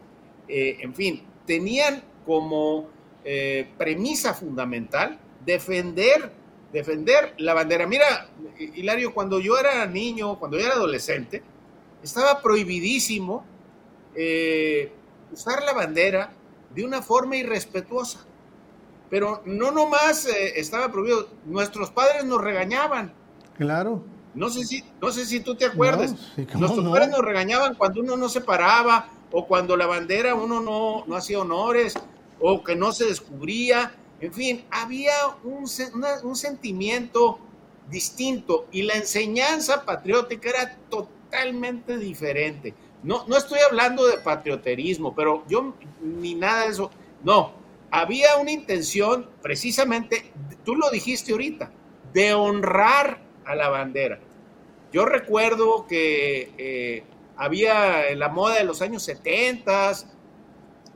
eh, 0.47 0.78
en 0.80 0.93
fin, 0.95 1.24
tenían 1.45 2.04
como 2.26 2.89
eh, 3.24 3.68
premisa 3.78 4.34
fundamental 4.34 5.20
defender, 5.45 6.32
defender 6.74 7.36
la 7.38 7.54
bandera. 7.54 7.86
Mira, 7.86 8.30
Hilario, 8.58 9.14
cuando 9.14 9.39
yo 9.39 9.58
era 9.58 9.86
niño, 9.86 10.39
cuando 10.39 10.58
yo 10.58 10.66
era 10.66 10.76
adolescente, 10.76 11.43
estaba 12.04 12.41
prohibidísimo 12.41 13.43
eh, 14.16 14.91
usar 15.32 15.64
la 15.64 15.74
bandera 15.74 16.32
de 16.74 16.84
una 16.86 17.02
forma 17.02 17.36
irrespetuosa. 17.38 18.26
Pero 19.10 19.41
no 19.45 19.72
nomás 19.72 20.26
eh, 20.26 20.54
estaba 20.60 20.91
prohibido, 20.91 21.28
nuestros 21.45 21.91
padres 21.91 22.24
nos 22.26 22.41
regañaban. 22.41 23.14
Claro. 23.58 24.04
No 24.34 24.49
sé 24.49 24.64
si, 24.66 24.84
no 25.02 25.12
sé 25.12 25.26
si 25.26 25.41
tú 25.41 25.56
te 25.56 25.66
acuerdas. 25.66 26.12
No, 26.14 26.18
sí, 26.36 26.45
¿cómo 26.45 26.60
Nuestros 26.60 26.86
no? 26.86 26.91
padres 26.91 27.10
nos 27.10 27.20
regañaban 27.20 27.76
cuando 27.76 27.99
uno 28.02 28.16
no 28.16 28.30
se 28.30 28.39
paraba 28.41 29.10
o 29.32 29.45
cuando 29.45 29.76
la 29.76 29.86
bandera 29.88 30.36
uno 30.36 30.62
no, 30.62 31.04
no 31.06 31.16
hacía 31.16 31.39
honores 31.39 31.95
o 32.39 32.64
que 32.64 32.76
no 32.76 32.93
se 32.93 33.06
descubría. 33.06 33.93
En 34.22 34.32
fin, 34.34 34.64
había 34.72 35.12
un, 35.43 35.66
una- 35.95 36.22
un 36.24 36.36
sentimiento 36.38 37.39
distinto 37.89 38.68
y 38.72 38.84
la 38.84 38.93
enseñanza 38.93 39.84
patriótica 39.84 40.49
era 40.49 40.76
totalmente 40.89 41.20
diferente. 41.99 42.73
No, 43.03 43.25
no 43.27 43.38
estoy 43.38 43.59
hablando 43.59 44.05
de 44.05 44.17
patrioterismo, 44.17 45.15
pero 45.15 45.43
yo 45.47 45.73
ni 46.01 46.36
nada 46.36 46.63
de 46.63 46.71
eso. 46.71 46.91
No, 47.23 47.53
había 47.89 48.38
una 48.38 48.51
intención 48.51 49.29
precisamente, 49.41 50.32
tú 50.63 50.75
lo 50.75 50.89
dijiste 50.89 51.32
ahorita, 51.32 51.71
de 52.13 52.34
honrar 52.34 53.21
a 53.45 53.55
la 53.55 53.69
bandera. 53.69 54.19
Yo 54.91 55.05
recuerdo 55.05 55.88
que 55.88 56.51
eh, 56.57 57.03
había 57.38 58.09
en 58.09 58.19
la 58.19 58.29
moda 58.29 58.55
de 58.55 58.63
los 58.65 58.82
años 58.82 59.03
70 59.03 59.93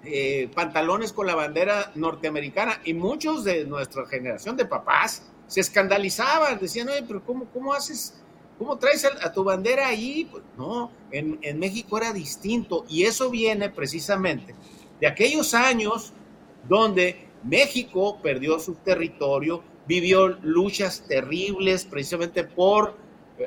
eh, 0.03 0.49
pantalones 0.53 1.13
con 1.13 1.25
la 1.25 1.35
bandera 1.35 1.91
norteamericana 1.95 2.79
y 2.83 2.93
muchos 2.93 3.43
de 3.43 3.65
nuestra 3.65 4.05
generación 4.05 4.55
de 4.55 4.65
papás 4.65 5.23
se 5.47 5.61
escandalizaban, 5.61 6.59
decían, 6.59 6.89
oye, 6.89 7.03
pero 7.07 7.23
¿cómo, 7.23 7.45
cómo 7.45 7.73
haces, 7.73 8.21
cómo 8.57 8.77
traes 8.77 9.05
a, 9.05 9.31
tu 9.31 9.43
bandera 9.43 9.87
ahí? 9.87 10.27
Pues 10.29 10.43
no, 10.57 10.91
en, 11.11 11.59
México 11.59 11.97
era 11.97 12.13
distinto 12.13 12.85
y 12.89 13.03
eso 13.03 13.29
viene 13.29 13.69
precisamente 13.69 14.55
de 14.99 15.07
aquellos 15.07 15.53
años 15.53 16.13
donde 16.67 17.27
México 17.43 18.19
perdió 18.21 18.59
su 18.59 18.75
territorio, 18.75 19.63
vivió 19.87 20.27
luchas 20.27 21.05
terribles 21.07 21.85
precisamente 21.85 22.43
por 22.43 22.97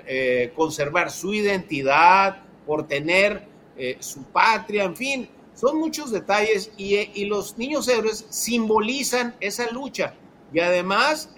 eh, 0.06 0.52
conservar 0.54 1.10
su 1.10 1.34
identidad, 1.34 2.42
por 2.66 2.86
tener 2.86 3.48
eh, 3.76 3.96
su 4.00 4.22
patria, 4.24 4.84
en 4.84 4.96
fin, 4.96 5.28
son 5.54 5.78
muchos 5.78 6.12
detalles 6.12 6.70
y, 6.76 6.96
eh, 6.96 7.10
y 7.14 7.24
los 7.24 7.58
niños 7.58 7.88
héroes 7.88 8.26
simbolizan 8.28 9.34
esa 9.40 9.70
lucha. 9.72 10.14
Y 10.52 10.60
además, 10.60 11.30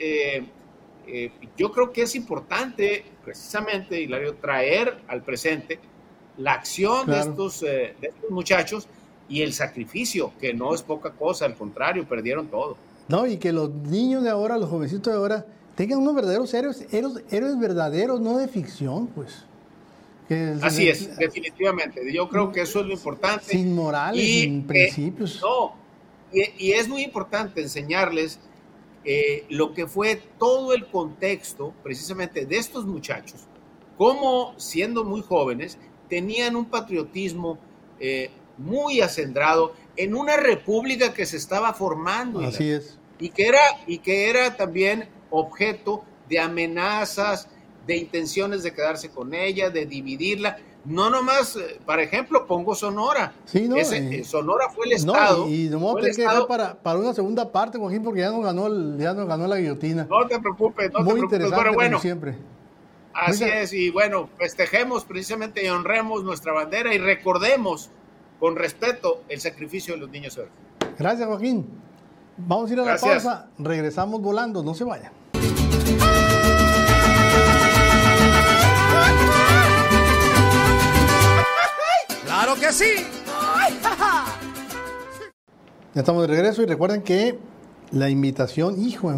eh, 1.13 1.33
yo 1.57 1.71
creo 1.73 1.93
que 1.93 2.03
es 2.03 2.15
importante, 2.15 3.05
precisamente, 3.25 4.01
Hilario, 4.01 4.35
traer 4.35 4.99
al 5.09 5.23
presente 5.23 5.79
la 6.37 6.53
acción 6.55 7.07
de, 7.07 7.13
Claro. 7.13 7.31
estos, 7.31 7.63
eh, 7.63 7.95
de 8.01 8.09
estos 8.09 8.31
muchachos 8.31 8.89
y 9.29 9.43
el 9.43 9.53
sacrificio, 9.53 10.33
que 10.41 10.53
no 10.55 10.75
es 10.75 10.83
poca 10.83 11.11
cosa, 11.11 11.45
al 11.45 11.55
contrario, 11.55 12.07
perdieron 12.09 12.49
todo. 12.49 12.77
No, 13.09 13.27
y 13.27 13.37
que 13.39 13.53
los 13.53 13.71
niños 13.71 14.23
de 14.23 14.31
ahora, 14.31 14.57
los 14.59 14.69
jovencitos 14.71 15.13
de 15.13 15.19
ahora, 15.19 15.47
tengan 15.75 15.99
unos 15.99 16.15
verdaderos 16.15 16.53
héroes, 16.55 16.87
héroes, 16.93 17.25
héroes 17.31 17.59
verdaderos, 17.59 18.21
no 18.21 18.39
de 18.39 18.49
ficción, 18.49 19.07
pues. 19.09 19.45
Que 20.29 20.55
Así 20.63 20.89
es, 20.89 21.17
definitivamente. 21.17 22.01
Yo 22.13 22.29
creo 22.29 22.53
que 22.53 22.63
eso 22.63 22.81
es 22.81 22.87
lo 22.87 22.93
importante. 22.93 23.47
Sin 23.47 23.75
morales, 23.75 24.23
Y, 24.23 24.43
sin 24.43 24.61
eh, 24.61 24.65
principios. 24.67 25.41
No, 25.43 25.75
y, 26.33 26.69
y 26.69 26.73
es 26.73 26.89
muy 26.89 27.03
importante 27.03 27.61
enseñarles 27.61 28.39
eh, 29.05 29.47
lo 29.49 29.73
que 29.73 29.87
fue 29.87 30.21
todo 30.39 30.75
el 30.75 30.87
contexto 30.87 31.73
precisamente 31.83 32.47
de 32.47 32.59
estos 32.59 32.85
muchachos, 32.85 33.47
cómo 33.97 34.55
siendo 34.59 35.05
muy 35.05 35.23
jóvenes 35.23 35.79
tenían 36.09 36.57
un 36.57 36.67
patriotismo 36.67 37.59
eh, 37.99 38.31
muy 38.59 39.01
acendrado 39.01 39.75
en 39.97 40.15
una 40.15 40.37
república 40.37 41.15
que 41.15 41.25
se 41.25 41.39
estaba 41.39 41.73
formando 41.73 42.41
Así 42.41 42.71
es. 42.71 42.99
y 43.19 43.31
que 43.31 43.49
era 43.49 43.61
y 43.87 43.99
que 43.99 44.29
era 44.29 44.57
también 44.57 45.09
objeto 45.31 46.05
de 46.29 46.39
amenazas, 46.41 47.49
de 47.87 47.97
intenciones 47.97 48.63
de 48.63 48.73
quedarse 48.73 49.11
con 49.11 49.35
ella, 49.35 49.71
de 49.71 49.87
dividirla. 49.87 50.59
No 50.85 51.11
nomás, 51.11 51.57
eh, 51.57 51.79
por 51.85 52.01
ejemplo, 52.01 52.47
pongo 52.47 52.75
Sonora. 52.75 53.33
Sí, 53.45 53.69
no, 53.69 53.77
Ese, 53.77 54.21
eh, 54.21 54.25
Sonora 54.25 54.71
fue 54.71 54.87
el 54.87 55.05
No, 55.05 55.13
estado. 55.15 55.49
y, 55.49 55.67
y 55.67 55.69
nos 55.69 55.81
vamos 55.83 55.97
a 55.97 56.01
tener 56.01 56.17
que 56.17 56.23
dejar 56.23 56.47
para, 56.47 56.75
para 56.75 56.99
una 56.99 57.13
segunda 57.13 57.53
parte, 57.53 57.79
Joaquín, 57.79 58.03
porque 58.03 58.21
ya 58.21 58.31
nos 58.31 58.43
ganó, 58.43 58.67
el- 58.67 58.97
ya 58.99 59.13
nos 59.13 59.29
ganó 59.29 59.47
la 59.47 59.57
guillotina. 59.57 60.07
No 60.09 60.27
te 60.27 60.39
preocupes, 60.41 60.91
no 60.93 61.01
Muy 61.01 61.07
te 61.09 61.13
preocupes. 61.13 61.23
interesante, 61.23 61.57
Bueno, 61.57 61.73
bueno, 61.75 61.91
como 61.97 62.03
siempre. 62.03 62.35
así 63.13 63.45
es. 63.45 63.73
Y 63.75 63.91
bueno, 63.91 64.31
festejemos 64.39 65.05
precisamente 65.05 65.63
y 65.65 65.69
honremos 65.69 66.25
nuestra 66.25 66.53
bandera 66.55 66.95
y 66.95 66.99
recordemos 66.99 67.91
con 68.39 68.57
respeto 68.57 69.23
el 69.29 69.39
sacrificio 69.41 69.93
de 69.95 70.01
los 70.01 70.09
niños 70.11 70.35
héroes. 70.39 70.53
Gracias, 70.99 71.29
Joaquín. 71.29 71.67
Vamos 72.39 72.71
a 72.71 72.73
ir 72.73 72.81
a 72.81 72.85
la 72.85 72.97
pausa. 72.97 73.51
Regresamos 73.59 74.23
volando, 74.23 74.63
no 74.63 74.73
se 74.73 74.85
vayan. 74.85 75.13
¡Claro 82.51 82.67
que 82.67 82.73
sí! 82.73 83.07
Ya 85.95 86.01
estamos 86.01 86.23
de 86.23 86.27
regreso 86.27 86.63
y 86.63 86.67
recuerden 86.67 87.03
que 87.03 87.39
la 87.93 88.09
invitación, 88.09 88.83
hijo, 88.85 89.13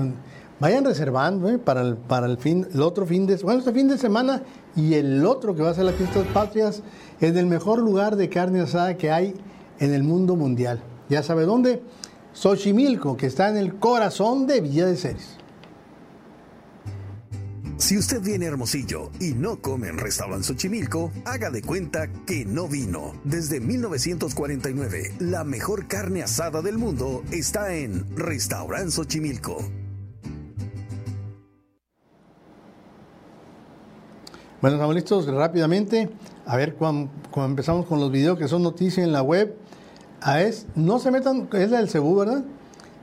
vayan 0.61 0.85
reservando 0.85 1.49
¿eh? 1.49 1.57
para, 1.57 1.81
el, 1.81 1.97
para 1.97 2.27
el, 2.27 2.37
fin, 2.37 2.69
el 2.75 2.83
otro 2.83 3.07
fin 3.07 3.27
de 3.27 3.37
bueno, 3.37 3.61
este 3.61 3.73
fin 3.73 3.89
de 3.89 3.97
semana 3.97 4.43
y 4.77 4.95
el 4.95 5.25
otro 5.25 5.55
que 5.55 5.63
va 5.63 5.71
a 5.71 5.75
ser 5.75 5.85
la 5.85 5.93
fiesta 5.93 6.19
de 6.19 6.27
patrias 6.27 6.83
es 7.21 7.35
el 7.35 7.47
mejor 7.47 7.79
lugar 7.79 8.17
de 8.17 8.29
carne 8.29 8.61
asada 8.61 8.99
que 8.99 9.11
hay 9.11 9.35
en 9.79 9.95
el 9.95 10.03
mundo 10.03 10.37
mundial. 10.37 10.83
ya 11.09 11.23
sabe 11.23 11.47
dónde, 11.47 11.83
Xochimilco, 12.35 13.17
que 13.17 13.29
está 13.29 13.49
en 13.49 13.57
el 13.57 13.77
corazón 13.77 14.47
de 14.47 14.61
Villa 14.61 14.85
de 14.85 14.97
Ceres. 14.97 15.42
Si 17.83 17.99
usted 17.99 18.23
viene 18.23 18.47
Hermosillo 18.47 19.11
y 19.19 19.33
no 19.33 19.61
come 19.61 19.89
en 19.89 19.99
Restaurant 19.99 20.45
Xochimilco, 20.45 21.11
haga 21.25 21.51
de 21.51 21.63
cuenta 21.63 22.07
que 22.25 22.45
no 22.45 22.69
vino. 22.69 23.15
Desde 23.25 23.59
1949, 23.59 25.15
la 25.19 25.43
mejor 25.43 25.89
carne 25.89 26.23
asada 26.23 26.63
del 26.63 26.79
mundo 26.79 27.25
está 27.33 27.75
en 27.75 28.07
Restaurant 28.17 28.89
Xochimilco. 28.89 29.57
Bueno, 34.61 34.77
estamos 34.77 34.95
listos 34.95 35.27
rápidamente. 35.27 36.09
A 36.47 36.57
ver, 36.57 36.77
cuando, 36.77 37.11
empezamos 37.35 37.87
con 37.87 37.99
los 37.99 38.13
videos 38.13 38.39
que 38.39 38.47
son 38.47 38.63
noticias 38.63 39.05
en 39.05 39.11
la 39.11 39.23
web, 39.23 39.57
a 40.21 40.41
es, 40.41 40.69
no 40.77 41.01
se 41.01 41.11
metan, 41.11 41.49
es 41.53 41.73
la 41.73 41.79
del 41.79 41.91
cebú, 41.91 42.15
¿verdad? 42.15 42.45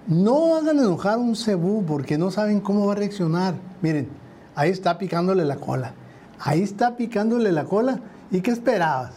No 0.08 0.56
hagan 0.56 0.80
enojar 0.80 1.18
un 1.18 1.36
cebú 1.36 1.84
porque 1.86 2.18
no 2.18 2.32
saben 2.32 2.62
cómo 2.62 2.88
va 2.88 2.94
a 2.94 2.96
reaccionar. 2.96 3.56
Miren, 3.82 4.19
ahí 4.60 4.72
está 4.72 4.98
picándole 4.98 5.46
la 5.46 5.56
cola. 5.56 5.94
Ahí 6.38 6.62
está 6.62 6.98
picándole 6.98 7.54
la 7.54 7.64
cola. 7.64 8.02
¿Y 8.30 8.42
qué 8.42 8.52
esperabas? 8.52 9.14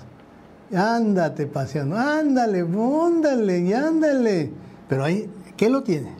Ándate 0.73 1.47
paseando, 1.47 1.97
ándale, 1.97 2.61
ándale, 2.61 3.59
y 3.59 3.73
ándale. 3.73 4.53
Pero 4.89 5.05
ahí, 5.05 5.29
¿qué 5.57 5.69
lo 5.69 5.83
tiene? 5.83 6.13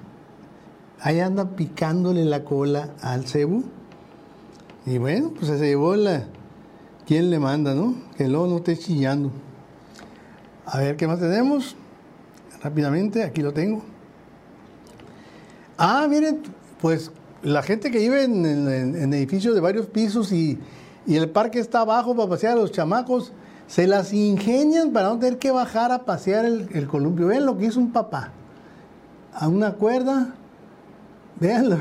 Ahí 1.01 1.21
anda 1.21 1.51
picándole 1.51 2.25
la 2.25 2.43
cola 2.43 2.91
al 3.01 3.25
cebú. 3.27 3.63
Y 4.87 4.99
bueno, 4.99 5.31
pues 5.31 5.47
se 5.47 5.59
llevó 5.59 5.95
la... 5.95 6.25
¿Quién 7.07 7.31
le 7.31 7.39
manda, 7.39 7.75
no? 7.75 7.95
Que 8.17 8.27
luego 8.27 8.49
no 8.49 8.57
esté 8.57 8.77
chillando. 8.77 9.31
A 10.67 10.79
ver, 10.79 10.97
¿qué 10.97 11.07
más 11.07 11.21
tenemos? 11.21 11.77
Rápidamente, 12.61 13.23
aquí 13.23 13.41
lo 13.41 13.53
tengo. 13.53 13.83
Ah, 15.79 16.07
miren, 16.11 16.43
pues 16.81 17.13
la 17.43 17.63
gente 17.63 17.91
que 17.91 17.99
vive 17.99 18.25
en, 18.25 19.13
edificios 19.13 19.55
de 19.55 19.61
varios 19.61 19.87
pisos 19.87 20.33
y, 20.33 20.59
el 21.07 21.31
parque 21.31 21.59
está 21.59 21.81
abajo 21.81 22.15
para 22.15 22.29
pasear 22.29 22.53
a 22.53 22.61
los 22.61 22.71
chamacos, 22.71 23.33
se 23.67 23.89
las 23.89 24.13
ingenian 24.13 24.93
para 24.93 25.09
no 25.09 25.19
tener 25.19 25.39
que 25.39 25.51
bajar 25.51 25.91
a 25.91 26.05
pasear 26.05 26.45
el, 26.45 26.69
el 26.73 26.87
columpio. 26.87 27.27
Vean 27.27 27.45
lo 27.45 27.59
que 27.59 27.67
hizo 27.67 27.81
un 27.81 27.91
papá. 27.91 28.31
A 29.35 29.49
una 29.49 29.73
cuerda, 29.73 30.35
véanlo, 31.41 31.79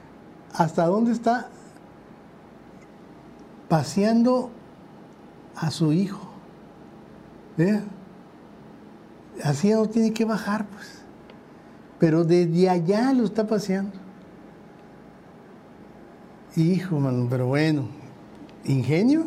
hasta 0.52 0.86
dónde 0.86 1.12
está 1.12 1.48
paseando 3.68 4.50
a 5.54 5.70
su 5.70 5.92
hijo. 5.92 6.30
¿Vean? 7.56 7.84
Así 9.44 9.70
no 9.70 9.86
tiene 9.86 10.12
que 10.12 10.24
bajar, 10.24 10.66
pues. 10.66 10.98
Pero 12.00 12.24
desde 12.24 12.68
allá 12.68 13.12
lo 13.12 13.24
está 13.24 13.46
paseando. 13.46 14.03
Hijo, 16.56 17.00
mano, 17.00 17.26
pero 17.28 17.48
bueno, 17.48 17.88
ingenio 18.64 19.24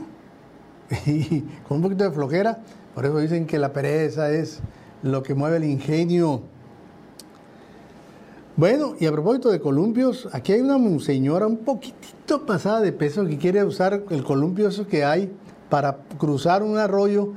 y 1.05 1.41
con 1.67 1.77
un 1.77 1.83
poquito 1.83 2.05
de 2.05 2.11
flojera. 2.11 2.59
Por 2.95 3.05
eso 3.05 3.17
dicen 3.19 3.45
que 3.45 3.59
la 3.59 3.73
pereza 3.73 4.31
es 4.31 4.59
lo 5.03 5.23
que 5.23 5.35
mueve 5.35 5.57
el 5.57 5.65
ingenio. 5.65 6.41
Bueno, 8.55 8.95
y 8.97 9.05
a 9.05 9.11
propósito 9.11 9.51
de 9.51 9.59
columpios, 9.59 10.29
aquí 10.31 10.53
hay 10.53 10.61
una 10.61 10.99
señora 10.99 11.45
un 11.47 11.57
poquitito 11.57 12.45
pasada 12.45 12.79
de 12.79 12.93
peso 12.93 13.25
que 13.25 13.37
quiere 13.37 13.63
usar 13.65 14.03
el 14.09 14.23
columpio 14.23 14.69
eso 14.69 14.87
que 14.87 15.03
hay 15.03 15.31
para 15.69 15.97
cruzar 16.17 16.63
un 16.63 16.77
arroyo, 16.77 17.33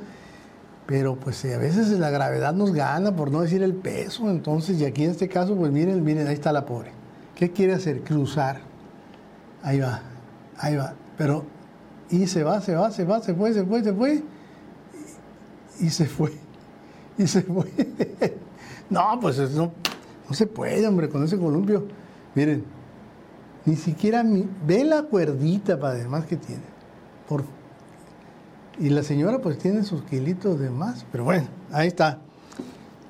pero 0.87 1.17
pues 1.17 1.45
a 1.45 1.59
veces 1.59 1.91
la 1.99 2.11
gravedad 2.11 2.55
nos 2.55 2.73
gana, 2.73 3.15
por 3.15 3.33
no 3.33 3.43
decir 3.43 3.63
el 3.63 3.75
peso, 3.75 4.31
entonces, 4.31 4.81
y 4.81 4.85
aquí 4.85 5.05
en 5.05 5.11
este 5.11 5.29
caso, 5.29 5.57
pues 5.57 5.73
miren, 5.73 6.03
miren, 6.05 6.29
ahí 6.29 6.35
está 6.35 6.53
la 6.53 6.65
pobre. 6.65 6.93
¿Qué 7.35 7.51
quiere 7.51 7.75
hacer? 7.75 8.03
Cruzar. 8.03 8.70
Ahí 9.63 9.81
va, 9.81 10.01
ahí 10.59 10.77
va. 10.77 10.95
Pero, 11.17 11.45
y 12.11 12.27
se 12.27 12.43
va, 12.43 12.61
se 12.61 12.75
va, 12.75 12.91
se 12.91 13.05
va, 13.05 13.21
se 13.21 13.35
fue, 13.35 13.53
se 13.53 13.65
fue, 13.65 13.85
se 13.85 13.93
fue. 13.93 14.23
Y, 15.81 15.91
se 15.91 16.07
fue. 16.07 16.33
Y 17.19 17.27
se 17.27 17.43
fue. 17.43 17.67
no, 18.91 19.19
pues 19.21 19.39
no, 19.51 19.73
no 20.29 20.35
se 20.35 20.47
puede, 20.47 20.87
hombre, 20.87 21.09
con 21.09 21.23
ese 21.25 21.39
columpio. 21.39 21.87
Miren, 22.35 22.65
ni 23.65 23.77
siquiera 23.77 24.25
ve 24.67 24.85
la 24.85 25.03
cuerdita 25.03 25.79
para 25.79 25.95
además 25.95 26.25
que 26.27 26.37
tiene. 26.37 26.63
Por, 27.29 27.45
y 28.79 28.89
la 28.89 29.03
señora 29.03 29.41
pues 29.41 29.59
tiene 29.59 29.85
sus 29.85 30.03
kilitos 30.03 30.59
de 30.59 30.71
más, 30.71 31.05
pero 31.13 31.25
bueno, 31.25 31.49
ahí 31.71 31.89
está. 31.89 32.19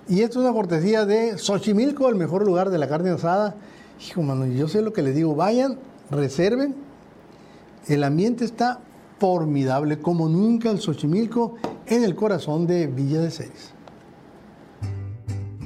Y 0.09 0.23
esto 0.23 0.41
es 0.41 0.45
una 0.45 0.53
cortesía 0.53 1.07
de 1.07 1.39
Xochimilco, 1.39 2.09
el 2.09 2.17
mejor 2.17 2.45
lugar 2.45 2.71
de 2.71 2.79
la 2.79 2.89
carne 2.89 3.11
asada. 3.11 3.55
Hijo, 4.05 4.23
mano, 4.23 4.47
yo 4.47 4.67
sé 4.67 4.83
lo 4.83 4.93
que 4.93 5.03
les 5.03 5.15
digo, 5.15 5.37
vayan 5.37 5.79
reserven. 6.11 6.75
El 7.87 8.05
ambiente 8.05 8.45
está 8.45 8.81
formidable, 9.19 10.01
como 10.01 10.29
nunca 10.29 10.71
el 10.71 10.81
Xochimilco, 10.81 11.57
en 11.87 12.05
el 12.05 12.15
corazón 12.15 12.67
de 12.67 12.87
Villa 12.87 13.21
de 13.21 13.31
Ceres. 13.31 13.75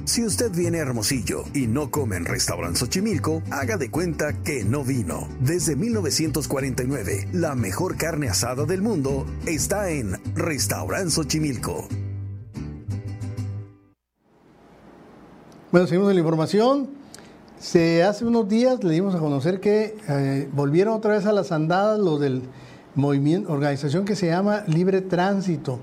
Si 0.05 0.23
usted 0.23 0.51
viene 0.51 0.77
a 0.77 0.81
Hermosillo 0.81 1.43
y 1.53 1.65
no 1.65 1.89
come 1.89 2.15
en 2.15 2.25
Restaurant 2.25 2.75
Xochimilco, 2.75 3.41
haga 3.49 3.75
de 3.75 3.89
cuenta 3.89 4.43
que 4.43 4.63
no 4.63 4.83
vino. 4.83 5.27
Desde 5.39 5.75
1949, 5.75 7.29
la 7.33 7.55
mejor 7.55 7.97
carne 7.97 8.29
asada 8.29 8.65
del 8.65 8.83
mundo 8.83 9.25
está 9.47 9.89
en 9.89 10.13
Restaurant 10.35 11.09
Xochimilco. 11.09 11.87
Bueno, 15.71 15.87
seguimos 15.87 16.09
en 16.11 16.15
la 16.15 16.21
información. 16.21 17.04
Se 17.59 18.03
hace 18.03 18.25
unos 18.25 18.49
días 18.49 18.83
le 18.83 18.93
dimos 18.93 19.15
a 19.15 19.19
conocer 19.19 19.59
que 19.59 19.97
eh, 20.09 20.49
volvieron 20.51 20.93
otra 20.93 21.13
vez 21.13 21.25
a 21.25 21.31
las 21.31 21.51
andadas 21.51 21.99
los 21.99 22.19
del 22.19 22.43
movimiento, 22.95 23.51
organización 23.51 24.05
que 24.05 24.15
se 24.15 24.27
llama 24.27 24.63
Libre 24.67 25.01
Tránsito. 25.01 25.79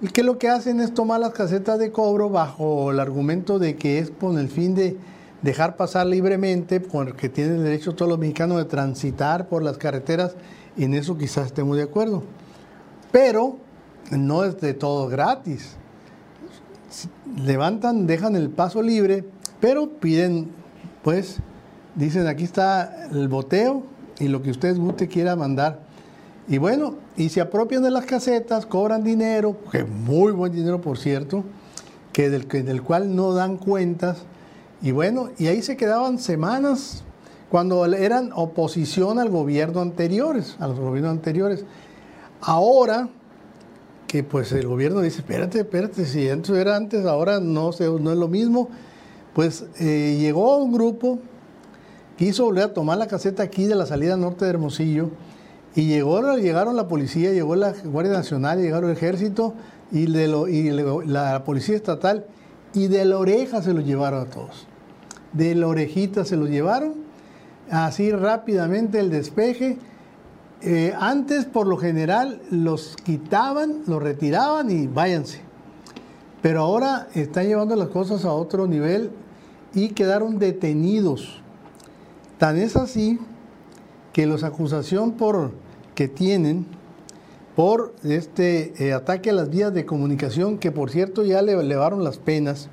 Y 0.00 0.08
que 0.08 0.22
lo 0.22 0.38
que 0.38 0.48
hacen 0.48 0.80
es 0.80 0.94
tomar 0.94 1.20
las 1.20 1.32
casetas 1.32 1.78
de 1.78 1.90
cobro 1.90 2.30
bajo 2.30 2.90
el 2.90 3.00
argumento 3.00 3.58
de 3.58 3.76
que 3.76 3.98
es 3.98 4.10
con 4.10 4.38
el 4.38 4.48
fin 4.48 4.74
de 4.74 4.96
dejar 5.42 5.76
pasar 5.76 6.06
libremente, 6.06 6.80
porque 6.80 7.28
tienen 7.28 7.62
derecho 7.62 7.94
todos 7.94 8.08
los 8.08 8.18
mexicanos 8.18 8.58
de 8.58 8.64
transitar 8.64 9.48
por 9.48 9.62
las 9.62 9.78
carreteras, 9.78 10.36
en 10.76 10.94
eso 10.94 11.18
quizás 11.18 11.46
estemos 11.46 11.76
de 11.76 11.82
acuerdo. 11.82 12.22
Pero 13.12 13.58
no 14.10 14.44
es 14.44 14.60
de 14.60 14.74
todo 14.74 15.08
gratis. 15.08 15.76
Levantan, 17.36 18.06
dejan 18.06 18.36
el 18.36 18.48
paso 18.50 18.82
libre, 18.82 19.24
pero 19.60 19.88
piden 19.88 20.63
pues 21.04 21.36
dicen 21.94 22.26
aquí 22.26 22.42
está 22.42 23.08
el 23.12 23.28
boteo 23.28 23.84
y 24.18 24.28
lo 24.28 24.42
que 24.42 24.50
usted 24.50 24.76
guste 24.76 25.06
quiera 25.06 25.36
mandar. 25.36 25.80
Y 26.48 26.58
bueno, 26.58 26.96
y 27.16 27.28
se 27.28 27.40
apropian 27.40 27.82
de 27.82 27.90
las 27.90 28.06
casetas, 28.06 28.66
cobran 28.66 29.04
dinero, 29.04 29.56
que 29.70 29.84
muy 29.84 30.32
buen 30.32 30.52
dinero 30.52 30.80
por 30.80 30.98
cierto, 30.98 31.44
que 32.12 32.30
del, 32.30 32.46
que 32.46 32.62
del 32.62 32.82
cual 32.82 33.14
no 33.14 33.34
dan 33.34 33.58
cuentas. 33.58 34.18
Y 34.82 34.92
bueno, 34.92 35.30
y 35.38 35.46
ahí 35.46 35.62
se 35.62 35.76
quedaban 35.76 36.18
semanas 36.18 37.04
cuando 37.50 37.84
eran 37.84 38.30
oposición 38.34 39.18
al 39.18 39.28
gobierno 39.28 39.80
anteriores, 39.80 40.56
a 40.58 40.68
los 40.68 41.04
anteriores. 41.04 41.64
Ahora 42.40 43.08
que 44.06 44.22
pues 44.22 44.52
el 44.52 44.66
gobierno 44.66 45.00
dice, 45.00 45.18
espérate, 45.18 45.60
espérate, 45.60 46.04
si 46.04 46.26
eso 46.26 46.56
era 46.56 46.76
antes, 46.76 47.04
ahora 47.04 47.40
no, 47.40 47.70
no 47.72 48.12
es 48.12 48.18
lo 48.18 48.28
mismo, 48.28 48.68
pues 49.34 49.66
eh, 49.80 50.16
llegó 50.18 50.58
un 50.58 50.72
grupo, 50.72 51.18
quiso 52.16 52.44
volver 52.44 52.64
a 52.64 52.72
tomar 52.72 52.98
la 52.98 53.08
caseta 53.08 53.42
aquí 53.42 53.66
de 53.66 53.74
la 53.74 53.84
salida 53.84 54.16
norte 54.16 54.44
de 54.44 54.52
Hermosillo, 54.52 55.10
y 55.74 55.86
llegó, 55.88 56.36
llegaron 56.36 56.76
la 56.76 56.86
policía, 56.86 57.32
llegó 57.32 57.56
la 57.56 57.72
Guardia 57.72 58.12
Nacional, 58.12 58.62
llegaron 58.62 58.90
el 58.90 58.96
ejército 58.96 59.54
y, 59.90 60.06
de 60.06 61.02
la 61.06 61.44
policía 61.44 61.74
estatal, 61.74 62.26
y 62.72 62.86
de 62.86 63.04
la 63.04 63.18
oreja 63.18 63.60
se 63.60 63.74
los 63.74 63.84
llevaron 63.84 64.26
a 64.26 64.30
todos. 64.30 64.66
De 65.32 65.54
la 65.56 65.66
orejita 65.66 66.24
se 66.24 66.36
los 66.36 66.48
llevaron, 66.48 66.94
así 67.70 68.12
rápidamente 68.12 69.00
el 69.00 69.10
despeje. 69.10 69.78
Eh, 70.62 70.94
antes, 70.98 71.44
por 71.44 71.66
lo 71.66 71.76
general, 71.76 72.40
los 72.50 72.96
quitaban, 73.04 73.82
los 73.88 74.00
retiraban 74.00 74.70
y 74.70 74.86
váyanse. 74.86 75.40
Pero 76.40 76.60
ahora 76.60 77.08
están 77.14 77.46
llevando 77.46 77.74
las 77.74 77.88
cosas 77.88 78.24
a 78.24 78.32
otro 78.32 78.68
nivel 78.68 79.10
y 79.74 79.90
quedaron 79.90 80.38
detenidos. 80.38 81.40
Tan 82.38 82.58
es 82.58 82.76
así 82.76 83.18
que 84.12 84.26
los 84.26 84.44
acusación 84.44 85.12
por 85.12 85.52
que 85.94 86.08
tienen 86.08 86.66
por 87.56 87.94
este 88.02 88.74
eh, 88.84 88.92
ataque 88.92 89.30
a 89.30 89.32
las 89.32 89.48
vías 89.48 89.72
de 89.72 89.86
comunicación, 89.86 90.58
que 90.58 90.72
por 90.72 90.90
cierto 90.90 91.24
ya 91.24 91.40
le 91.40 91.52
elevaron 91.52 92.02
las 92.02 92.18
penas, 92.18 92.68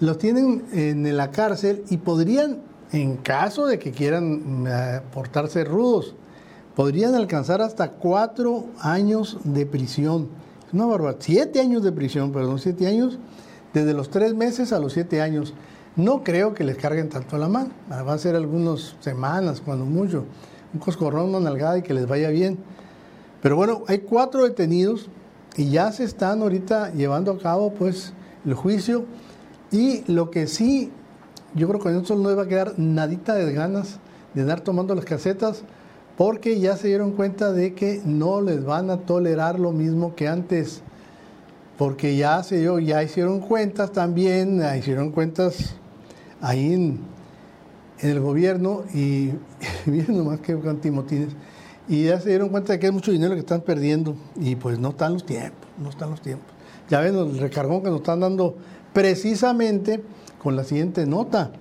los 0.00 0.18
tienen 0.18 0.64
en 0.72 1.16
la 1.16 1.30
cárcel 1.30 1.82
y 1.88 1.96
podrían, 1.96 2.58
en 2.92 3.16
caso 3.16 3.66
de 3.66 3.78
que 3.78 3.90
quieran 3.90 4.66
eh, 4.68 5.00
portarse 5.12 5.64
rudos, 5.64 6.14
podrían 6.76 7.14
alcanzar 7.14 7.62
hasta 7.62 7.92
cuatro 7.92 8.66
años 8.80 9.38
de 9.44 9.64
prisión. 9.64 10.28
Es 10.66 10.74
una 10.74 10.86
barbaridad. 10.86 11.20
Siete 11.20 11.60
años 11.60 11.82
de 11.82 11.92
prisión, 11.92 12.32
perdón, 12.32 12.58
siete 12.58 12.86
años 12.86 13.18
desde 13.72 13.94
los 13.94 14.10
tres 14.10 14.34
meses 14.34 14.72
a 14.72 14.78
los 14.78 14.92
siete 14.92 15.22
años. 15.22 15.54
No 15.96 16.24
creo 16.24 16.54
que 16.54 16.64
les 16.64 16.76
carguen 16.76 17.08
tanto 17.08 17.38
la 17.38 17.48
mano. 17.48 17.70
Va 17.90 18.12
a 18.12 18.18
ser 18.18 18.34
algunas 18.34 18.96
semanas, 19.00 19.60
cuando 19.60 19.84
mucho. 19.84 20.24
Un 20.72 20.80
coscorrón, 20.80 21.28
una 21.28 21.40
nalgada 21.40 21.78
y 21.78 21.82
que 21.82 21.94
les 21.94 22.08
vaya 22.08 22.30
bien. 22.30 22.58
Pero 23.40 23.56
bueno, 23.56 23.84
hay 23.86 23.98
cuatro 23.98 24.42
detenidos 24.42 25.08
y 25.56 25.70
ya 25.70 25.92
se 25.92 26.04
están 26.04 26.42
ahorita 26.42 26.92
llevando 26.92 27.30
a 27.30 27.38
cabo 27.38 27.72
pues 27.74 28.12
el 28.44 28.54
juicio. 28.54 29.04
Y 29.70 30.10
lo 30.10 30.30
que 30.30 30.48
sí, 30.48 30.90
yo 31.54 31.68
creo 31.68 31.78
que 31.78 31.84
con 31.84 31.96
esto 31.96 32.16
no 32.16 32.36
va 32.36 32.42
a 32.42 32.48
quedar 32.48 32.74
nadita 32.76 33.34
de 33.34 33.52
ganas 33.52 34.00
de 34.34 34.42
andar 34.42 34.62
tomando 34.62 34.94
las 34.96 35.04
casetas 35.04 35.62
porque 36.16 36.58
ya 36.58 36.76
se 36.76 36.88
dieron 36.88 37.12
cuenta 37.12 37.52
de 37.52 37.74
que 37.74 38.00
no 38.04 38.40
les 38.40 38.64
van 38.64 38.90
a 38.90 38.98
tolerar 38.98 39.60
lo 39.60 39.72
mismo 39.72 40.14
que 40.14 40.26
antes 40.26 40.82
porque 41.78 42.16
ya 42.16 42.42
se 42.42 42.58
dio, 42.58 42.78
ya 42.78 43.02
hicieron 43.02 43.40
cuentas 43.40 43.92
también, 43.92 44.62
hicieron 44.78 45.10
cuentas 45.10 45.74
ahí 46.44 46.74
en, 46.74 47.14
el 48.00 48.20
gobierno 48.20 48.82
y 48.92 49.30
viendo 49.86 50.24
más 50.24 50.40
que 50.40 50.54
con 50.58 50.80
Timotines, 50.80 51.30
y 51.88 52.04
ya 52.04 52.20
se 52.20 52.30
dieron 52.30 52.48
cuenta 52.48 52.72
de 52.72 52.78
que 52.78 52.86
hay 52.86 52.92
mucho 52.92 53.12
dinero 53.12 53.34
que 53.34 53.40
están 53.40 53.60
perdiendo 53.60 54.14
y 54.36 54.56
pues 54.56 54.78
no 54.78 54.90
están 54.90 55.14
los 55.14 55.24
tiempos, 55.24 55.68
no 55.78 55.90
están 55.90 56.10
los 56.10 56.20
tiempos. 56.20 56.48
Ya 56.90 57.00
ven 57.00 57.14
el 57.14 57.38
recargón 57.38 57.82
que 57.82 57.90
nos 57.90 58.00
están 58.00 58.20
dando 58.20 58.56
precisamente 58.92 60.02
con 60.42 60.56
la 60.56 60.64
siguiente 60.64 61.06
nota. 61.06 61.52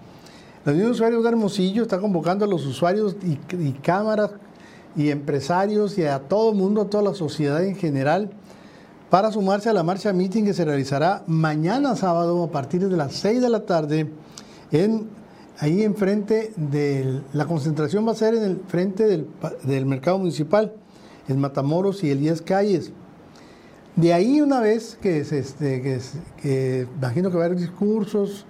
La 0.66 0.72
Unión 0.72 0.88
de 0.88 0.92
Usuarios 0.94 1.24
de 1.24 1.30
Hermosillo 1.30 1.84
está 1.84 2.00
convocando 2.00 2.46
a 2.46 2.48
los 2.48 2.66
usuarios 2.66 3.16
y, 3.24 3.38
y 3.56 3.74
cámaras 3.74 4.32
y 4.96 5.10
empresarios 5.10 5.98
y 5.98 6.06
a 6.06 6.20
todo 6.20 6.52
el 6.52 6.58
mundo, 6.58 6.82
a 6.82 6.90
toda 6.90 7.04
la 7.04 7.14
sociedad 7.14 7.64
en 7.64 7.76
general, 7.76 8.32
para 9.10 9.32
sumarse 9.32 9.70
a 9.70 9.74
la 9.74 9.84
marcha 9.84 10.14
meeting 10.14 10.46
que 10.46 10.54
se 10.54 10.66
realizará 10.66 11.24
mañana 11.28 11.96
sábado 11.96 12.44
a 12.44 12.52
partir 12.52 12.88
de 12.88 12.98
las 12.98 13.14
6 13.14 13.42
de 13.42 13.50
la 13.50 13.66
tarde 13.66 14.10
en 14.74 15.08
ahí 15.60 15.84
enfrente 15.84 16.52
de 16.58 17.22
la 17.32 17.46
concentración 17.46 18.06
va 18.08 18.12
a 18.12 18.16
ser 18.16 18.34
en 18.34 18.44
el 18.44 18.62
frente 18.68 19.06
del, 19.06 19.86
mercado 19.86 20.18
municipal, 20.18 20.74
en 21.28 21.40
Matamoros 21.40 22.04
y 22.04 22.10
el 22.10 22.20
10 22.20 22.42
calles. 22.42 22.92
De 23.96 24.14
ahí 24.14 24.42
una 24.42 24.60
vez 24.60 24.98
que, 25.00 25.20
este, 25.20 25.82
que, 26.42 26.88
imagino 26.98 27.30
que 27.30 27.38
va 27.38 27.44
a 27.44 27.46
haber 27.46 27.60
discursos, 27.60 28.46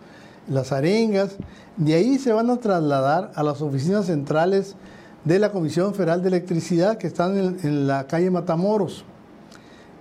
las 0.48 0.72
arengas, 0.72 1.36
de 1.78 1.94
ahí 1.94 2.18
se 2.18 2.32
van 2.32 2.50
a 2.50 2.58
trasladar 2.58 3.32
a 3.36 3.44
las 3.44 3.62
oficinas 3.62 4.06
centrales 4.06 4.76
de 5.26 5.40
la 5.40 5.52
Comisión 5.52 5.94
Federal 5.94 6.22
de 6.22 6.30
Electricidad 6.30 6.98
que 6.98 7.08
están 7.08 7.60
en 7.62 7.88
la 7.88 8.08
calle 8.08 8.32
Matamoros. 8.32 9.06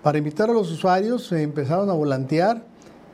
Para 0.02 0.18
invitar 0.18 0.50
a 0.50 0.52
los 0.52 0.70
usuarios 0.70 1.26
se 1.26 1.42
empezaron 1.42 1.90
a 1.90 1.92
volantear 1.92 2.64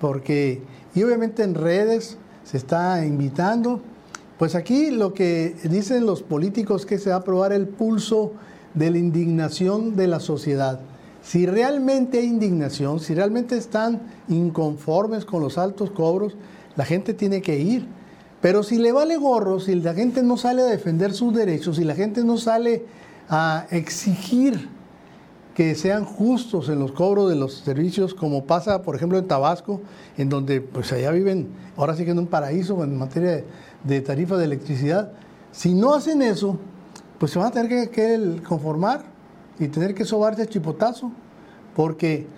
porque, 0.01 0.63
y 0.95 1.03
obviamente 1.03 1.43
en 1.43 1.55
redes 1.55 2.19
se 2.49 2.57
está 2.57 3.05
invitando. 3.05 3.81
Pues 4.39 4.55
aquí 4.55 4.91
lo 4.91 5.13
que 5.13 5.55
dicen 5.65 6.07
los 6.07 6.23
políticos 6.23 6.87
que 6.87 6.99
se 6.99 7.11
va 7.11 7.17
a 7.17 7.25
probar 7.25 7.53
el 7.53 7.69
pulso 7.69 8.33
de 8.73 8.91
la 8.91 8.99
indignación 8.99 9.97
de 9.97 10.07
la 10.07 10.19
sociedad. 10.19 10.81
Si 11.23 11.45
realmente 11.45 12.21
hay 12.21 12.27
indignación, 12.27 13.01
si 13.01 13.15
realmente 13.15 13.59
están 13.59 14.01
inconformes 14.29 15.27
con 15.27 15.43
los 15.43 15.59
altos 15.59 15.91
cobros, 15.91 16.37
la 16.77 16.87
gente 16.87 17.13
tiene 17.13 17.43
que 17.43 17.59
ir. 17.59 17.87
Pero 18.41 18.63
si 18.63 18.79
le 18.79 18.93
vale 18.93 19.19
gorro, 19.19 19.61
si 19.61 19.75
la 19.75 19.93
gente 19.93 20.23
no 20.23 20.39
sale 20.39 20.63
a 20.63 20.67
defender 20.67 21.13
sus 21.13 21.35
derechos, 21.35 21.77
si 21.77 21.85
la 21.85 21.95
gente 21.95 22.25
no 22.25 22.39
sale 22.39 22.87
a 23.29 23.67
exigir 23.71 24.69
que 25.59 25.75
sean 25.75 26.05
justos 26.05 26.69
en 26.69 26.79
los 26.79 26.93
cobros 26.93 27.29
de 27.29 27.35
los 27.35 27.53
servicios, 27.53 28.15
como 28.15 28.45
pasa, 28.45 28.81
por 28.83 28.95
ejemplo, 28.95 29.19
en 29.19 29.27
Tabasco, 29.27 29.81
en 30.17 30.29
donde 30.29 30.61
pues 30.61 30.93
allá 30.93 31.11
viven, 31.11 31.49
ahora 31.77 31.97
sí 31.97 32.05
que 32.05 32.13
en 32.13 32.21
un 32.21 32.29
paraíso 32.29 32.85
en 32.85 32.97
materia 32.97 33.43
de, 33.83 34.01
tarifa 34.01 34.37
de 34.37 34.45
electricidad. 34.45 35.11
Si 35.51 35.75
no 35.75 35.95
hacen 35.95 36.23
eso, 36.23 36.61
pues 37.19 37.33
se 37.33 37.41
van 37.41 37.49
a 37.49 37.51
tener 37.51 37.91
que, 37.91 38.41
conformar 38.47 39.03
y 39.59 39.67
tener 39.67 39.97
que 39.97 40.05
sobarse 40.05 40.43
a 40.43 40.47
chipotazo, 40.47 41.11
porque 41.75 42.29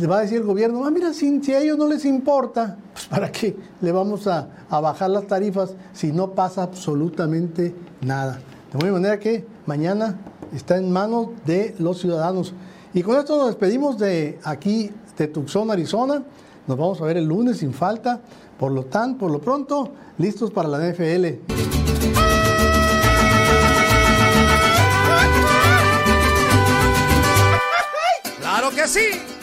le 0.00 0.06
va 0.08 0.18
a 0.18 0.20
decir 0.22 0.38
el 0.38 0.44
gobierno, 0.44 0.84
ah, 0.84 0.90
mira, 0.90 1.12
si, 1.12 1.40
a 1.52 1.60
ellos 1.60 1.78
no 1.78 1.86
les 1.86 2.04
importa, 2.04 2.78
pues 2.94 3.06
para 3.06 3.30
qué 3.30 3.56
le 3.80 3.92
vamos 3.92 4.26
a, 4.26 4.48
a 4.68 4.80
bajar 4.80 5.10
las 5.10 5.28
tarifas 5.28 5.76
si 5.92 6.10
no 6.10 6.32
pasa 6.32 6.64
absolutamente 6.64 7.72
nada. 8.00 8.40
De 8.72 8.90
manera 8.90 9.20
que 9.20 9.46
mañana 9.66 10.18
está 10.52 10.76
en 10.76 10.90
manos 10.90 11.28
de 11.44 11.74
los 11.78 12.00
ciudadanos. 12.00 12.52
Y 12.92 13.02
con 13.02 13.18
esto 13.18 13.36
nos 13.36 13.48
despedimos 13.48 13.98
de 13.98 14.38
aquí, 14.44 14.90
de 15.16 15.28
Tucson, 15.28 15.70
Arizona. 15.70 16.22
Nos 16.66 16.78
vamos 16.78 17.00
a 17.00 17.04
ver 17.04 17.16
el 17.16 17.24
lunes 17.24 17.58
sin 17.58 17.72
falta. 17.72 18.20
Por 18.58 18.72
lo 18.72 18.84
tanto, 18.84 19.20
por 19.20 19.30
lo 19.30 19.40
pronto, 19.40 19.90
listos 20.18 20.50
para 20.50 20.68
la 20.68 20.78
NFL. 20.78 21.26
¡Claro 28.40 28.70
que 28.70 28.86
sí! 28.86 29.33